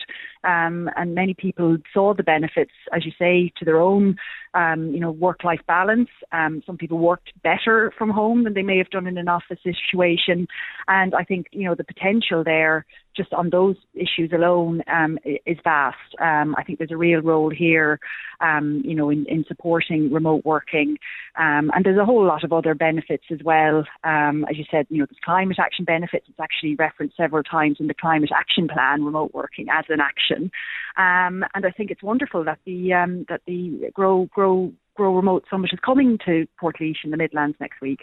um, 0.45 0.91
and 0.97 1.15
many 1.15 1.35
people 1.35 1.77
saw 1.93 2.15
the 2.15 2.23
benefits, 2.23 2.73
as 2.93 3.05
you 3.05 3.13
say, 3.19 3.53
to 3.59 3.65
their 3.65 3.81
own, 3.81 4.17
um, 4.55 4.93
you 4.93 5.01
know, 5.01 5.11
work-life 5.11 5.61
balance. 5.67 6.09
Um, 6.33 6.63
some 6.67 6.77
people 6.77 6.99
worked 6.99 7.33
better 7.43 7.93
from 7.97 8.11
home 8.11 8.45
than 8.45 8.55
they 8.55 8.63
may 8.63 8.79
have 8.79 8.91
done 8.91 9.07
in 9.07 9.19
an 9.19 9.29
office 9.29 9.59
situation. 9.63 10.47
And 11.01 11.15
I 11.15 11.25
think, 11.25 11.47
you 11.53 11.65
know, 11.65 11.75
the 11.75 11.85
potential 11.85 12.45
there 12.45 12.85
just 13.17 13.33
on 13.33 13.51
those 13.51 13.77
issues 13.95 14.31
alone 14.33 14.83
um, 14.87 15.19
is 15.25 15.57
vast. 15.65 15.97
Um, 16.21 16.55
I 16.59 16.63
think 16.63 16.79
there's 16.79 16.91
a 16.93 16.97
real 16.97 17.21
role 17.21 17.51
here, 17.51 17.99
um, 18.41 18.83
you 18.85 18.95
know, 18.95 19.09
in, 19.09 19.25
in, 19.27 19.45
supporting 19.49 20.13
remote 20.13 20.45
working. 20.45 20.99
Um, 21.39 21.71
and 21.75 21.85
there's 21.85 21.99
a 21.99 22.05
whole 22.05 22.25
lot 22.25 22.45
of 22.45 22.53
other 22.53 22.75
benefits 22.75 23.25
as 23.31 23.41
well. 23.43 23.85
Um, 24.05 24.45
as 24.51 24.59
you 24.59 24.65
said, 24.71 24.87
you 24.91 24.99
know, 24.99 25.07
there's 25.07 25.25
climate 25.25 25.59
action 25.59 25.85
benefits. 25.85 26.27
It's 26.29 26.39
actually 26.39 26.75
referenced 26.77 27.17
several 27.17 27.43
times 27.43 27.79
in 27.81 27.87
the 27.87 27.95
climate 27.95 28.31
action 28.39 28.69
plan, 28.69 29.03
remote 29.05 29.33
working 29.33 29.67
as 29.73 29.87
an 29.89 30.01
action. 30.01 30.51
Um, 30.97 31.45
and 31.55 31.65
I 31.65 31.71
think 31.77 31.91
it's 31.91 32.03
wonderful 32.03 32.45
that 32.45 32.59
the 32.67 32.91
that 33.29 33.41
the 33.47 33.91
Grow 33.95 34.29
Grow 34.35 34.73
Grow 34.95 35.17
Remote 35.17 35.45
Summit 35.51 35.71
is 35.73 35.81
coming 35.85 36.19
to 36.27 36.47
Portlaoise 36.63 37.05
in 37.05 37.11
the 37.11 37.17
Midlands 37.17 37.57
next 37.59 37.81
week. 37.81 38.01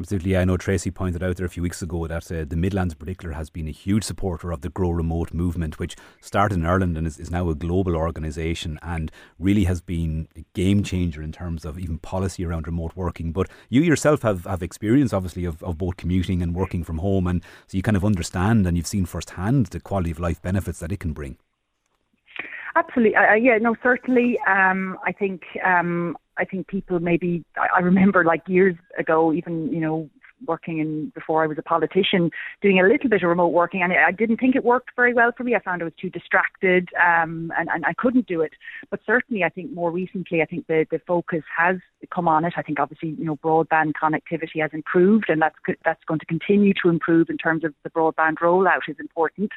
Absolutely. 0.00 0.34
I 0.34 0.46
know 0.46 0.56
Tracy 0.56 0.90
pointed 0.90 1.22
out 1.22 1.36
there 1.36 1.44
a 1.44 1.50
few 1.50 1.62
weeks 1.62 1.82
ago 1.82 2.06
that 2.06 2.32
uh, 2.32 2.46
the 2.48 2.56
Midlands 2.56 2.94
in 2.94 2.98
particular 2.98 3.34
has 3.34 3.50
been 3.50 3.68
a 3.68 3.70
huge 3.70 4.02
supporter 4.02 4.50
of 4.50 4.62
the 4.62 4.70
Grow 4.70 4.92
Remote 4.92 5.34
movement, 5.34 5.78
which 5.78 5.94
started 6.22 6.54
in 6.54 6.64
Ireland 6.64 6.96
and 6.96 7.06
is, 7.06 7.18
is 7.18 7.30
now 7.30 7.50
a 7.50 7.54
global 7.54 7.94
organisation 7.94 8.78
and 8.80 9.12
really 9.38 9.64
has 9.64 9.82
been 9.82 10.26
a 10.34 10.44
game 10.54 10.82
changer 10.82 11.20
in 11.20 11.32
terms 11.32 11.66
of 11.66 11.78
even 11.78 11.98
policy 11.98 12.46
around 12.46 12.66
remote 12.66 12.92
working. 12.96 13.30
But 13.30 13.50
you 13.68 13.82
yourself 13.82 14.22
have, 14.22 14.46
have 14.46 14.62
experience, 14.62 15.12
obviously, 15.12 15.44
of, 15.44 15.62
of 15.62 15.76
both 15.76 15.98
commuting 15.98 16.40
and 16.40 16.54
working 16.54 16.82
from 16.82 16.96
home. 16.96 17.26
And 17.26 17.42
so 17.66 17.76
you 17.76 17.82
kind 17.82 17.96
of 17.96 18.04
understand 18.04 18.66
and 18.66 18.78
you've 18.78 18.86
seen 18.86 19.04
firsthand 19.04 19.66
the 19.66 19.80
quality 19.80 20.12
of 20.12 20.18
life 20.18 20.40
benefits 20.40 20.78
that 20.78 20.92
it 20.92 21.00
can 21.00 21.12
bring. 21.12 21.36
Absolutely. 22.74 23.16
Uh, 23.16 23.34
yeah, 23.34 23.58
no, 23.58 23.76
certainly. 23.82 24.38
Um, 24.46 24.98
I 25.04 25.12
think 25.12 25.42
um, 25.62 26.16
I 26.40 26.44
think 26.46 26.66
people 26.68 26.98
maybe 27.00 27.44
I 27.76 27.80
remember 27.80 28.24
like 28.24 28.42
years 28.48 28.74
ago, 28.98 29.32
even 29.32 29.70
you 29.72 29.80
know 29.80 30.08
working 30.46 30.78
in 30.78 31.12
before 31.14 31.42
I 31.42 31.46
was 31.46 31.58
a 31.58 31.62
politician, 31.62 32.30
doing 32.62 32.80
a 32.80 32.86
little 32.86 33.10
bit 33.10 33.22
of 33.22 33.28
remote 33.28 33.48
working, 33.48 33.82
and 33.82 33.92
I 33.92 34.12
didn't 34.12 34.38
think 34.38 34.56
it 34.56 34.64
worked 34.64 34.90
very 34.96 35.14
well 35.14 35.32
for 35.36 35.44
me. 35.44 35.54
I 35.54 35.60
found 35.60 35.82
I 35.82 35.84
was 35.84 35.94
too 36.00 36.10
distracted, 36.10 36.88
um, 36.96 37.52
and, 37.58 37.68
and 37.68 37.84
I 37.86 37.92
couldn't 37.94 38.26
do 38.26 38.40
it. 38.40 38.52
But 38.90 39.00
certainly, 39.06 39.44
I 39.44 39.48
think 39.48 39.72
more 39.72 39.90
recently, 39.90 40.42
I 40.42 40.46
think 40.46 40.66
the 40.66 40.86
the 40.90 41.00
focus 41.06 41.42
has 41.56 41.76
come 42.12 42.28
on 42.28 42.44
it. 42.44 42.54
I 42.56 42.62
think 42.62 42.80
obviously, 42.80 43.10
you 43.10 43.24
know, 43.24 43.36
broadband 43.36 43.92
connectivity 44.02 44.60
has 44.60 44.70
improved, 44.72 45.26
and 45.28 45.42
that's 45.42 45.56
that's 45.84 46.04
going 46.04 46.20
to 46.20 46.26
continue 46.26 46.72
to 46.82 46.88
improve 46.88 47.28
in 47.30 47.38
terms 47.38 47.64
of 47.64 47.74
the 47.84 47.90
broadband 47.90 48.36
rollout 48.38 48.88
is 48.88 48.96
important. 48.98 49.50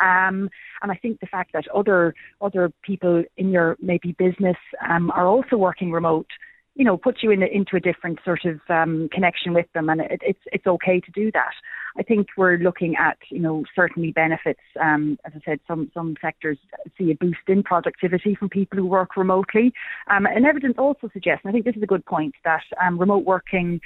Um, 0.00 0.50
and 0.82 0.90
I 0.90 0.96
think 0.96 1.20
the 1.20 1.26
fact 1.26 1.52
that 1.52 1.68
other 1.68 2.14
other 2.40 2.72
people 2.82 3.24
in 3.36 3.50
your 3.50 3.76
maybe 3.80 4.12
business 4.12 4.56
um, 4.88 5.10
are 5.12 5.26
also 5.26 5.56
working 5.56 5.92
remote 5.92 6.28
you 6.74 6.84
know, 6.84 6.96
puts 6.96 7.22
you 7.22 7.30
in 7.30 7.42
into 7.42 7.76
a 7.76 7.80
different 7.80 8.18
sort 8.24 8.44
of 8.44 8.60
um, 8.70 9.08
connection 9.12 9.52
with 9.52 9.66
them, 9.74 9.88
and 9.88 10.00
it, 10.00 10.22
it's 10.22 10.40
it's 10.46 10.66
okay 10.66 11.00
to 11.00 11.10
do 11.12 11.30
that. 11.32 11.52
I 11.98 12.02
think 12.02 12.28
we're 12.38 12.56
looking 12.56 12.96
at, 12.96 13.18
you 13.28 13.40
know, 13.40 13.64
certainly 13.76 14.12
benefits. 14.12 14.60
Um, 14.80 15.18
as 15.26 15.32
I 15.36 15.40
said, 15.44 15.60
some 15.68 15.90
some 15.92 16.14
sectors 16.22 16.58
see 16.96 17.10
a 17.10 17.14
boost 17.14 17.46
in 17.48 17.62
productivity 17.62 18.34
from 18.34 18.48
people 18.48 18.78
who 18.78 18.86
work 18.86 19.16
remotely, 19.16 19.72
um, 20.10 20.24
and 20.26 20.46
evidence 20.46 20.76
also 20.78 21.10
suggests, 21.12 21.44
and 21.44 21.50
I 21.50 21.52
think 21.52 21.66
this 21.66 21.76
is 21.76 21.82
a 21.82 21.86
good 21.86 22.06
point, 22.06 22.34
that 22.44 22.64
um, 22.84 22.98
remote 22.98 23.24
working. 23.24 23.80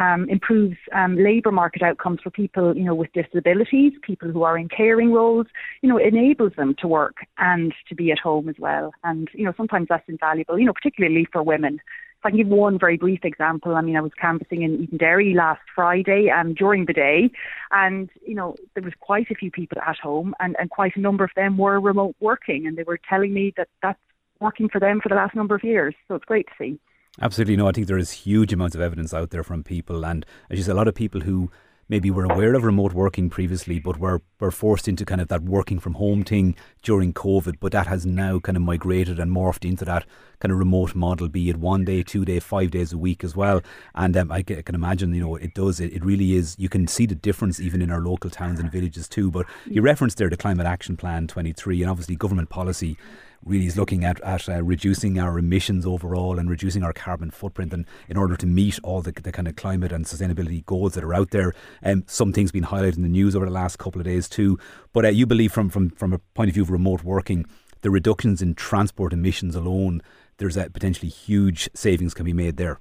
Um, 0.00 0.28
improves 0.28 0.76
um, 0.94 1.16
labour 1.16 1.50
market 1.50 1.82
outcomes 1.82 2.20
for 2.22 2.30
people, 2.30 2.76
you 2.76 2.84
know, 2.84 2.94
with 2.94 3.12
disabilities, 3.12 3.92
people 4.02 4.30
who 4.30 4.44
are 4.44 4.56
in 4.56 4.68
caring 4.68 5.10
roles. 5.10 5.48
You 5.82 5.88
know, 5.88 5.98
enables 5.98 6.52
them 6.56 6.76
to 6.78 6.86
work 6.86 7.16
and 7.38 7.74
to 7.88 7.96
be 7.96 8.12
at 8.12 8.20
home 8.20 8.48
as 8.48 8.54
well. 8.56 8.92
And 9.02 9.28
you 9.34 9.44
know, 9.44 9.52
sometimes 9.56 9.88
that's 9.88 10.08
invaluable. 10.08 10.60
You 10.60 10.66
know, 10.66 10.72
particularly 10.72 11.26
for 11.32 11.42
women. 11.42 11.80
If 12.20 12.26
I 12.26 12.30
can 12.30 12.36
give 12.36 12.48
one 12.48 12.78
very 12.78 12.98
brief 12.98 13.20
example, 13.24 13.76
I 13.76 13.80
mean, 13.80 13.96
I 13.96 14.02
was 14.02 14.12
canvassing 14.20 14.60
in 14.60 14.86
Edenderry 14.86 15.34
last 15.34 15.62
Friday 15.74 16.28
um, 16.28 16.52
during 16.52 16.84
the 16.84 16.92
day, 16.92 17.30
and 17.70 18.10
you 18.26 18.34
know 18.34 18.56
there 18.74 18.82
was 18.82 18.92
quite 19.00 19.30
a 19.30 19.34
few 19.34 19.50
people 19.50 19.78
at 19.80 19.96
home, 19.96 20.34
and, 20.38 20.54
and 20.58 20.68
quite 20.68 20.96
a 20.96 21.00
number 21.00 21.24
of 21.24 21.30
them 21.34 21.56
were 21.56 21.80
remote 21.80 22.14
working, 22.20 22.66
and 22.66 22.76
they 22.76 22.82
were 22.82 23.00
telling 23.08 23.32
me 23.32 23.54
that 23.56 23.68
that's 23.82 23.98
working 24.38 24.68
for 24.68 24.78
them 24.78 25.00
for 25.00 25.08
the 25.08 25.14
last 25.14 25.34
number 25.34 25.54
of 25.54 25.64
years. 25.64 25.94
So 26.08 26.14
it's 26.14 26.26
great 26.26 26.46
to 26.48 26.52
see. 26.58 26.78
Absolutely, 27.22 27.56
no. 27.56 27.66
I 27.66 27.72
think 27.72 27.86
there 27.86 27.96
is 27.96 28.10
huge 28.10 28.52
amounts 28.52 28.74
of 28.74 28.82
evidence 28.82 29.14
out 29.14 29.30
there 29.30 29.42
from 29.42 29.64
people, 29.64 30.04
and 30.04 30.26
as 30.50 30.58
you 30.58 30.70
a 30.70 30.74
lot 30.74 30.88
of 30.88 30.94
people 30.94 31.22
who 31.22 31.50
maybe 31.90 32.08
were 32.08 32.24
aware 32.24 32.54
of 32.54 32.62
remote 32.62 32.92
working 32.92 33.28
previously, 33.28 33.80
but 33.80 33.98
were, 33.98 34.22
were 34.38 34.52
forced 34.52 34.86
into 34.86 35.04
kind 35.04 35.20
of 35.20 35.26
that 35.26 35.42
working 35.42 35.80
from 35.80 35.94
home 35.94 36.22
thing 36.22 36.54
during 36.82 37.12
COVID. 37.12 37.56
But 37.58 37.72
that 37.72 37.88
has 37.88 38.06
now 38.06 38.38
kind 38.38 38.56
of 38.56 38.62
migrated 38.62 39.18
and 39.18 39.32
morphed 39.32 39.68
into 39.68 39.84
that 39.86 40.06
kind 40.38 40.52
of 40.52 40.58
remote 40.58 40.94
model, 40.94 41.28
be 41.28 41.50
it 41.50 41.56
one 41.56 41.84
day, 41.84 42.04
two 42.04 42.24
day, 42.24 42.38
five 42.38 42.70
days 42.70 42.92
a 42.92 42.98
week 42.98 43.24
as 43.24 43.34
well. 43.34 43.60
And 43.96 44.16
um, 44.16 44.30
I, 44.30 44.42
can 44.42 44.74
imagine, 44.76 45.12
you 45.12 45.20
know, 45.20 45.34
it 45.34 45.52
does, 45.52 45.80
it, 45.80 45.92
it 45.92 46.04
really 46.04 46.34
is, 46.34 46.54
you 46.58 46.68
can 46.68 46.86
see 46.86 47.06
the 47.06 47.16
difference 47.16 47.58
even 47.58 47.82
in 47.82 47.90
our 47.90 48.00
local 48.00 48.30
towns 48.30 48.60
and 48.60 48.70
villages 48.70 49.08
too. 49.08 49.30
But 49.32 49.46
you 49.66 49.82
referenced 49.82 50.16
there 50.18 50.30
the 50.30 50.36
Climate 50.36 50.66
Action 50.66 50.96
Plan 50.96 51.26
23 51.26 51.82
and 51.82 51.90
obviously 51.90 52.14
government 52.14 52.50
policy 52.50 52.96
really 53.44 53.66
is 53.66 53.76
looking 53.76 54.04
at, 54.04 54.20
at 54.20 54.48
uh, 54.48 54.62
reducing 54.62 55.18
our 55.18 55.38
emissions 55.38 55.86
overall 55.86 56.38
and 56.38 56.50
reducing 56.50 56.82
our 56.82 56.92
carbon 56.92 57.30
footprint 57.30 57.72
and 57.72 57.86
in 58.08 58.16
order 58.16 58.36
to 58.36 58.46
meet 58.46 58.78
all 58.82 59.00
the, 59.00 59.12
the 59.12 59.32
kind 59.32 59.48
of 59.48 59.56
climate 59.56 59.92
and 59.92 60.04
sustainability 60.04 60.64
goals 60.66 60.94
that 60.94 61.04
are 61.04 61.14
out 61.14 61.30
there. 61.30 61.54
Um, 61.82 62.04
some 62.06 62.32
things 62.32 62.52
been 62.52 62.64
highlighted 62.64 62.96
in 62.96 63.02
the 63.02 63.08
news 63.08 63.34
over 63.34 63.46
the 63.46 63.52
last 63.52 63.78
couple 63.78 64.00
of 64.00 64.04
days 64.04 64.28
too. 64.28 64.58
But 64.92 65.04
uh, 65.04 65.08
you 65.08 65.26
believe 65.26 65.52
from, 65.52 65.70
from, 65.70 65.90
from 65.90 66.12
a 66.12 66.18
point 66.18 66.48
of 66.48 66.54
view 66.54 66.62
of 66.62 66.70
remote 66.70 67.02
working, 67.02 67.46
the 67.80 67.90
reductions 67.90 68.42
in 68.42 68.54
transport 68.54 69.12
emissions 69.12 69.54
alone, 69.54 70.02
there's 70.36 70.56
a 70.56 70.68
potentially 70.68 71.08
huge 71.08 71.70
savings 71.74 72.14
can 72.14 72.24
be 72.24 72.32
made 72.32 72.56
there. 72.56 72.80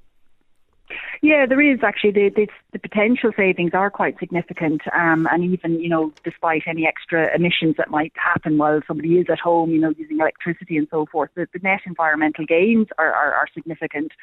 Yeah, 1.21 1.45
there 1.45 1.59
is 1.59 1.79
actually 1.83 2.11
the, 2.11 2.29
the, 2.29 2.47
the 2.71 2.79
potential 2.79 3.31
savings 3.35 3.71
are 3.73 3.89
quite 3.89 4.17
significant, 4.19 4.81
um, 4.93 5.27
and 5.29 5.43
even 5.43 5.79
you 5.79 5.89
know, 5.89 6.13
despite 6.23 6.63
any 6.65 6.87
extra 6.87 7.35
emissions 7.35 7.75
that 7.77 7.89
might 7.89 8.13
happen 8.15 8.57
while 8.57 8.79
somebody 8.87 9.17
is 9.17 9.25
at 9.29 9.39
home, 9.39 9.71
you 9.71 9.81
know, 9.81 9.93
using 9.97 10.19
electricity 10.19 10.77
and 10.77 10.87
so 10.89 11.05
forth, 11.05 11.29
the, 11.35 11.45
the 11.51 11.59
net 11.59 11.81
environmental 11.85 12.45
gains 12.45 12.87
are, 12.97 13.11
are, 13.11 13.33
are 13.33 13.47
significant. 13.53 14.13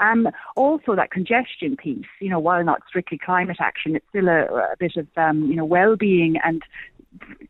Um, 0.00 0.28
also, 0.56 0.94
that 0.94 1.10
congestion 1.10 1.76
piece, 1.76 2.06
you 2.20 2.30
know, 2.30 2.38
while 2.38 2.64
not 2.64 2.82
strictly 2.88 3.18
climate 3.18 3.58
action, 3.60 3.96
it's 3.96 4.06
still 4.08 4.28
a, 4.28 4.44
a 4.44 4.76
bit 4.78 4.96
of, 4.96 5.06
um, 5.16 5.50
you 5.50 5.56
know, 5.56 5.64
well-being 5.66 6.36
and 6.42 6.62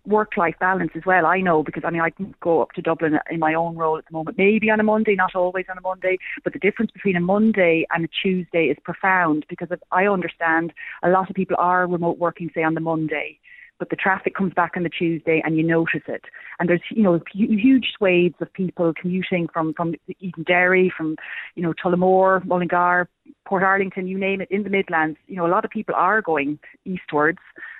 work-life 0.06 0.54
balance 0.60 0.92
as 0.94 1.02
well. 1.04 1.26
I 1.26 1.40
know 1.40 1.62
because 1.62 1.82
I 1.84 1.90
mean 1.90 2.00
I 2.00 2.10
can 2.10 2.34
go 2.40 2.62
up 2.62 2.72
to 2.72 2.82
Dublin 2.82 3.18
in 3.30 3.40
my 3.40 3.54
own 3.54 3.76
role 3.76 3.98
at 3.98 4.04
the 4.06 4.12
moment, 4.12 4.38
maybe 4.38 4.70
on 4.70 4.80
a 4.80 4.82
Monday, 4.82 5.14
not 5.14 5.34
always 5.34 5.66
on 5.70 5.78
a 5.78 5.80
Monday, 5.80 6.18
but 6.44 6.52
the 6.52 6.58
difference 6.58 6.90
between 6.90 7.16
a 7.16 7.20
Monday 7.20 7.86
and 7.90 8.04
a 8.04 8.08
Tuesday 8.08 8.66
is 8.66 8.76
profound 8.84 9.44
because 9.48 9.68
I 9.90 10.06
understand 10.06 10.72
a 11.02 11.10
lot 11.10 11.28
of 11.28 11.36
people 11.36 11.56
are 11.58 11.86
remote 11.86 12.18
working, 12.18 12.50
say 12.54 12.62
on 12.62 12.74
the 12.74 12.80
Monday, 12.80 13.38
but 13.78 13.90
the 13.90 13.96
traffic 13.96 14.34
comes 14.34 14.52
back 14.54 14.72
on 14.76 14.82
the 14.82 14.88
Tuesday 14.88 15.42
and 15.44 15.56
you 15.56 15.62
notice 15.62 16.02
it. 16.06 16.24
And 16.58 16.68
there's, 16.68 16.82
you 16.90 17.02
know, 17.02 17.20
huge 17.32 17.86
swathes 17.96 18.34
of 18.40 18.52
people 18.52 18.92
commuting 19.00 19.48
from, 19.52 19.74
from 19.74 19.94
Edenderry, 20.22 20.90
from, 20.96 21.16
you 21.54 21.62
know, 21.62 21.72
Tullamore, 21.72 22.44
Mullingar, 22.44 23.08
Portarlington, 23.46 24.08
you 24.08 24.18
name 24.18 24.40
it, 24.40 24.48
in 24.50 24.64
the 24.64 24.70
Midlands. 24.70 25.18
You 25.26 25.36
know, 25.36 25.46
a 25.46 25.48
lot 25.48 25.64
of 25.64 25.70
people 25.70 25.94
are 25.94 26.20
going 26.20 26.58
eastwards. 26.84 27.38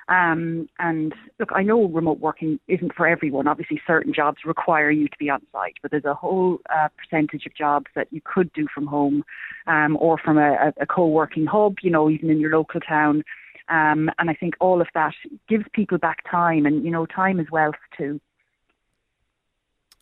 Um, 0.09 0.69
and 0.79 1.15
look, 1.39 1.51
I 1.55 1.63
know 1.63 1.87
remote 1.87 2.19
working 2.19 2.59
isn't 2.67 2.95
for 2.95 3.07
everyone. 3.07 3.47
Obviously, 3.47 3.81
certain 3.87 4.15
jobs 4.15 4.39
require 4.47 4.91
you 4.91 5.07
to 5.07 5.17
be 5.19 5.29
on 5.29 5.43
site, 5.53 5.75
but 5.83 5.91
there's 5.91 6.07
a 6.07 6.15
whole 6.15 6.59
uh, 6.75 6.89
percentage 6.97 7.45
of 7.45 7.55
jobs 7.55 7.87
that 7.95 8.09
you 8.11 8.23
could 8.25 8.51
do 8.55 8.67
from 8.75 8.87
home 8.87 9.23
um, 9.67 9.99
or 10.01 10.17
from 10.17 10.39
a, 10.39 10.73
a 10.81 10.87
co 10.87 11.07
working 11.07 11.45
hub, 11.45 11.77
you 11.83 11.91
know, 11.91 12.09
even 12.09 12.31
in 12.31 12.41
your 12.41 12.57
local 12.57 12.81
town. 12.81 13.23
Um, 13.69 14.11
and 14.19 14.31
I 14.31 14.35
think 14.35 14.55
all 14.61 14.81
of 14.81 14.89
that 14.95 15.15
gives 15.49 15.65
people 15.73 15.99
back 15.99 16.19
time, 16.31 16.67
and 16.67 16.85
you 16.85 16.91
know, 16.91 17.07
time 17.07 17.39
is 17.39 17.51
wealth 17.51 17.75
too. 17.97 18.21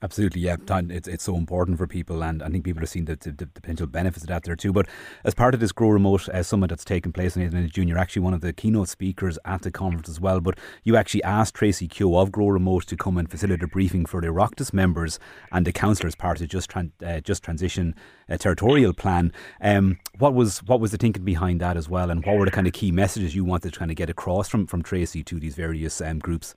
Absolutely, 0.03 0.43
yeah. 0.43 0.57
It's, 0.69 1.09
it's 1.09 1.25
so 1.25 1.37
important 1.37 1.79
for 1.79 1.87
people, 1.87 2.23
and 2.23 2.43
I 2.43 2.51
think 2.51 2.65
people 2.65 2.83
are 2.83 2.87
seeing 2.87 3.07
the, 3.07 3.17
the, 3.17 3.33
the 3.33 3.47
potential 3.47 3.87
benefits 3.87 4.25
of 4.25 4.29
that 4.29 4.43
there 4.43 4.55
too. 4.55 4.71
But 4.71 4.89
as 5.25 5.35
part 5.35 5.55
of 5.55 5.61
this 5.61 5.73
Grow 5.73 5.89
Remote 5.89 6.29
uh, 6.29 6.43
summit 6.43 6.69
that's 6.69 6.85
taken 6.85 7.13
place 7.13 7.35
in 7.35 7.43
Nathan 7.43 7.71
June, 7.71 7.89
you're 7.89 7.97
actually 7.97 8.21
one 8.21 8.35
of 8.35 8.43
the 8.43 8.53
keynote 8.53 8.91
speakers 8.91 9.39
at 9.47 9.63
the 9.63 9.71
conference 9.71 10.11
as 10.11 10.21
well. 10.21 10.41
But 10.41 10.59
you 10.85 10.97
actually 10.97 11.23
asked 11.23 11.55
Tracy 11.55 11.89
Keogh 11.89 12.15
of 12.19 12.31
Grow 12.31 12.49
Remote 12.49 12.87
to 12.89 12.97
come 12.97 13.17
and 13.17 13.31
facilitate 13.31 13.63
a 13.63 13.69
briefing 13.69 14.05
for 14.05 14.21
the 14.21 14.27
Oireachtas 14.27 14.75
members 14.75 15.19
and 15.51 15.67
the 15.67 15.73
councillors 15.73 16.15
part 16.15 16.43
of 16.43 16.49
Just, 16.49 16.71
tran- 16.71 16.93
uh, 17.03 17.21
Just 17.21 17.43
Transition 17.43 17.95
uh, 18.29 18.37
Territorial 18.37 18.93
Plan. 18.93 19.33
Um, 19.63 19.99
what 20.19 20.35
was 20.35 20.59
what 20.65 20.79
was 20.79 20.91
the 20.91 20.99
thinking 20.99 21.25
behind 21.25 21.63
that 21.63 21.79
as 21.79 21.89
well, 21.89 22.11
and 22.11 22.23
what 22.27 22.37
were 22.37 22.45
the 22.45 22.51
kind 22.51 22.67
of 22.67 22.75
key 22.75 22.93
messages 22.93 23.35
you 23.35 23.47
wanted 23.47 23.73
to 23.73 23.79
kind 23.79 23.91
of 23.91 23.97
get 23.97 24.11
across 24.11 24.47
from, 24.47 24.67
from 24.67 24.83
Tracy 24.83 25.25
to 25.25 25.41
these 25.41 25.55
various 25.55 26.03
um, 26.03 26.19
groups? 26.19 26.55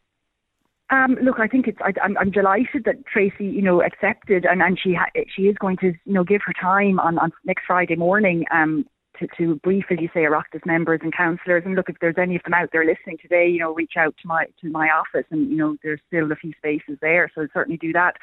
Um, 0.92 1.18
look, 1.22 1.40
I 1.40 1.48
think 1.48 1.68
it's. 1.68 1.78
I, 1.82 1.94
am 2.04 2.32
delighted 2.32 2.86
that 2.86 3.06
Tracy, 3.06 3.46
you 3.46 3.62
know, 3.62 3.84
accepted, 3.84 4.46
and, 4.46 4.62
and 4.62 4.80
she 4.80 4.96
ha- 4.96 5.12
she 5.36 5.44
is 5.44 5.56
going 5.60 5.78
to, 5.78 5.94
you 6.06 6.14
know, 6.14 6.24
give 6.24 6.42
her 6.46 6.54
time 6.60 7.00
on, 7.00 7.20
on 7.20 7.32
next 7.46 7.66
Friday 7.68 7.96
morning 7.96 8.44
um, 8.52 8.86
to, 9.20 9.28
to 9.38 9.56
brief, 9.58 9.86
as 9.92 10.00
you 10.02 10.10
say, 10.14 10.22
Oireachtas 10.22 10.66
members 10.66 11.02
and 11.04 11.16
councillors. 11.16 11.64
And 11.66 11.76
look, 11.76 11.90
if 11.90 11.98
there's 12.02 12.18
any 12.18 12.36
of 12.36 12.44
them 12.44 12.56
out 12.56 12.70
there 12.72 12.86
listening 12.86 13.18
today, 13.22 13.48
you 13.48 13.60
know, 13.60 13.74
reach 13.74 13.94
out 13.98 14.16
to 14.22 14.28
my 14.28 14.46
to 14.62 14.70
my 14.72 14.90
office, 14.90 15.28
and 15.30 15.50
you 15.52 15.58
know, 15.58 15.78
there's 15.84 16.02
still 16.08 16.32
a 16.32 16.36
few 16.36 16.54
spaces 16.58 16.98
there, 17.02 17.32
so 17.36 17.48
certainly 17.54 17.78
do 17.78 17.94
that. 17.94 18.16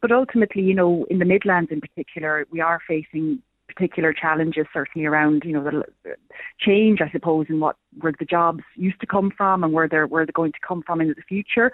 But 0.00 0.10
ultimately, 0.10 0.62
you 0.62 0.74
know, 0.74 1.06
in 1.10 1.20
the 1.20 1.24
Midlands 1.24 1.70
in 1.70 1.80
particular, 1.80 2.44
we 2.50 2.60
are 2.60 2.80
facing 2.88 3.40
particular 3.74 4.12
challenges, 4.12 4.66
certainly 4.72 5.06
around 5.06 5.42
you 5.44 5.52
know 5.52 5.62
the 5.62 6.16
change, 6.58 7.00
I 7.00 7.10
suppose, 7.10 7.46
in 7.48 7.60
what 7.60 7.76
where 8.00 8.12
the 8.18 8.24
jobs 8.24 8.62
used 8.76 9.00
to 9.00 9.06
come 9.06 9.30
from 9.36 9.64
and 9.64 9.72
where 9.72 9.88
they're 9.88 10.06
where 10.06 10.24
they're 10.24 10.32
going 10.32 10.52
to 10.52 10.66
come 10.66 10.82
from 10.82 11.00
into 11.00 11.14
the 11.14 11.22
future. 11.22 11.72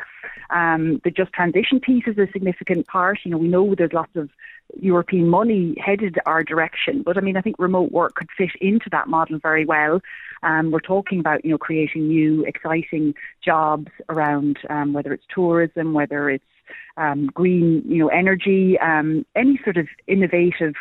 Um, 0.50 1.00
the 1.04 1.10
just 1.10 1.32
transition 1.32 1.80
piece 1.80 2.04
is 2.06 2.18
a 2.18 2.28
significant 2.32 2.86
part. 2.86 3.20
You 3.24 3.30
know, 3.32 3.38
we 3.38 3.48
know 3.48 3.74
there's 3.74 3.92
lots 3.92 4.14
of 4.16 4.30
European 4.80 5.28
money 5.28 5.74
headed 5.84 6.18
our 6.26 6.42
direction, 6.42 7.02
but 7.02 7.16
I 7.16 7.20
mean, 7.20 7.36
I 7.36 7.40
think 7.40 7.56
remote 7.58 7.92
work 7.92 8.14
could 8.14 8.28
fit 8.36 8.50
into 8.60 8.90
that 8.90 9.08
model 9.08 9.38
very 9.38 9.64
well. 9.64 10.00
Um, 10.42 10.70
we're 10.70 10.80
talking 10.80 11.20
about 11.20 11.44
you 11.44 11.52
know 11.52 11.58
creating 11.58 12.08
new 12.08 12.44
exciting 12.44 13.14
jobs 13.44 13.90
around 14.08 14.58
um, 14.70 14.92
whether 14.92 15.12
it's 15.12 15.24
tourism, 15.32 15.92
whether 15.92 16.30
it's 16.30 16.44
um, 16.96 17.26
green, 17.26 17.82
you 17.86 17.98
know, 17.98 18.08
energy, 18.08 18.78
um, 18.78 19.24
any 19.34 19.60
sort 19.64 19.76
of 19.76 19.86
innovative 20.06 20.74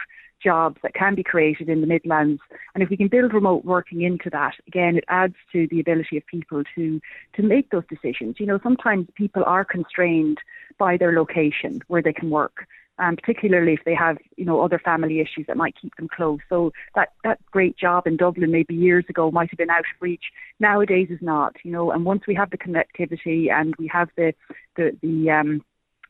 jobs 0.43 0.77
that 0.83 0.93
can 0.93 1.15
be 1.15 1.23
created 1.23 1.69
in 1.69 1.81
the 1.81 1.87
Midlands. 1.87 2.41
And 2.73 2.83
if 2.83 2.89
we 2.89 2.97
can 2.97 3.07
build 3.07 3.33
remote 3.33 3.65
working 3.65 4.01
into 4.01 4.29
that, 4.31 4.53
again, 4.67 4.97
it 4.97 5.03
adds 5.07 5.35
to 5.51 5.67
the 5.69 5.79
ability 5.79 6.17
of 6.17 6.25
people 6.27 6.63
to, 6.75 7.01
to 7.35 7.41
make 7.43 7.69
those 7.69 7.83
decisions. 7.89 8.35
You 8.39 8.45
know, 8.45 8.59
sometimes 8.61 9.07
people 9.15 9.43
are 9.45 9.65
constrained 9.65 10.37
by 10.77 10.97
their 10.97 11.13
location 11.13 11.81
where 11.87 12.01
they 12.01 12.13
can 12.13 12.29
work. 12.29 12.67
Um, 12.97 13.17
particularly 13.17 13.73
if 13.73 13.81
they 13.83 13.93
have, 13.93 14.17
you 14.37 14.45
know, 14.45 14.61
other 14.61 14.79
family 14.79 15.19
issues 15.19 15.47
that 15.47 15.57
might 15.57 15.75
keep 15.75 15.93
them 15.97 16.07
close. 16.07 16.39
So 16.47 16.71
that 16.95 17.09
that 17.25 17.39
great 17.51 17.75
job 17.75 18.07
in 18.07 18.15
Dublin 18.15 18.51
maybe 18.51 18.73
years 18.73 19.03
ago 19.09 19.31
might 19.31 19.49
have 19.49 19.57
been 19.57 19.69
out 19.69 19.79
of 19.79 19.85
reach. 19.99 20.23
Nowadays 20.61 21.09
is 21.09 21.19
not, 21.21 21.57
you 21.65 21.73
know. 21.73 21.91
And 21.91 22.05
once 22.05 22.23
we 22.25 22.33
have 22.35 22.51
the 22.51 22.57
connectivity 22.57 23.51
and 23.51 23.75
we 23.77 23.87
have 23.87 24.07
the 24.15 24.33
the 24.77 24.97
the 25.01 25.29
um, 25.29 25.61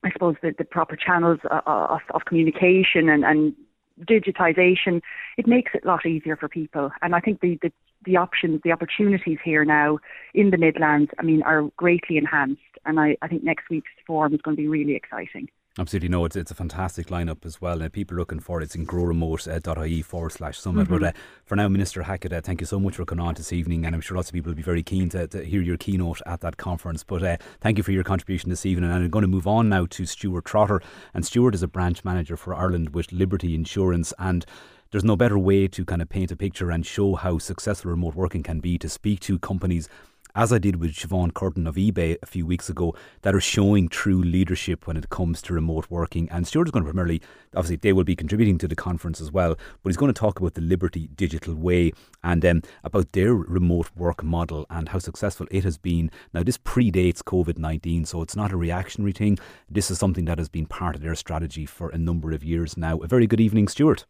I 0.03 0.11
suppose 0.11 0.35
the, 0.43 0.53
the 0.55 0.63
proper 0.63 0.95
channels 0.95 1.39
uh, 1.49 1.61
of, 1.65 2.01
of 2.11 2.25
communication 2.25 3.09
and, 3.09 3.25
and 3.25 3.55
digitization, 4.01 5.01
it 5.37 5.47
makes 5.47 5.71
it 5.73 5.83
a 5.83 5.87
lot 5.87 6.05
easier 6.05 6.35
for 6.35 6.49
people. 6.49 6.91
And 7.01 7.15
I 7.15 7.19
think 7.19 7.41
the, 7.41 7.57
the, 7.61 7.71
the 8.03 8.17
options, 8.17 8.61
the 8.63 8.71
opportunities 8.71 9.39
here 9.43 9.65
now 9.65 9.99
in 10.33 10.51
the 10.51 10.57
Midlands, 10.57 11.11
I 11.19 11.23
mean, 11.23 11.41
are 11.43 11.63
greatly 11.77 12.17
enhanced. 12.17 12.61
And 12.85 12.99
I, 12.99 13.17
I 13.21 13.27
think 13.27 13.43
next 13.43 13.69
week's 13.69 13.89
forum 14.05 14.33
is 14.33 14.41
going 14.41 14.57
to 14.57 14.61
be 14.61 14.67
really 14.67 14.95
exciting. 14.95 15.49
Absolutely, 15.77 16.07
no, 16.07 16.23
it's, 16.23 16.37
it's 16.37 16.51
a 16.51 16.55
fantastic 16.55 17.07
lineup 17.07 17.45
as 17.45 17.59
well. 17.59 17.83
Uh, 17.83 17.89
people 17.89 18.15
are 18.15 18.19
looking 18.19 18.39
for 18.39 18.61
it. 18.61 18.63
It's 18.63 18.75
in 18.75 18.87
growremote.ie 18.87 20.01
forward 20.03 20.31
slash 20.31 20.57
summit. 20.57 20.87
Mm-hmm. 20.87 20.99
But 20.99 21.03
uh, 21.03 21.11
for 21.43 21.57
now, 21.57 21.67
Minister 21.67 22.03
Hackett, 22.03 22.31
uh, 22.31 22.39
thank 22.39 22.61
you 22.61 22.67
so 22.67 22.79
much 22.79 22.95
for 22.95 23.03
coming 23.03 23.25
on 23.25 23.33
this 23.33 23.51
evening. 23.51 23.85
And 23.85 23.93
I'm 23.93 23.99
sure 23.99 24.15
lots 24.15 24.29
of 24.29 24.33
people 24.33 24.51
will 24.51 24.55
be 24.55 24.61
very 24.61 24.83
keen 24.83 25.09
to, 25.09 25.27
to 25.27 25.43
hear 25.43 25.61
your 25.61 25.75
keynote 25.75 26.21
at 26.25 26.39
that 26.41 26.55
conference. 26.55 27.03
But 27.03 27.23
uh, 27.23 27.37
thank 27.59 27.77
you 27.77 27.83
for 27.83 27.91
your 27.91 28.05
contribution 28.05 28.49
this 28.49 28.65
evening. 28.65 28.89
And 28.89 29.03
I'm 29.03 29.09
going 29.09 29.23
to 29.23 29.27
move 29.27 29.47
on 29.47 29.67
now 29.67 29.85
to 29.87 30.05
Stuart 30.05 30.45
Trotter. 30.45 30.81
And 31.13 31.25
Stuart 31.25 31.53
is 31.53 31.63
a 31.63 31.67
branch 31.67 32.05
manager 32.05 32.37
for 32.37 32.55
Ireland 32.55 32.95
with 32.95 33.11
Liberty 33.11 33.53
Insurance. 33.53 34.13
And 34.17 34.45
there's 34.91 35.03
no 35.03 35.17
better 35.17 35.37
way 35.37 35.67
to 35.67 35.83
kind 35.83 36.01
of 36.01 36.07
paint 36.07 36.31
a 36.31 36.37
picture 36.37 36.71
and 36.71 36.85
show 36.85 37.15
how 37.15 37.37
successful 37.37 37.91
remote 37.91 38.15
working 38.15 38.43
can 38.43 38.61
be 38.61 38.77
to 38.77 38.87
speak 38.87 39.19
to 39.21 39.37
companies 39.39 39.89
as 40.35 40.51
I 40.51 40.59
did 40.59 40.75
with 40.75 40.93
Siobhan 40.93 41.33
Curtin 41.33 41.65
of 41.65 41.75
eBay 41.75 42.17
a 42.21 42.25
few 42.25 42.45
weeks 42.45 42.69
ago, 42.69 42.93
that 43.21 43.33
are 43.33 43.39
showing 43.39 43.87
true 43.87 44.21
leadership 44.21 44.85
when 44.85 44.97
it 44.97 45.09
comes 45.09 45.41
to 45.43 45.53
remote 45.53 45.87
working. 45.89 46.29
And 46.29 46.45
Stuart 46.45 46.67
is 46.67 46.71
going 46.71 46.83
to 46.83 46.91
primarily, 46.91 47.21
obviously, 47.55 47.77
they 47.77 47.93
will 47.93 48.03
be 48.03 48.15
contributing 48.15 48.57
to 48.59 48.67
the 48.67 48.75
conference 48.75 49.21
as 49.21 49.31
well, 49.31 49.55
but 49.81 49.89
he's 49.89 49.97
going 49.97 50.13
to 50.13 50.19
talk 50.19 50.39
about 50.39 50.55
the 50.55 50.61
Liberty 50.61 51.09
Digital 51.15 51.55
Way 51.55 51.93
and 52.23 52.45
um, 52.45 52.61
about 52.83 53.13
their 53.13 53.33
remote 53.33 53.89
work 53.95 54.23
model 54.23 54.65
and 54.69 54.89
how 54.89 54.99
successful 54.99 55.47
it 55.51 55.63
has 55.63 55.77
been. 55.77 56.11
Now, 56.33 56.43
this 56.43 56.57
predates 56.57 57.23
COVID 57.23 57.57
19, 57.57 58.05
so 58.05 58.21
it's 58.21 58.35
not 58.35 58.51
a 58.51 58.57
reactionary 58.57 59.13
thing. 59.13 59.37
This 59.69 59.89
is 59.89 59.97
something 59.97 60.25
that 60.25 60.37
has 60.37 60.49
been 60.49 60.65
part 60.65 60.95
of 60.95 61.01
their 61.01 61.15
strategy 61.15 61.65
for 61.65 61.89
a 61.89 61.97
number 61.97 62.33
of 62.33 62.43
years 62.43 62.75
now. 62.75 62.97
A 62.99 63.07
very 63.07 63.25
good 63.25 63.39
evening, 63.39 63.67
Stuart. 63.67 64.05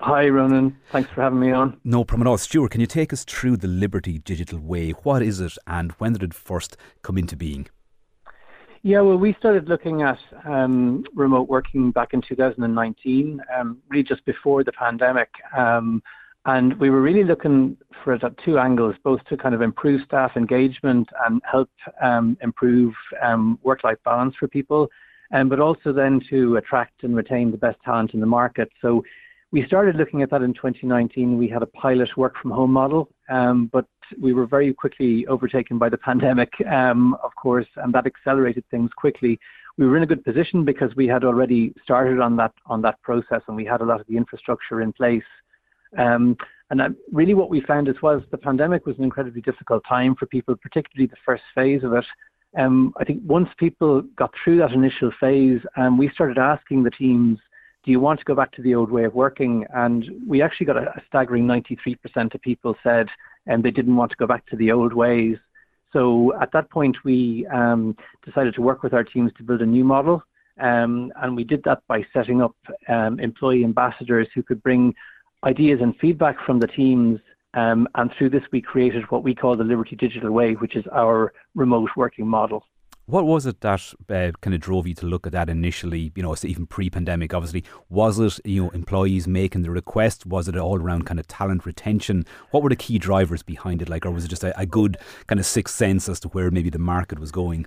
Hi, 0.00 0.28
Ronan. 0.28 0.76
Thanks 0.92 1.10
for 1.10 1.22
having 1.22 1.40
me 1.40 1.50
on. 1.50 1.80
No 1.82 2.04
problem 2.04 2.26
at 2.26 2.30
all. 2.30 2.38
Stuart, 2.38 2.70
can 2.70 2.80
you 2.80 2.86
take 2.86 3.12
us 3.12 3.24
through 3.24 3.56
the 3.56 3.66
Liberty 3.66 4.18
Digital 4.18 4.60
Way? 4.60 4.90
What 4.90 5.22
is 5.22 5.40
it 5.40 5.54
and 5.66 5.90
when 5.92 6.12
did 6.12 6.22
it 6.22 6.34
first 6.34 6.76
come 7.02 7.18
into 7.18 7.36
being? 7.36 7.66
Yeah, 8.82 9.00
well, 9.00 9.16
we 9.16 9.34
started 9.34 9.68
looking 9.68 10.02
at 10.02 10.20
um, 10.44 11.04
remote 11.16 11.48
working 11.48 11.90
back 11.90 12.14
in 12.14 12.22
2019, 12.22 13.40
um, 13.56 13.78
really 13.88 14.04
just 14.04 14.24
before 14.24 14.62
the 14.62 14.70
pandemic. 14.70 15.30
Um, 15.56 16.00
and 16.46 16.78
we 16.78 16.90
were 16.90 17.02
really 17.02 17.24
looking 17.24 17.76
for 18.04 18.14
it 18.14 18.22
at 18.22 18.38
two 18.44 18.56
angles, 18.56 18.94
both 19.02 19.24
to 19.24 19.36
kind 19.36 19.54
of 19.54 19.62
improve 19.62 20.02
staff 20.04 20.36
engagement 20.36 21.08
and 21.26 21.42
help 21.50 21.70
um, 22.00 22.38
improve 22.40 22.94
um, 23.20 23.58
work 23.64 23.82
life 23.82 23.98
balance 24.04 24.36
for 24.38 24.46
people, 24.46 24.88
um, 25.32 25.48
but 25.48 25.58
also 25.58 25.92
then 25.92 26.20
to 26.30 26.56
attract 26.56 27.02
and 27.02 27.16
retain 27.16 27.50
the 27.50 27.58
best 27.58 27.78
talent 27.84 28.14
in 28.14 28.20
the 28.20 28.26
market. 28.26 28.70
So 28.80 29.02
we 29.50 29.64
started 29.66 29.96
looking 29.96 30.22
at 30.22 30.30
that 30.30 30.42
in 30.42 30.52
2019. 30.52 31.38
We 31.38 31.48
had 31.48 31.62
a 31.62 31.66
pilot 31.66 32.16
work 32.16 32.34
from 32.40 32.50
home 32.50 32.72
model, 32.72 33.08
um, 33.30 33.70
but 33.72 33.86
we 34.20 34.32
were 34.32 34.46
very 34.46 34.72
quickly 34.74 35.26
overtaken 35.26 35.78
by 35.78 35.88
the 35.88 35.98
pandemic, 35.98 36.52
um, 36.70 37.14
of 37.22 37.34
course, 37.34 37.66
and 37.76 37.92
that 37.94 38.06
accelerated 38.06 38.64
things 38.70 38.90
quickly. 38.96 39.38
we 39.78 39.86
were 39.86 39.96
in 39.96 40.02
a 40.02 40.06
good 40.06 40.24
position 40.24 40.64
because 40.64 40.94
we 40.96 41.06
had 41.06 41.24
already 41.24 41.72
started 41.82 42.20
on 42.20 42.36
that 42.36 42.52
on 42.66 42.82
that 42.82 43.00
process 43.02 43.42
and 43.46 43.56
we 43.56 43.64
had 43.64 43.80
a 43.80 43.84
lot 43.84 44.00
of 44.00 44.06
the 44.08 44.16
infrastructure 44.16 44.82
in 44.82 44.92
place. 44.92 45.30
Um, 45.96 46.36
and 46.70 46.82
uh, 46.82 46.88
really, 47.12 47.34
what 47.34 47.48
we 47.48 47.60
found 47.62 47.88
as 47.88 47.94
was 48.02 48.22
the 48.30 48.36
pandemic 48.36 48.84
was 48.84 48.98
an 48.98 49.04
incredibly 49.04 49.40
difficult 49.40 49.82
time 49.88 50.14
for 50.14 50.26
people, 50.26 50.54
particularly 50.56 51.06
the 51.06 51.16
first 51.24 51.44
phase 51.54 51.84
of 51.84 51.94
it. 51.94 52.04
Um, 52.58 52.92
I 52.98 53.04
think 53.04 53.22
once 53.24 53.48
people 53.58 54.02
got 54.16 54.32
through 54.42 54.58
that 54.58 54.72
initial 54.72 55.10
phase, 55.20 55.60
um, 55.76 55.96
we 55.96 56.10
started 56.10 56.38
asking 56.38 56.82
the 56.82 56.90
teams, 56.90 57.38
"Do 57.88 57.92
you 57.92 58.00
want 58.00 58.18
to 58.18 58.24
go 58.26 58.34
back 58.34 58.52
to 58.52 58.60
the 58.60 58.74
old 58.74 58.90
way 58.90 59.04
of 59.04 59.14
working?" 59.14 59.64
And 59.72 60.04
we 60.26 60.42
actually 60.42 60.66
got 60.66 60.76
a, 60.76 60.90
a 60.90 61.02
staggering 61.06 61.46
93% 61.46 62.34
of 62.34 62.40
people 62.42 62.76
said, 62.82 63.08
and 63.46 63.54
um, 63.54 63.62
they 63.62 63.70
didn't 63.70 63.96
want 63.96 64.10
to 64.10 64.16
go 64.18 64.26
back 64.26 64.44
to 64.48 64.56
the 64.56 64.70
old 64.72 64.92
ways. 64.92 65.38
So 65.94 66.34
at 66.38 66.52
that 66.52 66.68
point, 66.68 66.98
we 67.02 67.46
um, 67.46 67.96
decided 68.26 68.52
to 68.56 68.60
work 68.60 68.82
with 68.82 68.92
our 68.92 69.04
teams 69.04 69.32
to 69.38 69.42
build 69.42 69.62
a 69.62 69.66
new 69.66 69.84
model. 69.84 70.22
Um, 70.60 71.10
and 71.16 71.34
we 71.34 71.44
did 71.44 71.62
that 71.64 71.80
by 71.88 72.04
setting 72.12 72.42
up 72.42 72.54
um, 72.88 73.20
employee 73.20 73.64
ambassadors 73.64 74.28
who 74.34 74.42
could 74.42 74.62
bring 74.62 74.94
ideas 75.44 75.80
and 75.80 75.96
feedback 75.96 76.36
from 76.44 76.60
the 76.60 76.66
teams. 76.66 77.20
Um, 77.54 77.88
and 77.94 78.12
through 78.18 78.28
this, 78.28 78.44
we 78.52 78.60
created 78.60 79.10
what 79.10 79.24
we 79.24 79.34
call 79.34 79.56
the 79.56 79.64
Liberty 79.64 79.96
Digital 79.96 80.30
Way, 80.30 80.52
which 80.56 80.76
is 80.76 80.84
our 80.92 81.32
remote 81.54 81.88
working 81.96 82.28
model. 82.28 82.66
What 83.08 83.24
was 83.24 83.46
it 83.46 83.62
that 83.62 83.94
uh, 84.10 84.32
kind 84.42 84.52
of 84.52 84.60
drove 84.60 84.86
you 84.86 84.92
to 84.96 85.06
look 85.06 85.26
at 85.26 85.32
that 85.32 85.48
initially? 85.48 86.12
You 86.14 86.22
know, 86.22 86.36
even 86.42 86.66
pre-pandemic, 86.66 87.32
obviously. 87.32 87.64
Was 87.88 88.18
it 88.18 88.38
you 88.44 88.64
know 88.64 88.70
employees 88.70 89.26
making 89.26 89.62
the 89.62 89.70
request? 89.70 90.26
Was 90.26 90.46
it 90.46 90.58
all 90.58 90.78
around 90.78 91.06
kind 91.06 91.18
of 91.18 91.26
talent 91.26 91.64
retention? 91.64 92.26
What 92.50 92.62
were 92.62 92.68
the 92.68 92.76
key 92.76 92.98
drivers 92.98 93.42
behind 93.42 93.80
it? 93.80 93.88
Like, 93.88 94.04
or 94.04 94.10
was 94.10 94.26
it 94.26 94.28
just 94.28 94.44
a, 94.44 94.58
a 94.60 94.66
good 94.66 94.98
kind 95.26 95.40
of 95.40 95.46
sixth 95.46 95.74
sense 95.74 96.06
as 96.06 96.20
to 96.20 96.28
where 96.28 96.50
maybe 96.50 96.68
the 96.68 96.78
market 96.78 97.18
was 97.18 97.30
going? 97.32 97.64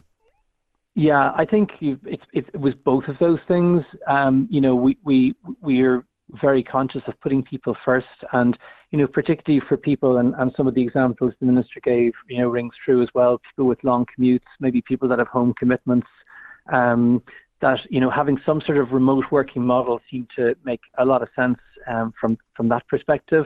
Yeah, 0.94 1.32
I 1.36 1.46
think 1.46 1.72
it, 1.82 2.22
it, 2.34 2.60
was 2.60 2.76
both 2.76 3.08
of 3.08 3.18
those 3.18 3.40
things. 3.48 3.84
Um, 4.08 4.48
you 4.52 4.62
know, 4.62 4.76
we 4.76 5.00
we 5.04 5.34
we're 5.60 6.06
very 6.40 6.62
conscious 6.62 7.02
of 7.08 7.20
putting 7.20 7.42
people 7.42 7.76
first 7.84 8.06
and 8.34 8.60
you 8.92 8.98
know 8.98 9.08
particularly 9.08 9.66
for 9.68 9.78
people 9.78 10.18
and, 10.18 10.36
and 10.38 10.52
some 10.56 10.68
of 10.68 10.76
the 10.76 10.82
examples 10.82 11.34
the 11.40 11.46
minister 11.46 11.80
gave 11.84 12.14
you 12.28 12.38
know 12.40 12.50
rings 12.50 12.74
true 12.84 13.02
as 13.02 13.10
well. 13.14 13.40
People 13.50 13.68
with 13.68 13.84
long 13.84 14.06
commutes 14.06 14.42
maybe 14.60 14.82
people 14.82 15.08
that 15.10 15.20
have 15.20 15.28
home 15.28 15.54
commitments 15.58 16.08
um, 16.72 17.24
that 17.62 17.80
you 17.90 18.00
know 18.00 18.10
having 18.10 18.40
some 18.46 18.62
sort 18.62 18.78
of 18.78 18.92
remote 18.92 19.26
working 19.32 19.66
model 19.66 20.00
seemed 20.10 20.28
to 20.36 20.56
make 20.64 20.82
a 20.98 21.06
lot 21.06 21.22
of 21.22 21.30
sense 21.36 21.60
um, 21.88 22.14
from 22.20 22.38
from 22.56 22.68
that 22.70 22.88
perspective. 22.88 23.46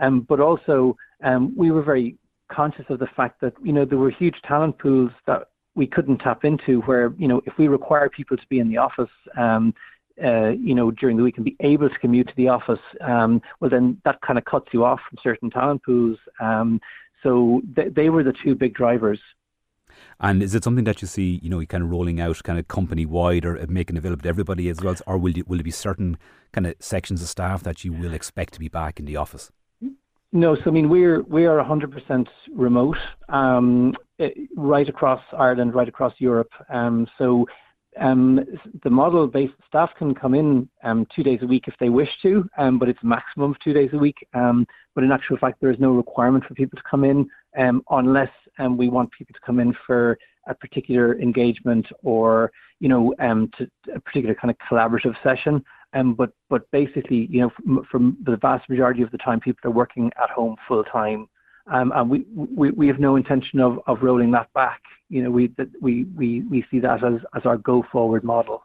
Um, 0.00 0.20
but 0.20 0.40
also 0.40 0.96
um, 1.22 1.54
we 1.56 1.70
were 1.70 1.82
very 1.82 2.16
conscious 2.48 2.84
of 2.88 2.98
the 2.98 3.08
fact 3.08 3.40
that 3.40 3.54
you 3.62 3.72
know 3.72 3.84
there 3.84 3.98
were 3.98 4.10
huge 4.10 4.40
talent 4.42 4.78
pools 4.78 5.10
that 5.26 5.48
we 5.74 5.86
couldn't 5.86 6.18
tap 6.18 6.44
into 6.44 6.80
where 6.82 7.12
you 7.18 7.28
know 7.28 7.42
if 7.44 7.52
we 7.58 7.68
require 7.68 8.08
people 8.08 8.36
to 8.36 8.46
be 8.48 8.60
in 8.60 8.68
the 8.68 8.76
office 8.76 9.10
um, 9.36 9.74
uh, 10.24 10.48
you 10.48 10.74
know, 10.74 10.90
during 10.90 11.16
the 11.16 11.22
week 11.22 11.36
and 11.36 11.44
be 11.44 11.56
able 11.60 11.88
to 11.88 11.98
commute 11.98 12.28
to 12.28 12.36
the 12.36 12.48
office, 12.48 12.80
um, 13.00 13.42
well, 13.60 13.70
then 13.70 14.00
that 14.04 14.20
kind 14.22 14.38
of 14.38 14.44
cuts 14.44 14.68
you 14.72 14.84
off 14.84 15.00
from 15.08 15.18
certain 15.22 15.50
talent 15.50 15.82
pools. 15.84 16.18
Um, 16.40 16.80
so 17.22 17.62
th- 17.74 17.94
they 17.94 18.08
were 18.08 18.22
the 18.22 18.32
two 18.32 18.54
big 18.54 18.74
drivers. 18.74 19.20
And 20.20 20.42
is 20.42 20.54
it 20.54 20.64
something 20.64 20.84
that 20.84 21.02
you 21.02 21.08
see, 21.08 21.40
you 21.42 21.50
know, 21.50 21.64
kind 21.66 21.84
of 21.84 21.90
rolling 21.90 22.20
out 22.20 22.42
kind 22.42 22.58
of 22.58 22.68
company 22.68 23.04
wide 23.04 23.44
or 23.44 23.64
making 23.68 23.96
available 23.96 24.22
to 24.22 24.28
everybody 24.28 24.68
as 24.68 24.80
well? 24.80 24.96
Or 25.06 25.18
will, 25.18 25.36
you, 25.36 25.44
will 25.46 25.58
there 25.58 25.64
be 25.64 25.70
certain 25.70 26.16
kind 26.52 26.66
of 26.66 26.74
sections 26.80 27.22
of 27.22 27.28
staff 27.28 27.62
that 27.64 27.84
you 27.84 27.92
will 27.92 28.14
expect 28.14 28.54
to 28.54 28.60
be 28.60 28.68
back 28.68 28.98
in 28.98 29.04
the 29.04 29.16
office? 29.16 29.50
No, 30.32 30.54
so 30.54 30.62
I 30.66 30.70
mean 30.70 30.88
we're 30.88 31.22
we 31.22 31.46
are 31.46 31.56
100% 31.62 32.26
remote, 32.52 32.98
um, 33.28 33.94
eh, 34.18 34.30
right 34.56 34.88
across 34.88 35.22
Ireland, 35.36 35.74
right 35.74 35.88
across 35.88 36.14
Europe. 36.18 36.50
Um, 36.68 37.06
so 37.16 37.46
um, 38.00 38.40
the 38.84 38.90
model 38.90 39.26
based 39.26 39.54
staff 39.68 39.90
can 39.98 40.14
come 40.14 40.34
in 40.34 40.68
um, 40.82 41.06
two 41.14 41.22
days 41.22 41.40
a 41.42 41.46
week 41.46 41.64
if 41.66 41.74
they 41.80 41.88
wish 41.88 42.10
to, 42.22 42.48
um, 42.58 42.78
but 42.78 42.88
it's 42.88 43.02
a 43.02 43.06
maximum 43.06 43.52
of 43.52 43.60
two 43.60 43.72
days 43.72 43.90
a 43.92 43.98
week. 43.98 44.26
Um, 44.34 44.66
but 44.94 45.04
in 45.04 45.12
actual 45.12 45.36
fact, 45.38 45.60
there 45.60 45.70
is 45.70 45.78
no 45.78 45.92
requirement 45.92 46.44
for 46.44 46.54
people 46.54 46.76
to 46.76 46.82
come 46.88 47.04
in 47.04 47.28
um, 47.58 47.82
unless 47.90 48.30
um, 48.58 48.76
we 48.76 48.88
want 48.88 49.10
people 49.12 49.34
to 49.34 49.40
come 49.44 49.60
in 49.60 49.74
for 49.86 50.18
a 50.48 50.54
particular 50.54 51.18
engagement 51.20 51.86
or 52.02 52.52
you 52.80 52.88
know 52.88 53.14
a 53.18 54.00
particular 54.00 54.34
kind 54.34 54.50
of 54.50 54.56
collaborative 54.58 55.14
session. 55.22 55.64
but 56.16 56.30
but 56.48 56.70
basically, 56.70 57.26
you 57.30 57.40
know, 57.40 57.82
from 57.90 58.16
the 58.24 58.36
vast 58.36 58.68
majority 58.68 59.02
of 59.02 59.10
the 59.10 59.18
time, 59.18 59.40
people 59.40 59.70
are 59.70 59.74
working 59.74 60.10
at 60.22 60.30
home 60.30 60.56
full 60.68 60.84
time. 60.84 61.28
Um, 61.68 61.92
and 61.94 62.08
we, 62.08 62.24
we, 62.34 62.70
we 62.70 62.86
have 62.86 62.98
no 62.98 63.16
intention 63.16 63.60
of, 63.60 63.80
of 63.86 64.02
rolling 64.02 64.30
that 64.32 64.52
back. 64.52 64.82
You 65.08 65.22
know, 65.22 65.30
we, 65.30 65.48
that 65.56 65.68
we, 65.80 66.04
we, 66.16 66.42
we 66.42 66.64
see 66.70 66.80
that 66.80 67.04
as, 67.04 67.20
as 67.34 67.44
our 67.44 67.56
go 67.56 67.84
forward 67.90 68.24
model. 68.24 68.62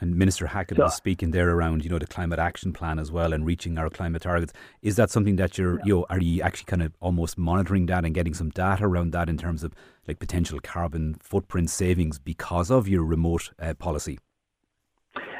And 0.00 0.16
Minister 0.16 0.46
Hackett 0.46 0.76
so, 0.76 0.84
was 0.84 0.94
speaking 0.94 1.30
there 1.30 1.50
around, 1.50 1.84
you 1.84 1.90
know, 1.90 1.98
the 1.98 2.06
climate 2.06 2.40
action 2.40 2.72
plan 2.72 2.98
as 2.98 3.12
well 3.12 3.32
and 3.32 3.46
reaching 3.46 3.78
our 3.78 3.88
climate 3.88 4.22
targets. 4.22 4.52
Is 4.82 4.96
that 4.96 5.10
something 5.10 5.36
that 5.36 5.56
you're, 5.56 5.80
you 5.84 5.94
know, 5.94 6.06
are 6.10 6.20
you 6.20 6.42
actually 6.42 6.66
kind 6.66 6.82
of 6.82 6.92
almost 7.00 7.38
monitoring 7.38 7.86
that 7.86 8.04
and 8.04 8.14
getting 8.14 8.34
some 8.34 8.50
data 8.50 8.84
around 8.84 9.12
that 9.12 9.28
in 9.28 9.38
terms 9.38 9.62
of 9.62 9.72
like 10.08 10.18
potential 10.18 10.58
carbon 10.60 11.14
footprint 11.20 11.70
savings 11.70 12.18
because 12.18 12.70
of 12.70 12.88
your 12.88 13.04
remote 13.04 13.50
uh, 13.60 13.74
policy? 13.74 14.18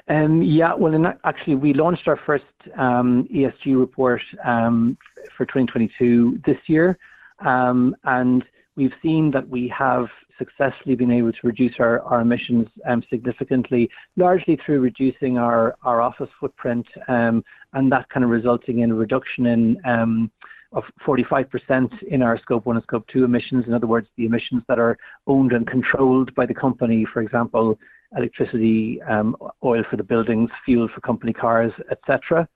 Um, 0.09 0.43
yeah, 0.43 0.75
well, 0.75 0.93
in, 0.93 1.07
actually, 1.25 1.55
we 1.55 1.73
launched 1.73 2.09
our 2.09 2.19
first 2.27 2.45
um, 2.77 3.27
ESG 3.35 3.79
report 3.79 4.21
um, 4.45 4.99
for 5.37 5.47
2022 5.47 6.41
this 6.45 6.59
year, 6.67 6.99
um, 7.45 7.97
and 8.05 8.45
we've 8.77 8.93
seen 9.03 9.31
that 9.31 9.49
we 9.49 9.73
have 9.77 10.07
successfully 10.39 10.95
been 10.95 11.13
able 11.13 11.33
to 11.33 11.39
reduce 11.45 11.75
our, 11.79 12.01
our 12.03 12.21
emissions 12.21 12.67
um, 12.87 13.03
significantly, 13.09 13.89
largely 14.17 14.59
through 14.67 14.81
reducing 14.81 15.39
our, 15.39 15.77
our 15.85 16.03
office 16.03 16.31
footprint, 16.39 16.87
um, 17.09 17.43
and 17.73 17.91
that 17.91 18.09
kind 18.11 18.25
of 18.25 18.31
resulting 18.31 18.81
in 18.81 18.91
a 18.91 18.95
reduction 18.95 19.47
in 19.47 20.31
of 20.75 20.83
45% 21.07 22.03
in 22.03 22.23
our 22.23 22.39
scope 22.39 22.67
1 22.67 22.77
and 22.77 22.83
scope 22.83 23.07
2 23.09 23.25
emissions. 23.25 23.65
In 23.67 23.75
other 23.75 23.87
words, 23.87 24.09
the 24.17 24.27
emissions 24.27 24.63
that 24.69 24.79
are 24.79 24.99
owned 25.27 25.53
and 25.53 25.67
controlled 25.67 26.35
by 26.35 26.47
the 26.47 26.55
company, 26.55 27.07
for 27.13 27.23
example, 27.23 27.79
electricity, 28.17 29.01
um, 29.03 29.37
oil 29.63 29.83
for 29.91 29.97
the 29.97 30.03
buildings, 30.03 30.51
fuel 30.65 30.89
for 30.95 31.01
company 31.01 31.33
cars, 31.33 31.73
etc. 31.91 32.49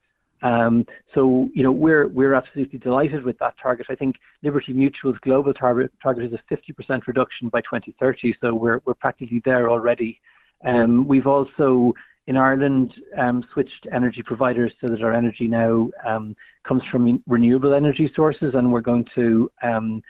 Um, 0.42 0.86
so, 1.14 1.48
you 1.54 1.62
know, 1.62 1.72
we're 1.72 2.09
we're 2.09 2.34
absolutely 2.34 2.78
delighted 2.78 3.24
with 3.24 3.38
that 3.38 3.54
target. 3.61 3.86
I 3.90 3.94
think 3.94 4.16
Liberty 4.42 4.72
Mutual's 4.72 5.16
global 5.22 5.52
target 5.52 5.92
target 6.02 6.32
is 6.32 6.38
a 6.38 6.54
50% 6.54 7.06
reduction 7.06 7.48
by 7.48 7.61
2030. 7.62 8.36
So 8.40 8.54
we're 8.54 8.80
we're 8.84 8.94
practically 8.94 9.42
there 9.44 9.70
already. 9.70 10.20
Um, 10.64 11.06
we've 11.06 11.26
also 11.26 11.92
in 12.26 12.36
Ireland 12.36 12.92
um, 13.16 13.44
switched 13.52 13.86
energy 13.92 14.22
providers 14.22 14.72
so 14.80 14.88
that 14.88 15.02
our 15.02 15.14
energy 15.14 15.48
now 15.48 15.88
um, 16.06 16.36
comes 16.66 16.82
from 16.90 17.22
renewable 17.26 17.74
energy 17.74 18.12
sources, 18.14 18.54
and 18.54 18.70
we're 18.70 18.82
going 18.82 19.06
to 19.14 19.50
um, 19.62 20.02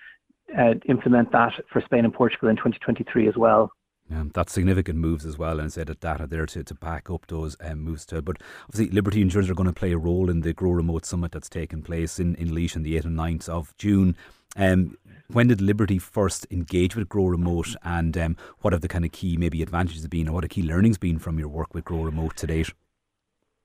uh, 0.59 0.75
implement 0.89 1.31
that 1.33 1.53
for 1.73 1.81
Spain 1.83 2.05
and 2.05 2.13
Portugal 2.13 2.49
in 2.49 2.57
2023 2.57 3.29
as 3.29 3.37
well. 3.37 3.71
Um, 4.11 4.31
that's 4.33 4.53
significant 4.53 4.99
moves 4.99 5.27
as 5.27 5.37
well, 5.37 5.61
and 5.61 5.73
said 5.73 5.89
that 5.89 6.01
data 6.01 6.27
there 6.27 6.47
to, 6.47 6.65
to 6.65 6.75
back 6.75 7.11
up 7.11 7.27
those 7.27 7.57
um, 7.61 7.81
moves. 7.81 8.07
To, 8.07 8.23
but 8.23 8.39
obviously, 8.65 8.95
Liberty 8.95 9.21
Insurance 9.21 9.51
are 9.51 9.55
going 9.55 9.67
to 9.67 9.73
play 9.73 9.93
a 9.93 9.99
role 9.99 10.31
in 10.31 10.41
the 10.41 10.55
Grow 10.55 10.71
Remote 10.71 11.05
Summit 11.05 11.33
that's 11.33 11.49
taking 11.49 11.83
place 11.83 12.19
in, 12.19 12.35
in 12.37 12.55
Laois 12.55 12.75
on 12.75 12.85
the 12.85 12.99
8th 12.99 13.05
and 13.05 13.19
9th 13.19 13.49
of 13.49 13.77
June. 13.77 14.17
Um, 14.57 14.97
when 15.31 15.49
did 15.49 15.61
Liberty 15.61 15.99
first 15.99 16.47
engage 16.51 16.97
with 16.97 17.09
Grow 17.09 17.27
Remote, 17.27 17.77
and 17.83 18.17
um, 18.17 18.37
what 18.61 18.73
have 18.73 18.81
the 18.81 18.89
kind 18.89 19.05
of 19.05 19.13
key 19.13 19.37
maybe 19.37 19.63
advantages 19.63 20.07
been, 20.07 20.29
or 20.29 20.33
what 20.33 20.45
have 20.45 20.51
key 20.51 20.63
learnings 20.63 20.97
been 20.97 21.19
from 21.19 21.39
your 21.39 21.49
work 21.49 21.75
with 21.75 21.85
Grow 21.85 22.03
Remote 22.03 22.37
to 22.39 22.47
date? 22.47 22.73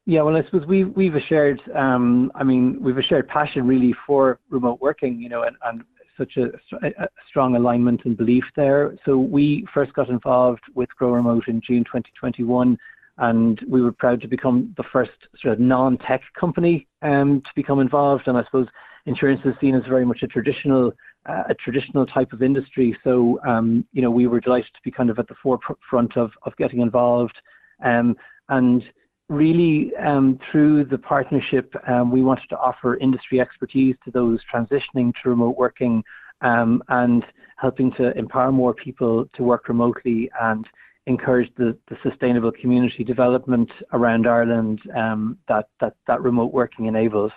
Yeah, 0.05 0.23
well, 0.23 0.35
I 0.35 0.43
suppose 0.43 0.65
we've 0.65 0.93
we've 0.97 1.15
a 1.15 1.21
shared, 1.21 1.61
um, 1.73 2.29
I 2.35 2.43
mean, 2.43 2.81
we've 2.81 2.97
a 2.97 3.01
shared 3.01 3.29
passion 3.29 3.65
really 3.65 3.93
for 4.05 4.37
remote 4.49 4.81
working, 4.81 5.21
you 5.21 5.29
know, 5.29 5.43
and, 5.43 5.55
and 5.63 5.83
such 6.18 6.38
a, 6.38 6.51
a, 6.86 7.07
strong 7.28 7.55
alignment 7.55 8.01
and 8.05 8.18
belief 8.18 8.43
there. 8.55 8.95
So 9.05 9.18
we 9.18 9.66
first 9.74 9.93
got 9.93 10.09
involved 10.09 10.61
with 10.76 10.89
Grow 10.97 11.11
Remote 11.11 11.47
in 11.47 11.61
June 11.61 11.84
2021, 11.84 12.78
and 13.18 13.59
we 13.68 13.82
were 13.82 13.91
proud 13.91 14.22
to 14.22 14.28
become 14.28 14.74
the 14.78 14.84
first 14.91 15.11
sort 15.41 15.53
of 15.53 15.59
non-tech 15.59 16.22
company 16.39 16.88
um, 17.01 17.41
to 17.41 17.49
become 17.55 17.80
involved. 17.80 18.28
And 18.28 18.38
I 18.38 18.43
suppose 18.43 18.68
insurance 19.05 19.41
is 19.45 19.53
seen 19.59 19.76
as 19.76 19.84
very 19.88 20.05
much 20.05 20.24
a 20.24 20.28
traditional 20.28 20.93
uh, 21.26 21.43
a 21.49 21.53
traditional 21.53 22.05
type 22.05 22.34
of 22.34 22.43
industry. 22.43 22.97
So 23.03 23.39
um, 23.47 23.86
you 23.93 24.01
know 24.01 24.11
we 24.11 24.28
were 24.28 24.39
delighted 24.39 24.74
to 24.74 24.82
be 24.84 24.91
kind 24.91 25.09
of 25.09 25.20
at 25.20 25.28
the 25.28 25.36
forefront 25.41 26.18
of 26.18 26.32
of 26.43 26.55
getting 26.57 26.82
involved, 26.82 27.36
um, 27.84 28.16
and 28.49 28.84
really 29.30 29.95
um, 29.95 30.39
through 30.51 30.86
the 30.86 30.97
partnership, 30.97 31.74
um, 31.88 32.11
we 32.11 32.21
wanted 32.21 32.47
to 32.49 32.57
offer 32.57 32.97
industry 32.97 33.39
expertise 33.39 33.95
to 34.05 34.11
those 34.11 34.39
transitioning 34.53 35.13
to 35.21 35.30
remote 35.30 35.57
working 35.57 36.03
um, 36.41 36.84
and 36.89 37.24
helping 37.57 37.91
to 37.93 38.15
empower 38.17 38.51
more 38.51 38.74
people 38.74 39.26
to 39.34 39.43
work 39.43 39.67
remotely 39.67 40.30
and 40.41 40.67
encourage 41.07 41.51
the, 41.57 41.78
the 41.89 41.97
sustainable 42.01 42.51
community 42.51 43.03
development 43.03 43.69
around 43.91 44.28
Ireland 44.28 44.82
um, 44.95 45.38
that, 45.47 45.67
that, 45.80 45.95
that 46.07 46.21
remote 46.21 46.53
working 46.53 46.86
enables. 46.86 47.32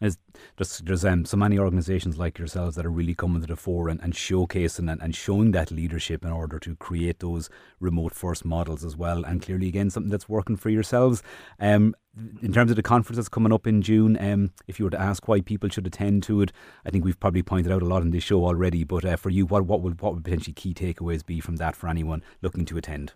There's, 0.00 0.18
just, 0.58 0.84
there's 0.86 1.04
um, 1.04 1.24
so 1.24 1.36
many 1.36 1.56
organisations 1.56 2.18
like 2.18 2.36
yourselves 2.36 2.74
that 2.74 2.84
are 2.84 2.90
really 2.90 3.14
coming 3.14 3.40
to 3.42 3.46
the 3.46 3.56
fore 3.56 3.88
and, 3.88 4.00
and 4.02 4.12
showcasing 4.12 4.90
and, 4.90 5.00
and 5.00 5.14
showing 5.14 5.52
that 5.52 5.70
leadership 5.70 6.24
in 6.24 6.32
order 6.32 6.58
to 6.58 6.74
create 6.74 7.20
those 7.20 7.48
remote 7.78 8.12
first 8.12 8.44
models 8.44 8.84
as 8.84 8.96
well. 8.96 9.24
And 9.24 9.40
clearly, 9.40 9.68
again, 9.68 9.90
something 9.90 10.10
that's 10.10 10.28
working 10.28 10.56
for 10.56 10.68
yourselves. 10.68 11.22
Um, 11.60 11.94
in 12.42 12.52
terms 12.52 12.70
of 12.70 12.76
the 12.76 12.82
conference 12.82 13.16
that's 13.16 13.28
coming 13.28 13.52
up 13.52 13.68
in 13.68 13.82
June, 13.82 14.16
um, 14.20 14.50
if 14.66 14.78
you 14.78 14.84
were 14.84 14.90
to 14.90 15.00
ask 15.00 15.28
why 15.28 15.40
people 15.40 15.68
should 15.68 15.86
attend 15.86 16.24
to 16.24 16.42
it, 16.42 16.52
I 16.84 16.90
think 16.90 17.04
we've 17.04 17.18
probably 17.18 17.42
pointed 17.42 17.72
out 17.72 17.82
a 17.82 17.86
lot 17.86 18.02
in 18.02 18.10
this 18.10 18.24
show 18.24 18.44
already. 18.44 18.82
But 18.82 19.04
uh, 19.04 19.16
for 19.16 19.30
you, 19.30 19.46
what 19.46 19.66
what 19.66 19.80
would 19.80 20.00
what 20.00 20.14
would 20.14 20.24
potentially 20.24 20.54
key 20.54 20.74
takeaways 20.74 21.24
be 21.24 21.40
from 21.40 21.56
that 21.56 21.76
for 21.76 21.88
anyone 21.88 22.22
looking 22.42 22.64
to 22.66 22.78
attend? 22.78 23.12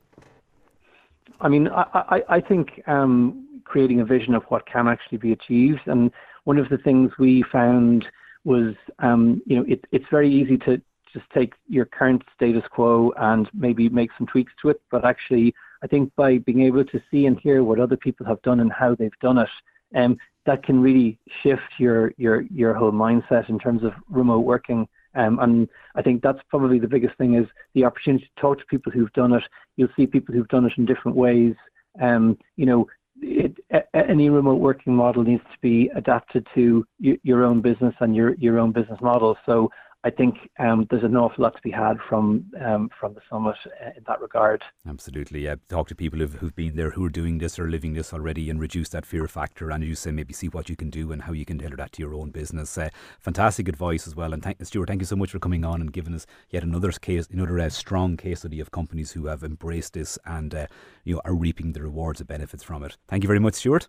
I 1.40 1.48
mean, 1.48 1.68
I 1.68 1.84
I, 1.92 2.36
I 2.36 2.40
think 2.40 2.82
um, 2.86 3.46
creating 3.64 4.00
a 4.00 4.04
vision 4.04 4.34
of 4.34 4.42
what 4.44 4.66
can 4.66 4.88
actually 4.88 5.18
be 5.18 5.32
achieved, 5.32 5.86
and 5.86 6.10
one 6.48 6.56
of 6.56 6.70
the 6.70 6.78
things 6.78 7.12
we 7.18 7.44
found 7.52 8.06
was, 8.44 8.74
um, 9.00 9.42
you 9.44 9.54
know, 9.54 9.66
it, 9.68 9.84
it's 9.92 10.06
very 10.10 10.32
easy 10.32 10.56
to 10.56 10.80
just 11.12 11.26
take 11.34 11.52
your 11.68 11.84
current 11.84 12.22
status 12.34 12.62
quo 12.70 13.12
and 13.18 13.50
maybe 13.52 13.90
make 13.90 14.08
some 14.16 14.26
tweaks 14.26 14.54
to 14.62 14.70
it, 14.70 14.80
but 14.90 15.04
actually 15.04 15.54
I 15.82 15.86
think 15.86 16.10
by 16.16 16.38
being 16.38 16.62
able 16.62 16.86
to 16.86 17.02
see 17.10 17.26
and 17.26 17.38
hear 17.38 17.62
what 17.62 17.78
other 17.78 17.98
people 17.98 18.24
have 18.24 18.40
done 18.40 18.60
and 18.60 18.72
how 18.72 18.94
they've 18.94 19.20
done 19.20 19.36
it, 19.36 19.50
um, 19.94 20.16
that 20.46 20.62
can 20.62 20.80
really 20.80 21.18
shift 21.42 21.70
your 21.78 22.14
your 22.16 22.40
your 22.44 22.72
whole 22.72 22.92
mindset 22.92 23.50
in 23.50 23.58
terms 23.58 23.84
of 23.84 23.92
remote 24.08 24.46
working. 24.46 24.88
Um, 25.14 25.38
and 25.40 25.68
I 25.96 26.00
think 26.00 26.22
that's 26.22 26.40
probably 26.48 26.78
the 26.78 26.88
biggest 26.88 27.18
thing 27.18 27.34
is 27.34 27.46
the 27.74 27.84
opportunity 27.84 28.24
to 28.24 28.40
talk 28.40 28.58
to 28.58 28.64
people 28.70 28.90
who've 28.90 29.12
done 29.12 29.34
it. 29.34 29.44
You'll 29.76 29.94
see 29.96 30.06
people 30.06 30.34
who've 30.34 30.48
done 30.48 30.64
it 30.64 30.72
in 30.78 30.86
different 30.86 31.16
ways. 31.18 31.54
Um, 32.00 32.38
you 32.56 32.64
know, 32.64 32.86
it, 33.22 33.56
any 33.94 34.30
remote 34.30 34.56
working 34.56 34.94
model 34.94 35.22
needs 35.22 35.42
to 35.52 35.58
be 35.60 35.90
adapted 35.94 36.46
to 36.54 36.86
your 36.98 37.44
own 37.44 37.60
business 37.60 37.94
and 38.00 38.14
your 38.14 38.34
your 38.34 38.58
own 38.58 38.72
business 38.72 38.98
model. 39.00 39.36
So 39.46 39.70
I 40.04 40.10
think 40.10 40.36
um, 40.60 40.86
there's 40.90 41.02
an 41.02 41.16
awful 41.16 41.42
lot 41.42 41.56
to 41.56 41.62
be 41.62 41.72
had 41.72 41.96
from 42.08 42.46
um, 42.64 42.88
from 43.00 43.14
the 43.14 43.20
summit 43.28 43.56
uh, 43.66 43.90
in 43.96 44.04
that 44.06 44.20
regard. 44.20 44.62
Absolutely, 44.86 45.40
yeah. 45.40 45.56
Talk 45.68 45.88
to 45.88 45.96
people 45.96 46.20
who've, 46.20 46.34
who've 46.34 46.54
been 46.54 46.76
there, 46.76 46.90
who 46.90 47.04
are 47.04 47.10
doing 47.10 47.38
this 47.38 47.58
or 47.58 47.68
living 47.68 47.94
this 47.94 48.12
already, 48.12 48.48
and 48.48 48.60
reduce 48.60 48.90
that 48.90 49.04
fear 49.04 49.26
factor. 49.26 49.70
And 49.70 49.82
you 49.82 49.96
say, 49.96 50.12
maybe 50.12 50.32
see 50.32 50.48
what 50.48 50.68
you 50.68 50.76
can 50.76 50.88
do 50.88 51.10
and 51.10 51.22
how 51.22 51.32
you 51.32 51.44
can 51.44 51.58
tailor 51.58 51.76
that 51.76 51.92
to 51.92 52.02
your 52.02 52.14
own 52.14 52.30
business. 52.30 52.78
Uh, 52.78 52.90
fantastic 53.18 53.66
advice 53.66 54.06
as 54.06 54.14
well. 54.14 54.32
And 54.32 54.56
Stuart, 54.62 54.86
thank 54.86 55.02
you 55.02 55.06
so 55.06 55.16
much 55.16 55.32
for 55.32 55.40
coming 55.40 55.64
on 55.64 55.80
and 55.80 55.92
giving 55.92 56.14
us 56.14 56.26
yet 56.48 56.62
another 56.62 56.92
case, 56.92 57.26
another 57.32 57.58
uh, 57.58 57.68
strong 57.68 58.16
case 58.16 58.40
study 58.40 58.60
of 58.60 58.70
companies 58.70 59.12
who 59.12 59.26
have 59.26 59.42
embraced 59.42 59.94
this 59.94 60.16
and 60.24 60.54
uh, 60.54 60.66
you 61.04 61.14
know 61.14 61.22
are 61.24 61.34
reaping 61.34 61.72
the 61.72 61.82
rewards 61.82 62.20
and 62.20 62.28
benefits 62.28 62.62
from 62.62 62.84
it. 62.84 62.96
Thank 63.08 63.24
you 63.24 63.28
very 63.28 63.40
much, 63.40 63.54
Stuart. 63.54 63.88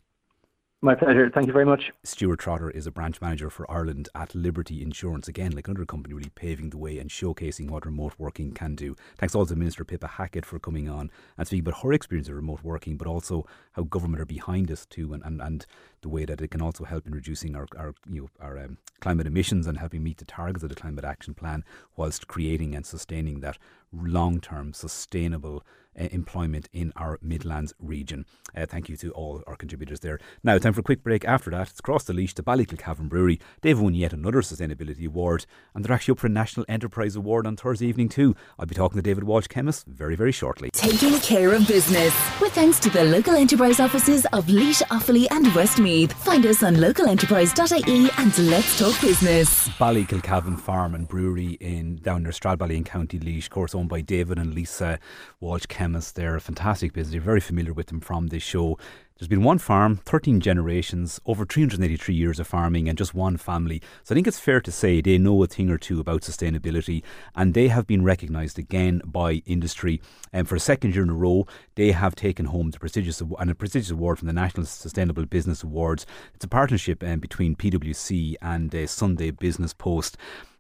My 0.82 0.96
pleasure. 0.96 1.30
Thank 1.30 1.48
you 1.48 1.52
very 1.52 1.66
much. 1.66 1.92
Stuart 2.06 2.40
Trotter 2.40 2.70
is 2.70 2.88
a 2.88 2.92
branch 2.92 3.20
manager 3.20 3.50
for 3.50 3.70
Ireland 3.70 4.08
at 4.16 4.34
Liberty 4.34 4.82
Insurance. 4.82 5.28
Again, 5.28 5.52
like 5.52 5.68
another 5.68 5.86
company, 5.86 6.14
really 6.14 6.30
paving 6.30 6.70
the 6.70 6.78
way 6.78 7.00
and 7.00 7.10
showcasing 7.10 7.70
what 7.70 7.86
remote 7.86 8.14
working 8.18 8.54
can 8.54 8.76
do. 8.76 8.96
Thanks 9.18 9.36
also 9.36 9.54
to 9.54 9.60
Minister 9.60 9.84
Pippa 9.84 10.08
Hackett 10.08 10.46
for 10.46 10.58
coming 10.58 10.88
on 10.88 11.12
and 11.38 11.46
speaking 11.46 11.68
about 11.68 11.82
her 11.82 11.92
experience 11.92 12.30
of 12.30 12.36
remote 12.36 12.64
working, 12.64 12.96
but 12.96 13.08
also 13.08 13.46
how 13.74 13.84
government 13.84 14.22
are 14.22 14.26
behind 14.26 14.72
us 14.72 14.86
too, 14.86 15.12
and, 15.12 15.22
and, 15.26 15.42
and 15.42 15.66
the 16.02 16.08
way 16.08 16.24
that 16.24 16.40
it 16.40 16.50
can 16.52 16.62
also 16.62 16.86
help 16.86 17.06
in 17.06 17.14
reducing 17.14 17.58
our, 17.58 17.68
our 17.78 17.94
you 18.10 18.22
know 18.22 18.30
our 18.40 18.58
um, 18.58 18.78
climate 19.02 19.28
emissions 19.28 19.68
and 19.68 19.78
helping 19.78 20.02
meet 20.02 20.18
the 20.18 20.24
targets 20.24 20.64
of 20.64 20.70
the 20.70 20.76
climate 20.76 21.04
action 21.04 21.34
plan, 21.34 21.66
whilst 21.98 22.28
creating 22.28 22.74
and 22.74 22.86
sustaining 22.86 23.42
that 23.42 23.58
long 23.92 24.40
term 24.40 24.74
sustainable 24.74 25.64
uh, 26.00 26.08
employment 26.12 26.70
in 26.72 26.94
our 26.96 27.20
Midlands 27.22 27.74
region. 27.80 28.26
Uh, 28.56 28.66
thank 28.66 28.90
you 28.90 28.98
to 28.98 29.12
all 29.12 29.44
our 29.48 29.56
contributors 29.56 30.00
there. 30.00 30.20
Now, 30.44 30.58
time 30.58 30.74
for 30.74 30.80
a 30.80 30.84
quick 30.84 31.04
break. 31.04 31.26
After 31.26 31.50
that, 31.52 31.70
it's 31.70 31.80
across 31.80 32.04
the 32.04 32.14
Laois 32.14 32.34
to 32.36 32.44
Ballykilcavan 32.44 33.10
Brewery. 33.10 33.40
They've 33.62 33.80
won 33.80 33.94
yet 33.94 34.14
another 34.14 34.42
sustainability 34.42 35.06
award, 35.06 35.46
and 35.74 35.84
they're 35.84 35.94
actually 35.94 36.14
up 36.14 36.20
for 36.20 36.28
a 36.28 36.32
National 36.32 36.66
Enterprise 36.70 37.16
Award 37.16 37.46
on 37.46 37.56
Thursday 37.56 37.88
evening 37.88 38.10
too. 38.10 38.36
I'll 38.58 38.66
be 38.66 38.76
talking 38.76 38.98
to 38.98 39.02
David 39.02 39.24
Walsh, 39.24 39.48
Kemmis, 39.48 39.86
very, 39.86 40.16
very 40.16 40.32
shortly. 40.32 40.70
Taking 40.72 41.20
care 41.20 41.54
of 41.54 41.68
business 41.68 42.14
with 42.40 42.54
thanks 42.54 42.80
to 42.80 42.90
the 42.90 43.04
local 43.04 43.36
enterprise 43.36 43.80
offices 43.80 44.26
of 44.32 44.48
Laois, 44.48 44.82
Offaly, 44.90 45.28
and 45.32 45.54
Westmeath. 45.54 46.14
Find 46.14 46.46
us 46.46 46.64
on 46.64 46.76
localenterprise.ie 46.76 48.10
and 48.18 48.38
let's 48.50 48.80
talk 48.80 49.00
business. 49.02 49.68
Ballykilcavan 49.70 50.60
Farm 50.60 50.96
and 50.96 51.08
Brewery 51.08 51.58
in 51.60 51.98
down 51.98 52.24
near 52.24 52.32
Stradbally 52.32 52.78
in 52.78 52.84
County 52.84 53.10
of 53.10 53.50
course, 53.50 53.76
owned 53.80 53.90
by 53.90 54.02
David 54.02 54.38
and 54.38 54.54
Lisa 54.54 55.00
Walsh, 55.40 55.66
chemists. 55.66 56.12
They're 56.12 56.36
a 56.36 56.42
fantastic 56.42 56.94
business. 56.94 57.14
You're 57.14 57.24
very 57.24 57.40
familiar 57.40 57.74
with 57.74 57.88
them 57.88 58.02
from 58.02 58.28
this 58.28 58.44
show. 58.44 58.78
There's 59.20 59.28
been 59.28 59.44
one 59.44 59.58
farm, 59.58 59.98
13 59.98 60.40
generations, 60.40 61.20
over 61.26 61.46
383 61.46 62.16
years 62.16 62.40
of 62.40 62.48
farming, 62.48 62.88
and 62.88 62.98
just 62.98 63.14
one 63.14 63.36
family. 63.36 63.82
So 64.02 64.14
I 64.14 64.16
think 64.16 64.28
it's 64.28 64.40
fair 64.40 64.62
to 64.62 64.72
say 64.72 65.02
they 65.02 65.18
know 65.18 65.44
a 65.44 65.48
thing 65.48 65.70
or 65.70 65.78
two 65.78 66.00
about 66.00 66.22
sustainability, 66.22 67.04
and 67.36 67.54
they 67.54 67.68
have 67.68 67.86
been 67.86 68.02
recognised 68.02 68.58
again 68.58 69.02
by 69.04 69.44
industry. 69.46 70.00
And 70.32 70.48
for 70.48 70.56
a 70.56 70.60
second 70.62 70.96
year 70.96 71.04
in 71.04 71.10
a 71.10 71.14
row, 71.14 71.46
they 71.76 71.92
have 71.92 72.16
taken 72.16 72.46
home 72.46 72.72
the 72.72 72.80
prestigious 72.80 73.22
and 73.22 73.52
a 73.52 73.56
prestigious 73.56 73.92
award 73.92 74.20
from 74.20 74.28
the 74.28 74.34
National 74.34 74.66
Sustainable 74.66 75.26
Business 75.26 75.64
Awards. 75.64 76.06
It's 76.34 76.46
a 76.46 76.48
partnership 76.48 77.04
um, 77.04 77.20
between 77.20 77.58
PwC 77.58 78.36
and 78.42 78.74
uh, 78.74 78.88
Sunday 78.88 79.32
Business 79.32 79.74
Post. 79.74 80.16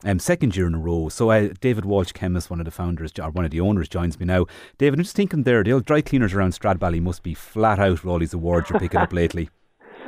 Um, 0.05 0.17
second 0.17 0.55
year 0.55 0.65
in 0.65 0.75
a 0.75 0.79
row. 0.79 1.09
So 1.09 1.29
uh, 1.29 1.49
David 1.59 1.83
Walsh, 1.83 2.13
Kemmis, 2.13 2.49
one 2.49 2.61
of 2.61 2.65
the 2.65 2.71
founders, 2.71 3.11
or 3.21 3.31
one 3.31 3.43
of 3.43 3.51
the 3.51 3.59
owners, 3.59 3.89
joins 3.89 4.17
me 4.17 4.25
now. 4.25 4.45
David, 4.77 4.97
I'm 4.97 5.03
just 5.03 5.15
thinking 5.15 5.43
there, 5.43 5.61
the 5.61 5.73
old 5.73 5.83
dry 5.83 5.99
cleaners 5.99 6.33
around 6.33 6.53
Stradbally 6.53 7.01
must 7.01 7.21
be 7.21 7.33
flat 7.33 7.79
out 7.79 8.01
with 8.01 8.05
all 8.05 8.19
these 8.19 8.33
awards 8.33 8.48
you're 8.57 8.79
picking 8.79 8.99
up 8.99 9.13
lately. 9.13 9.49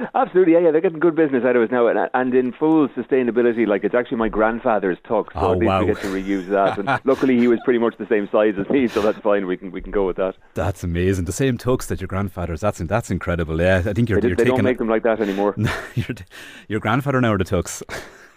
Absolutely, 0.16 0.54
yeah, 0.54 0.60
yeah, 0.60 0.72
they're 0.72 0.82
getting 0.82 1.00
good 1.00 1.16
business 1.16 1.44
out 1.46 1.56
of 1.56 1.62
us 1.62 1.70
now, 1.72 1.88
and, 1.88 2.10
and 2.14 2.34
in 2.34 2.52
full 2.54 2.88
sustainability. 2.90 3.68
Like 3.68 3.84
it's 3.84 3.96
actually 3.96 4.18
my 4.18 4.30
grandfather's 4.30 4.98
tux, 5.00 5.34
so 5.34 5.40
oh, 5.40 5.52
at 5.54 5.60
least 5.60 5.68
wow. 5.68 5.80
we 5.82 5.86
get 5.88 6.02
to 6.02 6.08
reuse 6.08 6.48
that. 6.50 6.78
And 6.78 6.88
luckily, 7.06 7.38
he 7.38 7.48
was 7.48 7.60
pretty 7.64 7.80
much 7.80 7.96
the 7.98 8.08
same 8.08 8.28
size 8.32 8.56
as 8.58 8.70
me, 8.70 8.88
so 8.88 9.02
that's 9.02 9.20
fine. 9.20 9.46
We 9.46 9.58
can 9.58 9.72
we 9.72 9.82
can 9.82 9.92
go 9.92 10.06
with 10.08 10.18
that. 10.18 10.36
That's 10.54 10.84
amazing. 10.84 11.26
The 11.26 11.32
same 11.32 11.58
tux 11.58 11.88
that 11.88 12.02
your 12.02 12.08
grandfather's. 12.08 12.62
That's 12.62 12.80
that's 12.80 13.12
incredible. 13.12 13.62
Yeah, 13.62 13.84
I 13.86 13.94
think 13.94 14.10
you're. 14.10 14.20
They, 14.20 14.30
you're 14.30 14.38
they 14.38 14.46
taking 14.46 14.58
don't 14.58 14.66
make 14.66 14.78
them 14.80 14.90
like 14.90 15.04
that 15.04 15.20
anymore. 15.20 15.56
your 16.68 16.80
grandfather 16.80 17.22
now 17.22 17.34
or 17.34 17.38
the 17.38 17.44
tux. 17.44 17.84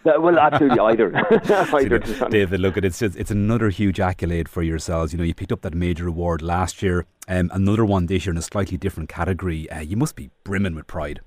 Well, 0.04 0.38
absolutely 0.38 0.78
either. 0.80 1.14
either 1.74 1.98
David, 2.28 2.60
look, 2.60 2.76
at 2.76 2.84
it's 2.84 2.98
just, 2.98 3.16
it's 3.16 3.30
another 3.30 3.70
huge 3.70 4.00
accolade 4.00 4.48
for 4.48 4.62
yourselves. 4.62 5.12
You 5.12 5.18
know, 5.18 5.24
you 5.24 5.34
picked 5.34 5.52
up 5.52 5.62
that 5.62 5.74
major 5.74 6.08
award 6.08 6.42
last 6.42 6.82
year, 6.82 7.06
um, 7.28 7.50
another 7.52 7.84
one 7.84 8.06
this 8.06 8.26
year 8.26 8.32
in 8.32 8.38
a 8.38 8.42
slightly 8.42 8.76
different 8.76 9.08
category. 9.08 9.68
Uh, 9.70 9.80
you 9.80 9.96
must 9.96 10.16
be 10.16 10.30
brimming 10.44 10.74
with 10.74 10.86
pride. 10.86 11.20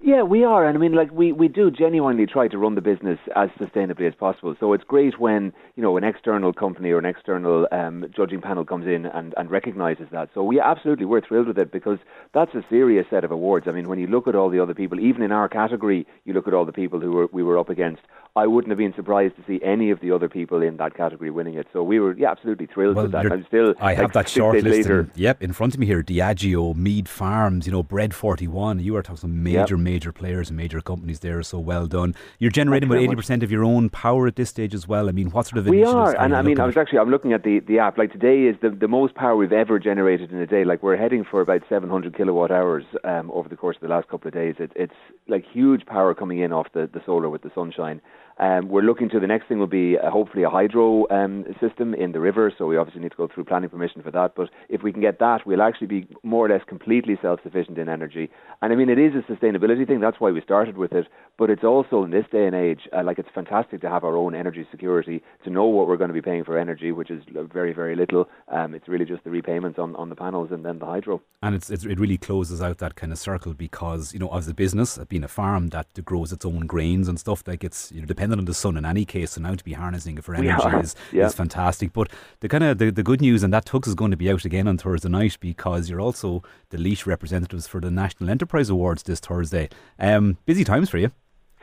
Yeah, 0.00 0.22
we 0.22 0.44
are, 0.44 0.64
and 0.64 0.78
I 0.78 0.80
mean, 0.80 0.92
like 0.92 1.10
we, 1.10 1.32
we 1.32 1.48
do 1.48 1.72
genuinely 1.72 2.24
try 2.24 2.46
to 2.46 2.56
run 2.56 2.76
the 2.76 2.80
business 2.80 3.18
as 3.34 3.48
sustainably 3.60 4.06
as 4.06 4.14
possible. 4.14 4.54
So 4.60 4.72
it's 4.72 4.84
great 4.84 5.18
when 5.18 5.52
you 5.74 5.82
know 5.82 5.96
an 5.96 6.04
external 6.04 6.52
company 6.52 6.92
or 6.92 6.98
an 6.98 7.04
external 7.04 7.66
um, 7.72 8.06
judging 8.16 8.40
panel 8.40 8.64
comes 8.64 8.86
in 8.86 9.06
and, 9.06 9.34
and 9.36 9.50
recognises 9.50 10.06
that. 10.12 10.28
So 10.34 10.44
we 10.44 10.60
absolutely 10.60 11.04
we're 11.04 11.20
thrilled 11.20 11.48
with 11.48 11.58
it 11.58 11.72
because 11.72 11.98
that's 12.32 12.54
a 12.54 12.64
serious 12.70 13.06
set 13.10 13.24
of 13.24 13.32
awards. 13.32 13.66
I 13.66 13.72
mean, 13.72 13.88
when 13.88 13.98
you 13.98 14.06
look 14.06 14.28
at 14.28 14.36
all 14.36 14.50
the 14.50 14.60
other 14.60 14.72
people, 14.72 15.00
even 15.00 15.20
in 15.20 15.32
our 15.32 15.48
category, 15.48 16.06
you 16.24 16.32
look 16.32 16.46
at 16.46 16.54
all 16.54 16.64
the 16.64 16.72
people 16.72 17.00
who 17.00 17.10
were, 17.10 17.26
we 17.32 17.42
were 17.42 17.58
up 17.58 17.68
against. 17.68 18.02
I 18.36 18.46
wouldn't 18.46 18.70
have 18.70 18.78
been 18.78 18.94
surprised 18.94 19.34
to 19.36 19.42
see 19.48 19.60
any 19.64 19.90
of 19.90 20.00
the 20.00 20.12
other 20.12 20.28
people 20.28 20.62
in 20.62 20.76
that 20.76 20.94
category 20.94 21.30
winning 21.30 21.54
it. 21.54 21.66
So 21.72 21.82
we 21.82 21.98
were 21.98 22.16
yeah, 22.16 22.30
absolutely 22.30 22.66
thrilled 22.66 22.94
well, 22.94 23.06
with 23.06 23.12
that. 23.12 23.32
I'm 23.32 23.44
still 23.48 23.74
I 23.80 23.94
have 23.94 24.04
like, 24.04 24.12
that 24.12 24.28
short 24.28 24.62
list. 24.62 24.88
In, 24.88 25.10
yep, 25.16 25.42
in 25.42 25.52
front 25.52 25.74
of 25.74 25.80
me 25.80 25.86
here: 25.86 26.04
Diageo, 26.04 26.76
Mead 26.76 27.08
Farms, 27.08 27.66
you 27.66 27.72
know, 27.72 27.82
Bread 27.82 28.14
Forty 28.14 28.46
One. 28.46 28.78
You 28.78 28.94
are 28.94 29.02
talking 29.02 29.16
some 29.16 29.42
major, 29.42 29.74
yep. 29.74 29.78
Major 29.92 30.12
players 30.12 30.46
and 30.50 30.56
major 30.56 30.80
companies 30.80 31.20
there. 31.20 31.42
So 31.42 31.58
well 31.58 31.86
done. 31.86 32.14
You're 32.38 32.56
generating 32.60 32.88
about 32.88 33.00
eighty 33.04 33.16
percent 33.20 33.42
of 33.42 33.50
your 33.50 33.64
own 33.64 33.90
power 33.90 34.26
at 34.26 34.36
this 34.36 34.50
stage 34.50 34.74
as 34.74 34.84
well. 34.92 35.08
I 35.08 35.12
mean, 35.12 35.30
what 35.30 35.46
sort 35.46 35.58
of 35.58 35.66
we 35.66 35.84
are? 35.84 36.16
And 36.22 36.34
I 36.36 36.42
mean, 36.42 36.60
I 36.60 36.66
was 36.66 36.76
at? 36.76 36.82
actually 36.82 37.00
I'm 37.00 37.10
looking 37.10 37.32
at 37.32 37.42
the 37.42 37.60
the 37.60 37.78
app. 37.78 37.98
Like 37.98 38.12
today 38.12 38.38
is 38.50 38.56
the 38.64 38.70
the 38.70 38.88
most 38.88 39.14
power 39.14 39.36
we've 39.36 39.58
ever 39.64 39.78
generated 39.78 40.30
in 40.32 40.38
a 40.38 40.46
day. 40.46 40.64
Like 40.64 40.82
we're 40.82 40.96
heading 40.96 41.24
for 41.30 41.40
about 41.40 41.62
700 41.68 42.16
kilowatt 42.16 42.50
hours 42.50 42.84
um, 43.04 43.30
over 43.30 43.48
the 43.48 43.56
course 43.56 43.76
of 43.76 43.82
the 43.82 43.92
last 43.94 44.08
couple 44.08 44.28
of 44.28 44.34
days. 44.34 44.56
It, 44.58 44.72
it's 44.76 45.00
like 45.26 45.44
huge 45.50 45.86
power 45.86 46.14
coming 46.14 46.38
in 46.40 46.52
off 46.52 46.68
the 46.72 46.88
the 46.92 47.02
solar 47.06 47.28
with 47.28 47.42
the 47.42 47.50
sunshine. 47.54 48.00
Um, 48.38 48.68
we're 48.68 48.82
looking 48.82 49.08
to 49.10 49.20
the 49.20 49.26
next 49.26 49.48
thing 49.48 49.58
will 49.58 49.66
be 49.66 49.96
uh, 49.98 50.10
hopefully 50.10 50.44
a 50.44 50.50
hydro 50.50 51.08
um, 51.10 51.44
system 51.60 51.94
in 51.94 52.12
the 52.12 52.20
river. 52.20 52.52
So 52.56 52.66
we 52.66 52.76
obviously 52.76 53.02
need 53.02 53.10
to 53.10 53.16
go 53.16 53.28
through 53.32 53.44
planning 53.44 53.70
permission 53.70 54.02
for 54.02 54.10
that. 54.12 54.34
But 54.36 54.50
if 54.68 54.82
we 54.82 54.92
can 54.92 55.00
get 55.00 55.18
that, 55.18 55.46
we'll 55.46 55.62
actually 55.62 55.88
be 55.88 56.06
more 56.22 56.46
or 56.46 56.48
less 56.48 56.62
completely 56.68 57.18
self-sufficient 57.20 57.78
in 57.78 57.88
energy. 57.88 58.30
And 58.62 58.72
I 58.72 58.76
mean, 58.76 58.88
it 58.88 58.98
is 58.98 59.12
a 59.14 59.32
sustainability 59.32 59.86
thing. 59.86 60.00
That's 60.00 60.20
why 60.20 60.30
we 60.30 60.40
started 60.40 60.76
with 60.76 60.92
it. 60.92 61.06
But 61.36 61.50
it's 61.50 61.64
also 61.64 62.02
in 62.02 62.10
this 62.10 62.26
day 62.32 62.46
and 62.46 62.54
age, 62.54 62.88
uh, 62.96 63.04
like 63.04 63.18
it's 63.18 63.28
fantastic 63.32 63.80
to 63.82 63.88
have 63.88 64.02
our 64.02 64.16
own 64.16 64.34
energy 64.34 64.66
security, 64.70 65.22
to 65.44 65.50
know 65.50 65.66
what 65.66 65.86
we're 65.86 65.96
going 65.96 66.08
to 66.08 66.14
be 66.14 66.22
paying 66.22 66.44
for 66.44 66.58
energy, 66.58 66.90
which 66.90 67.10
is 67.10 67.22
very 67.52 67.72
very 67.72 67.94
little. 67.94 68.28
Um, 68.48 68.74
it's 68.74 68.88
really 68.88 69.04
just 69.04 69.22
the 69.22 69.30
repayments 69.30 69.78
on, 69.78 69.94
on 69.94 70.08
the 70.08 70.16
panels 70.16 70.50
and 70.50 70.64
then 70.64 70.80
the 70.80 70.86
hydro. 70.86 71.22
And 71.42 71.54
it's, 71.54 71.70
it's 71.70 71.84
it 71.84 72.00
really 72.00 72.18
closes 72.18 72.60
out 72.60 72.78
that 72.78 72.96
kind 72.96 73.12
of 73.12 73.18
circle 73.18 73.54
because 73.54 74.12
you 74.12 74.18
know 74.18 74.28
as 74.34 74.48
a 74.48 74.54
business, 74.54 74.98
being 75.08 75.22
a 75.22 75.28
farm 75.28 75.68
that 75.68 75.86
grows 76.04 76.32
its 76.32 76.44
own 76.44 76.66
grains 76.66 77.06
and 77.06 77.20
stuff, 77.20 77.44
like 77.46 77.62
it's 77.62 77.92
you 77.92 78.00
know 78.00 78.06
dependent 78.28 78.40
on 78.40 78.50
the 78.50 78.54
sun 78.54 78.76
in 78.76 78.84
any 78.84 79.04
case. 79.04 79.32
So 79.32 79.40
now 79.40 79.54
to 79.54 79.64
be 79.64 79.72
harnessing 79.72 80.18
it 80.18 80.24
for 80.24 80.34
energy 80.34 80.76
is, 80.78 80.94
yeah. 81.12 81.26
is 81.26 81.34
fantastic. 81.34 81.92
But 81.92 82.10
the 82.40 82.48
kind 82.48 82.64
of 82.64 82.78
the, 82.78 82.90
the 82.90 83.02
good 83.02 83.20
news 83.20 83.42
and 83.42 83.52
that 83.52 83.64
Tux 83.64 83.88
is 83.88 83.94
going 83.94 84.10
to 84.10 84.16
be 84.16 84.30
out 84.30 84.44
again 84.44 84.68
on 84.68 84.78
Thursday 84.78 85.08
night 85.08 85.36
because 85.40 85.88
you're 85.88 86.00
also 86.00 86.42
the 86.70 86.78
Laois 86.78 87.06
representatives 87.06 87.66
for 87.66 87.80
the 87.80 87.90
National 87.90 88.30
Enterprise 88.30 88.70
Awards 88.70 89.02
this 89.02 89.20
Thursday. 89.20 89.68
Um, 89.98 90.38
busy 90.44 90.64
times 90.64 90.90
for 90.90 90.98
you. 90.98 91.10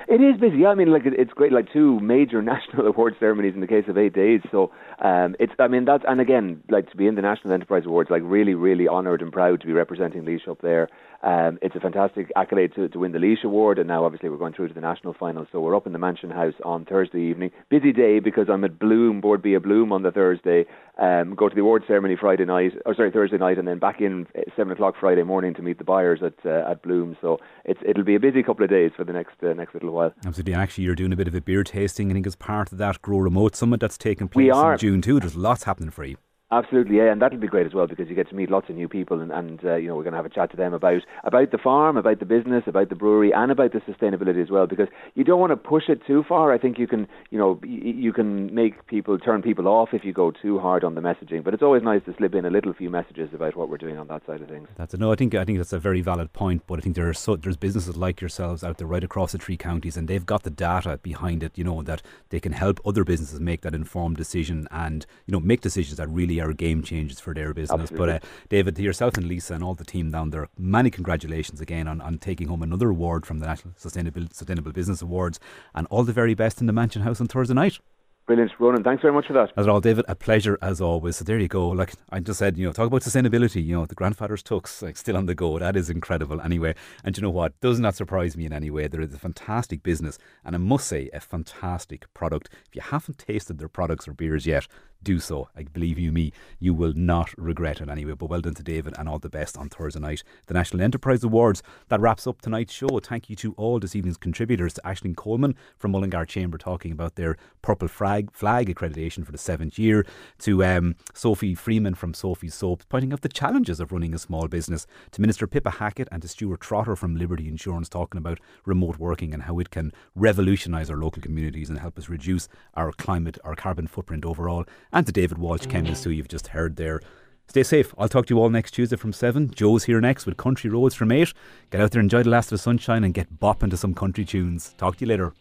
It 0.07 0.21
is 0.21 0.39
busy. 0.39 0.65
I 0.65 0.75
mean, 0.75 0.91
like 0.91 1.03
it's 1.05 1.33
great. 1.33 1.51
Like 1.51 1.71
two 1.71 1.99
major 1.99 2.41
national 2.53 2.87
award 2.87 3.15
ceremonies 3.19 3.53
in 3.55 3.61
the 3.61 3.67
case 3.67 3.85
of 3.87 3.97
eight 3.97 4.13
days. 4.13 4.41
So 4.51 4.71
um, 4.99 5.35
it's. 5.39 5.53
I 5.59 5.67
mean, 5.67 5.85
that's 5.85 6.03
and 6.07 6.21
again, 6.21 6.63
like 6.69 6.89
to 6.91 6.97
be 6.97 7.07
in 7.07 7.15
the 7.15 7.21
National 7.21 7.53
Enterprise 7.53 7.83
Awards, 7.85 8.09
like 8.09 8.21
really, 8.23 8.53
really 8.53 8.87
honoured 8.87 9.21
and 9.21 9.31
proud 9.31 9.61
to 9.61 9.67
be 9.67 9.73
representing 9.73 10.23
Laois 10.23 10.47
up 10.49 10.61
there. 10.61 10.89
Um, 11.23 11.57
it's 11.61 11.75
a 11.75 11.79
fantastic 11.79 12.31
accolade 12.35 12.73
to, 12.75 12.87
to 12.87 12.99
win 12.99 13.11
the 13.11 13.17
Laois 13.17 13.43
Award, 13.43 13.79
and 13.79 13.87
now 13.87 14.05
obviously 14.05 14.29
we're 14.29 14.37
going 14.37 14.53
through 14.53 14.67
to 14.67 14.73
the 14.73 14.81
national 14.81 15.13
final. 15.13 15.47
So 15.51 15.59
we're 15.59 15.75
up 15.75 15.87
in 15.87 15.93
the 15.93 15.99
Mansion 15.99 16.29
House 16.29 16.53
on 16.63 16.85
Thursday 16.85 17.21
evening. 17.21 17.51
Busy 17.69 17.91
day 17.91 18.19
because 18.19 18.47
I'm 18.47 18.63
at 18.63 18.77
Bloom, 18.77 19.21
Bord 19.21 19.41
Bia 19.41 19.59
Bloom 19.59 19.91
on 19.91 20.03
the 20.03 20.11
Thursday. 20.11 20.65
Um, 20.97 21.35
go 21.35 21.49
to 21.49 21.55
the 21.55 21.61
award 21.61 21.83
ceremony 21.87 22.15
Friday 22.15 22.45
night, 22.45 22.73
or 22.85 22.95
sorry 22.95 23.11
Thursday 23.11 23.37
night, 23.37 23.57
and 23.57 23.67
then 23.67 23.79
back 23.79 23.99
in 23.99 24.27
seven 24.55 24.71
o'clock 24.71 24.95
Friday 24.99 25.23
morning 25.23 25.53
to 25.55 25.61
meet 25.61 25.77
the 25.77 25.83
buyers 25.83 26.21
at 26.23 26.35
uh, 26.45 26.71
at 26.71 26.83
Bloom. 26.83 27.17
So 27.21 27.39
it's 27.65 27.81
it'll 27.85 28.03
be 28.03 28.15
a 28.15 28.19
busy 28.19 28.43
couple 28.43 28.63
of 28.63 28.69
days 28.69 28.91
for 28.95 29.03
the 29.03 29.11
next 29.11 29.33
uh, 29.43 29.53
next 29.53 29.73
little 29.73 29.91
while. 29.91 30.13
Absolutely. 30.25 30.53
Actually, 30.53 30.85
you're 30.85 30.95
doing 30.95 31.11
a 31.11 31.17
bit 31.17 31.27
of 31.27 31.35
a 31.35 31.41
beer 31.41 31.63
tasting. 31.63 32.11
I 32.11 32.13
think 32.13 32.27
as 32.27 32.35
part 32.35 32.71
of 32.71 32.77
that 32.77 33.01
Grow 33.01 33.17
Remote 33.17 33.55
Summit 33.55 33.79
that's 33.81 33.97
taking 33.97 34.27
place 34.29 34.45
We 34.45 34.51
in 34.51 34.55
June 34.85 35.01
too. 35.01 35.19
There's 35.19 35.35
lots 35.35 35.63
happening 35.63 35.89
for 35.89 36.05
you. 36.05 36.15
Absolutely, 36.51 36.97
yeah, 36.97 37.11
and 37.11 37.19
that'll 37.19 37.39
be 37.39 37.47
great 37.47 37.65
as 37.65 37.73
well 37.73 37.87
because 37.87 38.07
you 38.07 38.13
get 38.13 38.29
to 38.29 38.35
meet 38.35 38.51
lots 38.51 38.69
of 38.69 38.75
new 38.75 38.87
people, 38.87 39.19
and, 39.19 39.31
and 39.31 39.65
uh, 39.65 39.75
you 39.75 39.87
know 39.87 39.95
we're 39.95 40.03
going 40.03 40.13
to 40.13 40.17
have 40.17 40.27
a 40.27 40.29
chat 40.29 40.51
to 40.51 40.57
them 40.57 40.75
about 40.75 41.01
about 41.23 41.49
the 41.49 41.57
farm, 41.57 41.97
about 41.97 42.19
the 42.19 42.25
business, 42.25 42.63
about 42.67 42.89
the 42.89 42.95
brewery, 42.95 43.33
and 43.33 43.51
about 43.51 43.73
the 43.73 43.79
sustainability 43.79 44.43
as 44.43 44.51
well. 44.51 44.67
Because 44.67 44.87
you 45.15 45.23
don't 45.23 45.39
want 45.39 45.51
to 45.51 45.57
push 45.57 45.89
it 45.89 46.05
too 46.05 46.23
far. 46.29 46.53
I 46.53 46.59
think 46.59 46.77
you 46.77 46.85
can, 46.85 47.07
you 47.31 47.39
know, 47.39 47.59
you 47.63 48.13
can 48.13 48.53
make 48.53 48.85
people 48.85 49.17
turn 49.17 49.41
people 49.41 49.67
off 49.67 49.89
if 49.91 50.05
you 50.05 50.13
go 50.13 50.29
too 50.29 50.59
hard 50.59 50.83
on 50.83 50.93
the 50.93 51.01
messaging. 51.01 51.43
But 51.43 51.55
it's 51.55 51.63
always 51.63 51.81
nice 51.81 52.03
to 52.05 52.13
slip 52.15 52.35
in 52.35 52.45
a 52.45 52.51
little 52.51 52.73
few 52.73 52.91
messages 52.91 53.33
about 53.33 53.55
what 53.55 53.67
we're 53.67 53.77
doing 53.77 53.97
on 53.97 54.07
that 54.09 54.23
side 54.27 54.41
of 54.41 54.47
things. 54.47 54.67
That's 54.75 54.93
a, 54.93 54.97
no, 54.97 55.11
I 55.11 55.15
think 55.15 55.33
I 55.33 55.45
think 55.45 55.57
that's 55.57 55.73
a 55.73 55.79
very 55.79 56.01
valid 56.01 56.31
point. 56.33 56.61
But 56.67 56.77
I 56.77 56.81
think 56.83 56.95
there 56.95 57.09
are 57.09 57.13
so 57.15 57.37
there's 57.37 57.57
businesses 57.57 57.97
like 57.97 58.21
yourselves 58.21 58.63
out 58.63 58.77
there 58.77 58.85
right 58.85 59.03
across 59.03 59.31
the 59.31 59.39
three 59.39 59.57
counties, 59.57 59.97
and 59.97 60.07
they've 60.07 60.25
got 60.25 60.43
the 60.43 60.51
data 60.51 60.99
behind 61.01 61.41
it. 61.41 61.57
You 61.57 61.63
know 61.63 61.81
that 61.81 62.03
they 62.29 62.39
can 62.39 62.51
help 62.51 62.79
other 62.85 63.03
businesses 63.03 63.39
make 63.39 63.61
that 63.61 63.73
informed 63.73 64.17
decision, 64.17 64.67
and 64.69 65.07
you 65.25 65.31
know 65.31 65.39
make 65.39 65.61
decisions 65.61 65.97
that 65.97 66.07
really 66.07 66.34
are 66.39 66.53
game 66.53 66.83
changers 66.83 67.19
for 67.19 67.33
their 67.33 67.53
business. 67.53 67.81
Absolutely. 67.81 68.07
But 68.07 68.23
uh, 68.23 68.27
David, 68.49 68.75
to 68.75 68.81
yourself 68.81 69.17
and 69.17 69.27
Lisa 69.27 69.53
and 69.53 69.63
all 69.63 69.75
the 69.75 69.85
team 69.85 70.11
down 70.11 70.29
there, 70.29 70.47
many 70.57 70.89
congratulations 70.89 71.61
again 71.61 71.87
on, 71.87 72.01
on 72.01 72.17
taking 72.17 72.47
home 72.47 72.63
another 72.63 72.89
award 72.89 73.25
from 73.25 73.39
the 73.39 73.47
National 73.47 73.73
Sustainable 73.77 74.27
Sustainable 74.31 74.71
Business 74.71 75.01
Awards, 75.01 75.39
and 75.73 75.87
all 75.89 76.03
the 76.03 76.13
very 76.13 76.33
best 76.33 76.61
in 76.61 76.67
the 76.67 76.73
Mansion 76.73 77.01
House 77.01 77.19
on 77.19 77.27
Thursday 77.27 77.53
night. 77.53 77.79
Brilliant, 78.25 78.53
Ronan. 78.57 78.83
Thanks 78.83 79.03
very 79.03 79.13
much 79.13 79.27
for 79.27 79.33
that. 79.33 79.51
As 79.55 79.67
all, 79.67 79.79
David, 79.79 80.03
a 80.07 80.15
pleasure 80.15 80.57
as 80.59 80.81
always. 80.81 81.17
So 81.17 81.23
there 81.23 81.37
you 81.37 81.47
go. 81.47 81.69
Like 81.69 81.93
I 82.09 82.19
just 82.19 82.39
said, 82.39 82.57
you 82.57 82.65
know, 82.65 82.73
talk 82.73 82.87
about 82.87 83.01
sustainability. 83.01 83.63
You 83.63 83.75
know, 83.75 83.85
the 83.85 83.93
grandfather's 83.93 84.41
tux, 84.41 84.81
like 84.81 84.97
still 84.97 85.15
on 85.15 85.27
the 85.27 85.35
go. 85.35 85.59
That 85.59 85.75
is 85.75 85.91
incredible. 85.91 86.41
Anyway, 86.41 86.73
and 87.03 87.15
you 87.15 87.21
know 87.21 87.29
what? 87.29 87.59
Does 87.61 87.79
not 87.79 87.93
surprise 87.93 88.35
me 88.35 88.47
in 88.47 88.53
any 88.53 88.71
way. 88.71 88.87
There 88.87 89.01
is 89.01 89.13
a 89.13 89.19
fantastic 89.19 89.83
business, 89.83 90.17
and 90.43 90.55
I 90.55 90.57
must 90.57 90.87
say, 90.87 91.11
a 91.13 91.19
fantastic 91.19 92.11
product. 92.15 92.49
If 92.67 92.75
you 92.75 92.81
haven't 92.81 93.19
tasted 93.19 93.59
their 93.59 93.69
products 93.69 94.07
or 94.07 94.13
beers 94.13 94.47
yet, 94.47 94.67
do 95.05 95.19
so. 95.19 95.47
I 95.55 95.63
believe 95.63 95.97
you 95.97 96.11
me, 96.11 96.33
you 96.59 96.73
will 96.73 96.91
not 96.93 97.29
regret 97.37 97.79
it 97.79 97.87
anyway. 97.87 98.13
But 98.13 98.29
well 98.29 98.41
done 98.41 98.55
to 98.55 98.63
David 98.63 98.95
and 98.97 99.07
all 99.07 99.19
the 99.19 99.29
best 99.29 99.57
on 99.57 99.69
Thursday 99.69 100.01
night. 100.01 100.23
The 100.47 100.53
National 100.53 100.81
Enterprise 100.81 101.23
Awards. 101.23 101.63
That 101.87 102.01
wraps 102.01 102.27
up 102.27 102.41
tonight's 102.41 102.73
show. 102.73 102.99
Thank 102.99 103.29
you 103.29 103.37
to 103.37 103.53
all 103.53 103.79
this 103.79 103.95
evening's 103.95 104.17
contributors, 104.17 104.73
to 104.73 104.81
Aisling 104.81 105.15
Coleman 105.15 105.55
from 105.77 105.91
Mullingar 105.91 106.25
Chamber 106.25 106.57
talking 106.57 106.91
about 106.91 107.15
their 107.15 107.37
purple 107.61 107.87
flag 107.87 108.31
flag 108.33 108.67
accreditation 108.73 109.25
for 109.25 109.31
the 109.31 109.37
seventh 109.37 109.79
year, 109.79 110.05
to 110.39 110.65
um, 110.65 110.95
Sophie 111.13 111.55
Freeman 111.55 111.95
from 111.95 112.13
Sophie's 112.13 112.55
Soaps 112.55 112.85
pointing 112.89 113.13
out 113.13 113.21
the 113.21 113.29
challenges 113.29 113.79
of 113.79 113.91
running 113.91 114.13
a 114.13 114.19
small 114.19 114.47
business, 114.47 114.87
to 115.11 115.21
Minister 115.21 115.45
Pippa 115.45 115.69
Hackett 115.69 116.07
and 116.11 116.21
to 116.23 116.27
Stuart 116.27 116.61
Trotter 116.61 116.95
from 116.95 117.15
Liberty 117.15 117.47
Insurance 117.47 117.87
talking 117.87 118.17
about 118.17 118.39
remote 118.65 118.97
working 118.97 119.33
and 119.33 119.43
how 119.43 119.59
it 119.59 119.69
can 119.69 119.91
revolutionise 120.15 120.89
our 120.89 120.97
local 120.97 121.21
communities 121.21 121.69
and 121.69 121.79
help 121.79 121.97
us 121.99 122.09
reduce 122.09 122.47
our 122.73 122.91
climate, 122.91 123.37
our 123.43 123.55
carbon 123.55 123.85
footprint 123.87 124.25
overall 124.25 124.65
and 124.95 125.05
to 125.05 125.11
David 125.11 125.37
Walsh, 125.37 125.67
Kemmis, 125.67 126.03
who 126.03 126.09
you've 126.09 126.29
just 126.29 126.47
heard 126.47 126.77
there. 126.77 127.01
Stay 127.47 127.63
safe. 127.63 127.93
I'll 127.97 128.09
talk 128.09 128.25
to 128.27 128.33
you 128.33 128.39
all 128.39 128.49
next 128.49 128.71
Tuesday 128.71 128.95
from 128.95 129.13
7. 129.13 129.51
Joe's 129.51 129.83
here 129.83 130.01
next 130.01 130.25
with 130.25 130.37
Country 130.37 130.69
Roads 130.69 130.95
from 130.95 131.11
8. 131.11 131.31
Get 131.69 131.81
out 131.81 131.91
there, 131.91 132.01
enjoy 132.01 132.23
the 132.23 132.29
last 132.29 132.47
of 132.47 132.51
the 132.51 132.57
sunshine, 132.57 133.03
and 133.03 133.13
get 133.13 133.39
bopping 133.39 133.69
to 133.69 133.77
some 133.77 133.93
country 133.93 134.25
tunes. 134.25 134.73
Talk 134.77 134.97
to 134.97 135.05
you 135.05 135.09
later. 135.09 135.33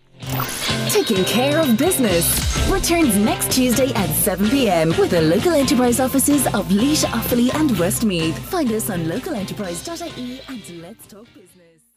Taking 0.91 1.25
care 1.25 1.61
of 1.61 1.79
business 1.79 2.69
returns 2.69 3.17
next 3.17 3.53
Tuesday 3.53 3.93
at 3.95 4.11
7 4.11 4.49
pm 4.51 4.89
with 4.91 5.11
the 5.11 5.23
local 5.23 5.53
enterprise 5.53 6.01
offices 6.01 6.47
of 6.49 6.71
Laois, 6.71 7.05
Offaly, 7.07 7.55
and 7.55 7.77
Westmeath. 7.79 8.39
Find 8.51 8.71
us 8.73 8.91
on 8.91 9.05
localenterprise.ie 9.05 10.41
and 10.49 10.83
let's 10.83 11.07
talk 11.07 11.27
business. 11.33 11.54